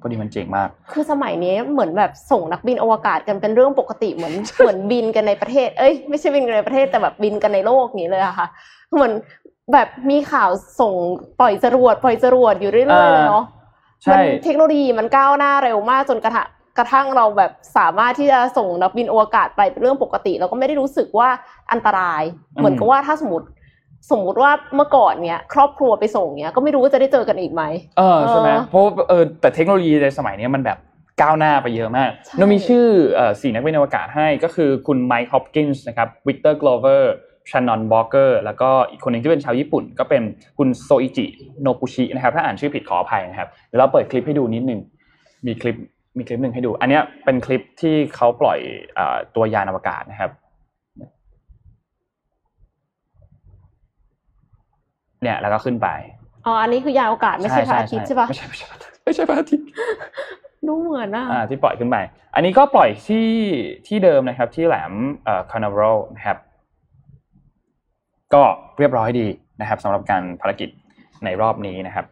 [0.00, 8.46] พอดีมันเจ๋งมาก คือสมัยนี้เหมือนแบบส่งนักบินอวกาศกันเป็นเรื่องปกติเหมือนเหมือนบินกันในประเทศ เอ้ยไม่ใช่บินกันในประเทศแต่แบบบินกันในโลกนี้เลยอะค่ะ
[8.94, 9.12] เหมือน
[9.72, 10.50] แบบมีข่าว
[10.80, 10.94] ส่ง
[11.40, 13.44] ปล่อยจรวดปล่อยจรวดอยู่เรื่อยๆเลยเนาะ
[14.02, 16.46] ใช่มันเทคโนโลยีมันก้าวหน้าเร็วมากจนกระทั่ง
[16.78, 21.28] กระทั่งเราแบบสามารถที่จะส่งนักบินอวกาศไปเป็นเรื่องปกติแล้วก็ไม่ได้รู้สึกว่า
[21.72, 22.22] อันตราย
[22.56, 23.46] เหมือนกับว่าถ้าสมมติ
[24.10, 27.62] สมมุติว่าเมื่อก่อนเนี้ยครอบครัวไปส่งเนี้ยก็ไม่รู้ว่าจะได้เจอกันอีกไหม
[27.98, 30.78] เออใช่ไหมเออเพราะว่าเออแต่เทคโนโลยีในสมัยนี้มันแบบ
[31.22, 37.14] ก้าวหน้าไปเยอะมากใช่เรามีชื่อเอ่อสี่นักบินอวกาศให้ก็คือคุณไมค์ฮอปกินส์นะครับวิกเตอร์โกลเวอร์
[37.50, 40.22] ชานนอนวอล์กเกอร์แล้วก็อีกคนหนึ่งที่เป็นชาวญี่ปุ่น ก็เป็น
[40.58, 41.26] คุณโซอิจิ
[41.62, 44.80] โนกุชินะครับ ถ้าอ่านชื่อผิดขออภัยนะครับเดี๋ยวเราเปิดคลิปให้ดูนิดนึง
[45.46, 45.76] มีคลิป
[46.16, 48.58] มีคลิปหนึ่งให้ดู อันเนี้ยเป็นคลิปที่เขาปล่อย
[48.94, 50.30] เอ่อตัวยานอวกาศนะครับ
[55.22, 55.88] เนี่ยแล้วก็ขึ้นไป
[56.46, 58.66] อ๋ออันนี้คือยานอวกาศไม่ใช่พระอาทิตย์ใช่ปะไม่ใช่ไม่ใช่
[59.04, 59.66] ไม่ใช่พระอาทิตย์
[60.66, 61.96] ดูเหมือนอะอ่าที่ปล่อยขึ้นไป
[62.34, 63.28] อันนี้ก็ปล่อยที่
[63.86, 64.92] ที่เดิมนะครับ ที่แหลม
[65.24, 66.38] เอ่อคานาเวลนะครับ
[68.34, 68.42] ก็
[68.78, 69.26] เรียบร้อยดี
[69.60, 70.68] นะครับสำหรับการภารกิจ
[71.24, 72.06] ในรอบนี้นะครับ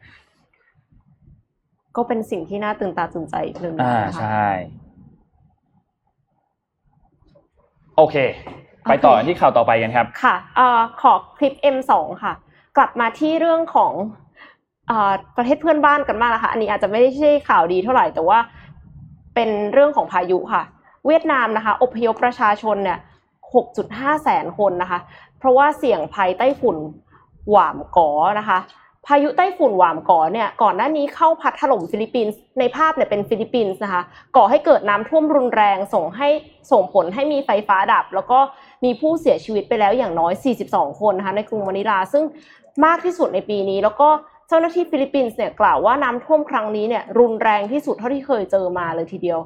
[1.97, 4.49] ก็เป็นสิ่งที่น่าตื่นตาตื่นใจอีกหนึ่งอ่านะคะใช่
[7.97, 8.17] โอเค
[8.89, 11.93] ไปต่อโอเคที่ข่าวต่อไปกันครับ ค่ะเอ่อขอคลิป M2
[12.23, 12.33] ค่ะ
[12.77, 13.93] กลับมาที่เรื่องของ
[14.89, 18.39] เอ่อประเทศเพื่อนบ้านกันบ้างนะคะ อันนี้อาจจะไม่ได้ใช่ข่าวดีเท่าไหร่แต่ว่า
[19.35, 20.63] เป็นเรื่องของพายุค่ะ
[21.07, 22.99] เวียดนามนะคะ อพยพประชาชนเนี่ย
[23.61, 25.01] 6.5 แสนคนนะคะ
[25.34, 26.77] เพ ราะว่าเสี่ยงภัยไต้ฝุ่น
[27.51, 28.59] หวามกอนะคะ
[29.07, 34.03] พายุไต้ฝุ่นหวามกอเนี่ยก่อนหน้านี้เข้าพัดถล่มฟิลิปปินส์ในภาพเนี่ยเป็นฟิลิปปินส์นะคะ
[34.37, 36.29] ก่อให้เกิดน้ำท่วมรุนแรงส่งให้
[36.71, 38.39] ส่งผลให้มีไฟฟ้าดับ แล้วก็
[38.85, 40.33] มีผู้เสียชีวิตไปแล้วอย่างน้อย
[40.67, 42.25] 42 คนนะคะในกรุงมะนิลา ซึ่ง
[42.85, 44.09] มากที่สุดในปีนี้ แล้วก็
[44.49, 49.39] เจ้าหน้าที่ฟิลิปปินส์เนี่ยกล่าวว่าน้ำท่วมครั้งนี้เนี่ยรุนแรงที่สุดเท่าที่เคยเจอมาเลยทีเดียว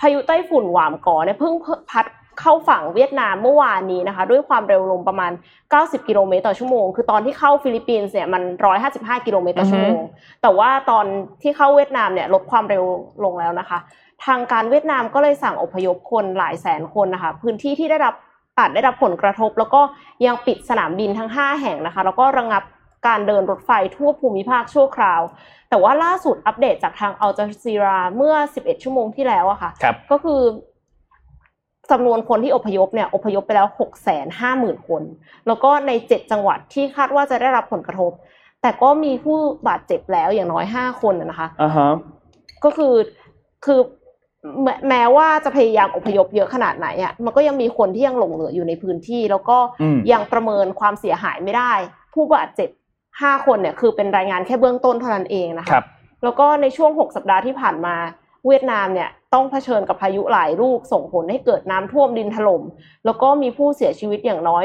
[0.00, 1.54] พายุไต้ฝุ่นหวามก่อเนี่ยเพิ่ง
[1.90, 2.06] พัด
[2.40, 5.32] เข้าฝั่งเวียดนามเมื่อวานนี้นะคะ ด้วยความเร็วลมประมาณ
[5.70, 8.42] 90 กิโลเมตรต่อชั่วโมง คือตอนที่เข้าฟิลิปปินส์เนี่ยมัน
[8.80, 10.00] 155 กิโลเมตรต่อชั่วโมง
[10.42, 11.04] แต่ว่าตอน
[11.42, 12.84] ที่เข้าเวียดนามเนี่ยลดความเร็ว
[13.24, 13.78] ลงแล้วนะคะ
[14.24, 18.14] ทางการเวียดนามก็เลยสั่งอพยพคนหลายแสนคนนะคะ พื้นที่ที่ได้รับ
[18.58, 19.80] อาจได้รับผลกระทบ แล้วก็
[20.26, 22.62] ยังปิดสนามบินทั้ง 5 แห่งนะคะ แล้วก็ระงับ
[23.06, 25.22] การเดินรถไฟทั่วภูมิภาคชั่วคราว
[25.68, 30.40] แต่ว่าล่าสุดอัปเดตจากทางอัลจาซีราเมื่อ 11 ชั่วโมงที่แล้วอะค่ะครับก็คือ
[31.90, 35.02] จำนวนคนที่อพยพเนี่ยอพยพไปแล้วหกแสนห้าหมื่นคน
[35.46, 38.12] แล้วก็ในเจ็ดจังหวัดที่คาดว่าจะได้รับผลกระทบ
[38.62, 41.90] แต่ก็มีผู้บาดเจ็บแล้วอย่างน้อยห้าคนน่ะนะคะอ่าฮะ
[42.64, 42.94] ก็คือ
[43.64, 43.80] คือ
[44.62, 51.72] แม้แม้ว่าจะพยายามอพยพเยอะขนาดไหนอะมันก็ยังมีคนที่ยังหลงเหลืออยู่ในพื้นที่ แล้วก็อืมยังประเมินความเสียหายไม่ได้
[52.14, 52.68] ผู้บาดเจ็บ
[53.20, 55.84] ห้าคนเนี่ยคือเป็นรายงานแค่เบื้องต้นเท่านั้นเองนะคะครับ
[56.22, 57.96] แล้วก็ในช่วง 6 สัปดาห์ที่ผ่านมา
[58.46, 62.62] เวียดนามเนี่ยต้องเผชิญกับพายุหลายลูกส่งผลให้เกิดน้ำท่วมดินถล่ม
[63.04, 64.62] แล้วก็มีผู้เสียชีวิตอย่างน้อย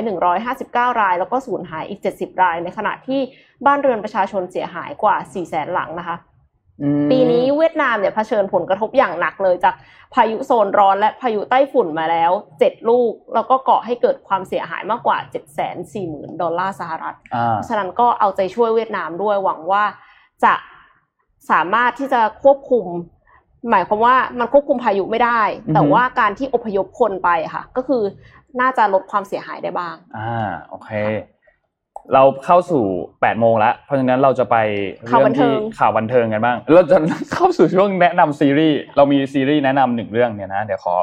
[0.50, 3.20] 159 ราย แล้วก็สูญหายอีก 70 ราย ในขณะที่
[3.66, 6.18] บ้านเรือนประชาชนเสียหายกว่า 4 แสนหลังนะคะ
[6.82, 9.76] อืมปีนี้เวียดนามเนี่ยเผชิญผลกระทบอย่างหนักเลยจาก
[10.14, 15.18] พายุโซนร้อนและพายุไต้ฝุ่นมาแล้ว7ลูก แล้วก็ก่อให้เกิดความเสียหายมากกว่า
[15.80, 19.84] 740,000ดอลลาร์สหรัฐอ่าเพราะฉะนั้นก็เอาใจช่วยเวียดนามด้วยหวังว่า
[20.44, 20.54] จะ
[21.52, 22.86] สามารถที่จะควบคุม
[23.72, 28.04] หมายความว่ามันควบคุมพายุไม่ได้อือฮึแต่ว่าการที่อพยพคนไปอะค่ะ ก็คือ
[28.62, 30.92] น่าจะลดความเสียหายได้บ้าง อ่าโอเค
[32.14, 32.84] เราเข้าสู่
[33.22, 34.56] แปดโมงแล้ว เพราะฉะนั้นเราจะไป
[35.10, 36.98] ข่าวบันเทิงที่ข่าวบันเทิงกันบ้าง เราจะ
[37.34, 40.96] เข้าสู่ช่วงแนะนำซีรีส์เรามีซีรีส์แนะนำหนึ่งเรื่องเนี่ยนะเดี๋ยวขอ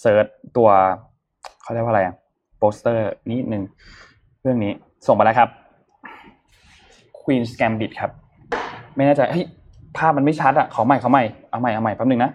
[0.00, 0.26] search
[0.56, 0.68] ตัว
[1.62, 2.14] เขาเรียกว่าอะไรอะ
[2.58, 3.62] โปสเตอร์นิดนึง
[4.42, 4.72] เรื่องนี้
[5.06, 5.48] ส่งมาแล้วครับ
[7.20, 8.10] Queen's Gambit ครับ
[8.96, 9.46] ไม่แน่ใจเฮ้ย
[9.98, 12.30] ภาพมันไม่ชัดอะขอใหม่ขอใหม่เอาใหม่เอาใหม่แป๊บนึงนะ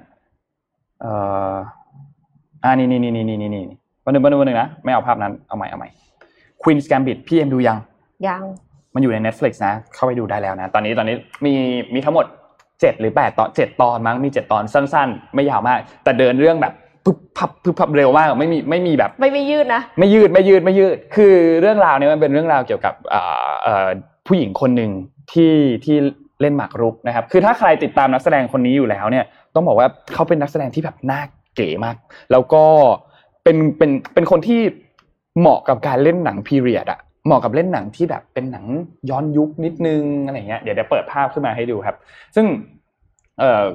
[1.01, 1.11] เอ่
[1.51, 1.53] อ
[2.63, 5.89] อ่านี่นี่นี่นี่นี่นี่นี่แป๊บนึงแป๊บนึงแป๊บนึงนะไม่เอาภาพนั้นเอาใหม่เอาใหม่
[6.61, 7.77] Queen's Gambit พี่เอ็มดูยัง
[8.27, 8.43] ยัง
[8.93, 11.53] มันอยู่ใน Netflix นะ เข้าไปดูได้แล้วนะ ตอนนี้ตอนนี้มี
[11.93, 12.25] มีทั้งหมด
[12.81, 16.73] เจ็ดหรือแปดตอนเจ็ดตอนมั้งมีเจ็ดตอนสั้น ๆ ไม่ยาวมาก แต่เดินเรื่องแบบ
[17.05, 23.87] ปึ๊บพับปึ๊บพับเร็วมากไม่มีไม่มีแบบ ไม่ไม่ยืดนะไม่ยืดไม่ยืดไม่ยืด คือเรื่องราวเนี้มันเป็นเรื่องราวเกี่ยวกับอ่าเอ่อ
[24.27, 24.91] ผู้หญิงคนหนึ่ง
[25.33, 25.53] ที่
[25.85, 25.97] ที่
[26.43, 29.25] เล่นหมากรุกนะครับ คือถ้าใครติดตามนักแสดงคนนี้อยู่แล้วเนี่ย
[29.55, 31.21] ต้องบอกว่าเขาเป็นนักแสดงที่แบบน่า
[31.55, 31.95] เก๋มาก
[32.31, 32.63] แล้วก็
[33.43, 34.61] เป็นเป็นเป็นคนที่
[35.39, 38.65] เหมาะกับการเล่นหนังพีเรียดอะเหมาะกับเล่นหนังที่แบบเป็นหนัง
[39.09, 41.95] ย้อนยุคนิดนึงอะไรเงี้ยเดี๋ยวเดี๋ยวเปิดภาพขึ้นมาให้ดูครับ
[42.35, 42.45] ซึ่ง
[43.39, 43.65] เอ่อ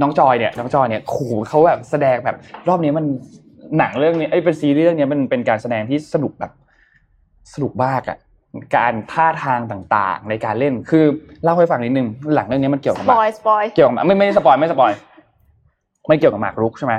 [0.00, 2.36] น้องจอยเนี่ยน้องจอยเนี่ยโอ้โหเขาแบบแสดงแบบ
[2.68, 3.04] รอบนี้มัน
[3.78, 6.52] หนังเรื่องนี้ไอ้เป็นซีรีส์เรื่องนี้มันเป็นการแสดงที่สนุกแบบ
[7.54, 8.18] สนุกมากอะ
[8.76, 11.04] การท่าทางต่างๆ ในการเล่นคือ
[11.44, 14.92] เล่าให้ฟังนิดนึงหนังเรื่องนี้มันเกี่ยวกับ spoil spoil เกี่ยวกับไม่ไม่ spoil ไม่ spoil
[16.08, 16.94] ไม่เกี่ยวกับหมากรุกใช่ไหม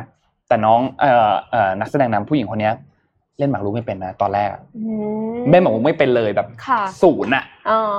[0.47, 2.73] แต่น้องเอ่อเอ่อนักแสดงนำผู้หญิงคนเนี้ย
[3.39, 4.61] เล่นหมากรุกไม่เป็นนะตอนแรกอะ
[5.51, 7.93] เล่นหมากรุกไม่เป็นเลยแบบค่ะศูนย์อะอ่า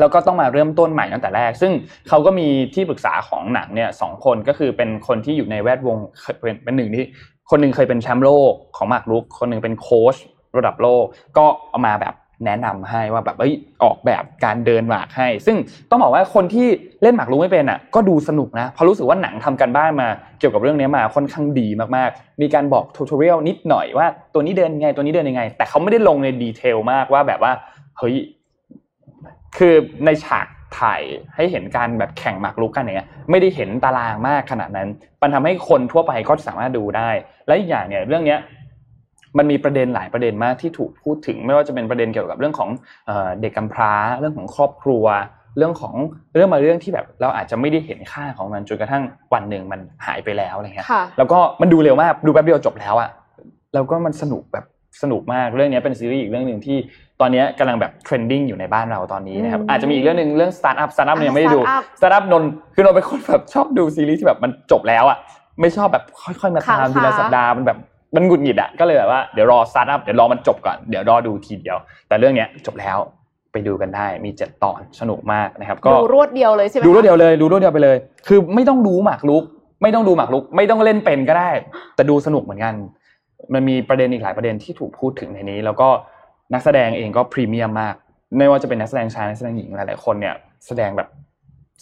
[0.00, 1.72] แล้วก็ต้องมาเริ่มต้นใหม่ตั้งแต่แรก ซึ่ง
[2.08, 7.04] เขาก็มีที่ปรึกษาของหนังเนี่ยสองคนก็คือเป็นคนที่อยู่ในแวดวงเคยเป็นเป็นหนึ่งที่
[7.50, 10.16] คนหนึ่งเคยเป็นแชมป์โลกของหมากรุก คนหนึ่งเป็นโค้ช
[10.56, 11.04] ระดับโลก
[11.36, 12.14] ก็เอามาแบบ
[12.44, 15.56] แนะนำให้ว่าแบบเอ้ยออกแบบการเดินหมากให้ ซึ่ง
[15.90, 16.66] ต้องบอกว่าคนที่
[17.02, 20.08] เล่นหมากรุกไม่เป็นอะก็ดูสนุกนะเพราะรู้สึกว่าหนังทำกันบ้านมา
[20.38, 27.52] เกี่ยวกับเรื่องนี้มาค่อนข้างดีมากๆ มีการบอกทูตอเรียลนิดหน่อยว่าตัวนี้เดินยังไงตัวนี้เดินยังไง แต่เขาไม่ได้ลงในดีเทลมากว่าแบบว่า
[27.98, 28.16] เฮ้ย
[29.56, 29.74] คือ
[30.06, 30.46] ในฉาก
[30.80, 31.02] ถ่าย
[31.34, 34.88] ให้เห็นการแบบแข่งหมากรุกกันเงี้ยไม่ได้เห็นตารางมากขนาดนั้น
[35.22, 37.10] มันทำให้คนทั่วไปก็สามารถดูได้
[37.46, 38.38] และอีกอย่างเนี่ยเรื่องเนี้ย
[39.38, 42.70] มันมีประเด็นหลายประเด็นมากที่ถูกพูดถึง ไม่ว่าจะเป็นประเด็นเกี่ยวกับเรื่องของ
[43.06, 45.04] เอ่อเด็กกำพร้า เรื่องของครอบครัว
[45.56, 45.94] เรื่องของ
[46.34, 49.02] เรื่องมาเรื่องที่แบบเราอาจจะไม่ได้เห็นค่าของมันจนกระทั่ง
[49.34, 53.10] วันหนึ่งมันหายไปแล้วอะไรเงี้ยค่ะแล้วก็มันดูเร็วมากดูแป๊บเดียวจบแล้วอะ
[53.74, 54.64] แล้วก็มันสนุกแบบ
[55.02, 56.76] สนุกมากเรื่องนี้เป็นซีรีส์อีกเรื่องหนึ่งที่
[57.20, 65.18] ตอนนี้กำลังแบบ trending อยู่ในบ้านเราตอนนี้นะครับอืมอาจจะมีอีกเรื่องหนึ่งเรื่องสตาร์ทอัพสตาร์ทอัพเนี่ยงไม่ได้ดู Startup สตาร์ทอัพนนท์คือนนท์เป็นคนแบบชอบดูซีรีส์ที่แบบมันจบแล้วอะ
[65.60, 67.78] ไม่ชอบแบบค่อยๆมาตามค้างๆทีละสัปดาห์มันแบบ
[68.14, 71.76] มันหงุดหงิดอะก็เลยแบบว่าเดี๋ยวรอสตาร์ทอัพเดี๋ยวรอมันจบก่อนเดี๋ยวรอดูทีเดียว
[72.08, 72.98] แต่เรื่องเนี้ยจบแล้ว
[73.52, 77.96] ไปดูกันได้มีเจ็ดตอนสนุกมากนะครับก็ดูรวดเดียวเลยใช่ไหมดูรวดคะเดียวเลยดูรวดเดียวไปเลย
[78.28, 79.44] คือไม่ต้องดูหมากรุก
[79.82, 81.50] ไม่ต้องดูหมากรุก ไม่ต้องเล่นเป็นก็ได้
[81.94, 82.74] แต่ดูสนุกเหมือนกัน
[83.54, 85.88] มันมีประเด็นอีกหลายประเด็นที่ถูกพูดถึงในนี้ แล้วก็
[86.54, 87.94] นักแสดงเองก็พรีเมียมมาก
[88.38, 90.34] ไม่ว่าจะเป็นนักแสดงชายนักแสดงหญิงหลายๆคนเนี่ย
[90.66, 91.08] แสดงแบบ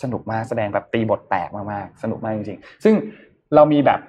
[0.03, 2.95] สนุกมากแสดงแบบตีบทแตกมากๆสนุกมากจริงๆซึ่ง
[3.55, 4.01] เรามีแบบ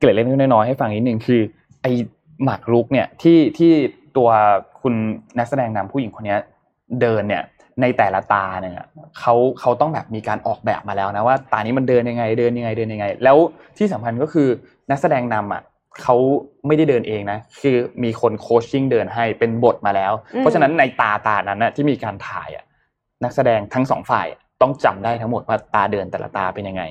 [0.00, 1.40] เกร็ดเล็กๆน้อยๆให้ฟังนิดนึงคือ
[1.82, 1.86] ไอ
[2.44, 3.72] หมากรุกเนี่ยที่ที่
[4.16, 4.28] ตัว
[4.82, 4.94] คุณ
[5.38, 6.40] นักแสดงนำผู้หญิงคนเนี้ย
[7.00, 7.42] เดินเนี่ย
[7.80, 8.86] ในแต่ละตาเนี่ย
[9.18, 13.36] เขาเขาต้องแบบมีการออกแบบมาแล้วนะว่าตานี้มันเดินยังไงเดินยังไงเดินยังไง แล้ว
[13.78, 14.48] ที่สำคัญก็คือ
[14.90, 15.62] นักแสดงนำอะ
[16.02, 16.16] เขา
[16.66, 22.64] ไม่ได้เดินเองนะคือมีคนโคชชิ่งเดินให้เป็นบทมาแล้วอืมเพราะฉะนั้นในตาตานั้นนะที่มีการถ่ายอะ
[23.24, 24.26] นักแสดงทั้งสองฝ่าย
[24.62, 26.82] ต้องจำได้ทั้งหมดว่าตาเดินแต่ละตาเป็นยังไง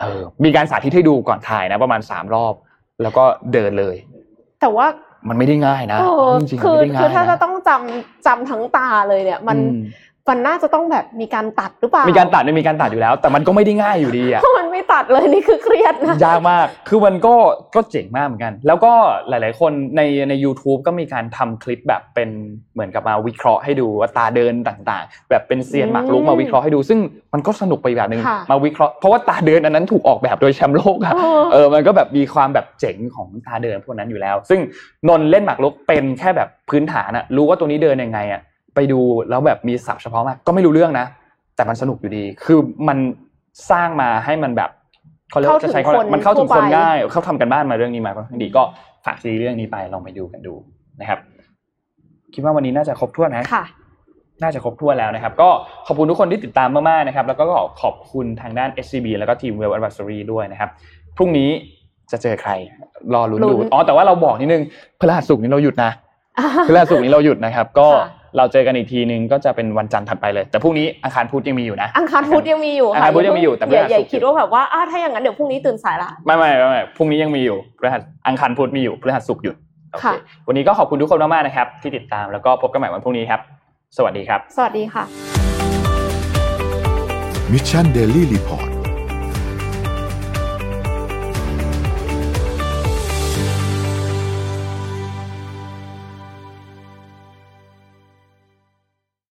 [0.00, 2.54] เออมีการสาธิตให้ดูก่อนถ่ายนะประมาณสามรอบ
[3.02, 3.96] แล้วก็เดินเลย
[4.60, 4.86] แต่ว่า
[5.28, 9.62] มันไม่ได้ง่ายนะเออจริงๆคืมันอไม่ได้ง่ายคือถ้าจะนะต้องจำจำทั้งตาเลยเนี่ย มันอื
[10.26, 17.34] มมันน่าจะต้องแบบมีการตัดหรือเปล่า มีการตัดเนี่ยมีการตัดอยู่แล้ว แต่มันก็ไม่ได้ง่ายอยู่ดีอะถ้ามันไม่ตัดเลยนี่คือเครียดนะ ยากมาก คือมันก็
[17.74, 18.92] ก็เจ๋งมากเหมือนกัน แล้วก็
[19.28, 22.28] หลาย ๆ คนในใน u t u b e ก็มีการทำคลิปแบบเป็น
[22.74, 26.98] เหมือนกับมาวิเคราะห์ให้ดูว่าตาเดินต่างๆ แบบเป็นเซียนหมากรุกอืมมาวิเคราะห์ให้ดู ซึ่ง
[27.34, 34.60] มันก็สนุกไปอีกแบบหนึ่งค่ะมาวิเคราะห์เพราะว่าตาเดินอันนั้นถูกออกแบบโดยแชมป์โลกอะเออเออมันก็แบบมีความแบบเจ๋งของตาเดินพวกนั้นอยู่แล้ว ซึ่ง
[35.08, 38.42] นนท์เล่นหมากรุกเป็นแค่แบบพื้นฐานอะรู้ว่าตัวนี้เดินยังไงอะ
[38.76, 39.00] ไปดู
[39.30, 41.06] แล้วแบบมีศัพท์เฉพาะมากก็ไม่รู้เรื่องนะ
[41.56, 42.58] แต่มันสนุกอยู่ดี คือ
[42.88, 42.98] มัน
[43.70, 44.70] สร้างมาให้มันแบบ
[45.30, 48.62] เขาเรียกว่าจะใช้คำว่ามันเข้าถึงคนง่ายเขาทำกันบ้านมาเรื่องนี้มาค่อนข้างดีก็
[49.06, 50.54] ฝากซีรีส์เรื่องนี้ไปลองไปดูกันดู
[51.00, 51.18] นะครับ
[52.34, 53.64] คิดว่าวันนี้น่าจะครบถ้วนนะค่ะ
[54.42, 55.48] น่าจะครบถ้วนแล้วนะครับ ก็
[55.86, 57.44] ขอบคุณทุกคนที่ติดตามมากๆนะครับ แล้วก็
[57.82, 60.70] ขอบคุณทางด้าน SCB แล้วก็ทีม Well Advisory ด้วยนะครับ
[61.16, 61.50] พรุ่งนี้
[62.10, 62.50] จะเจอใคร
[63.14, 64.62] รอลุ้นดูลุ้นอ๋อแต่ว่าเราบอกนิดนึง
[65.00, 65.90] พฤหัสศุกร์นี้เราหยุดนะ
[66.68, 79.56] พฤหัสศุกร์นี้เราหยุดนะครับ ก็ค่ะ เราเจอกันอีกทีนึงก็จะเป็นวันจันทร์ถัดไปเลย แต่พรุ่งนี้อังคารพุธยังมีอยู่นะ อังคารพุธยังมีอยู่อังคารพุธยังมีอยู่แต่พฤอย่าหัสอย่าศุกร์คิดว่าแบบว่าอ้าถ้าอย่างนั้นเดี๋ยวพรุ่งนี้ตื่นสายละไม่ไม่ไม่ไม่พรุ่งนี้ยังมีอยู่พฤหัสอังคารพุธมีอยู่พฤหัสศุกร์หยุด
[79.92, 80.14] โอเคค่ะ
[80.46, 83.40] วันนี้ก็ขอบคุณทุกคนมากๆนะครับ ที่ติดตามแล้วก็พบกันใหม่วันพรุ่งนี้ครับ
[83.96, 85.04] สวัสดีครับ สวัสดีค่ะ
[87.52, 88.75] มิชชั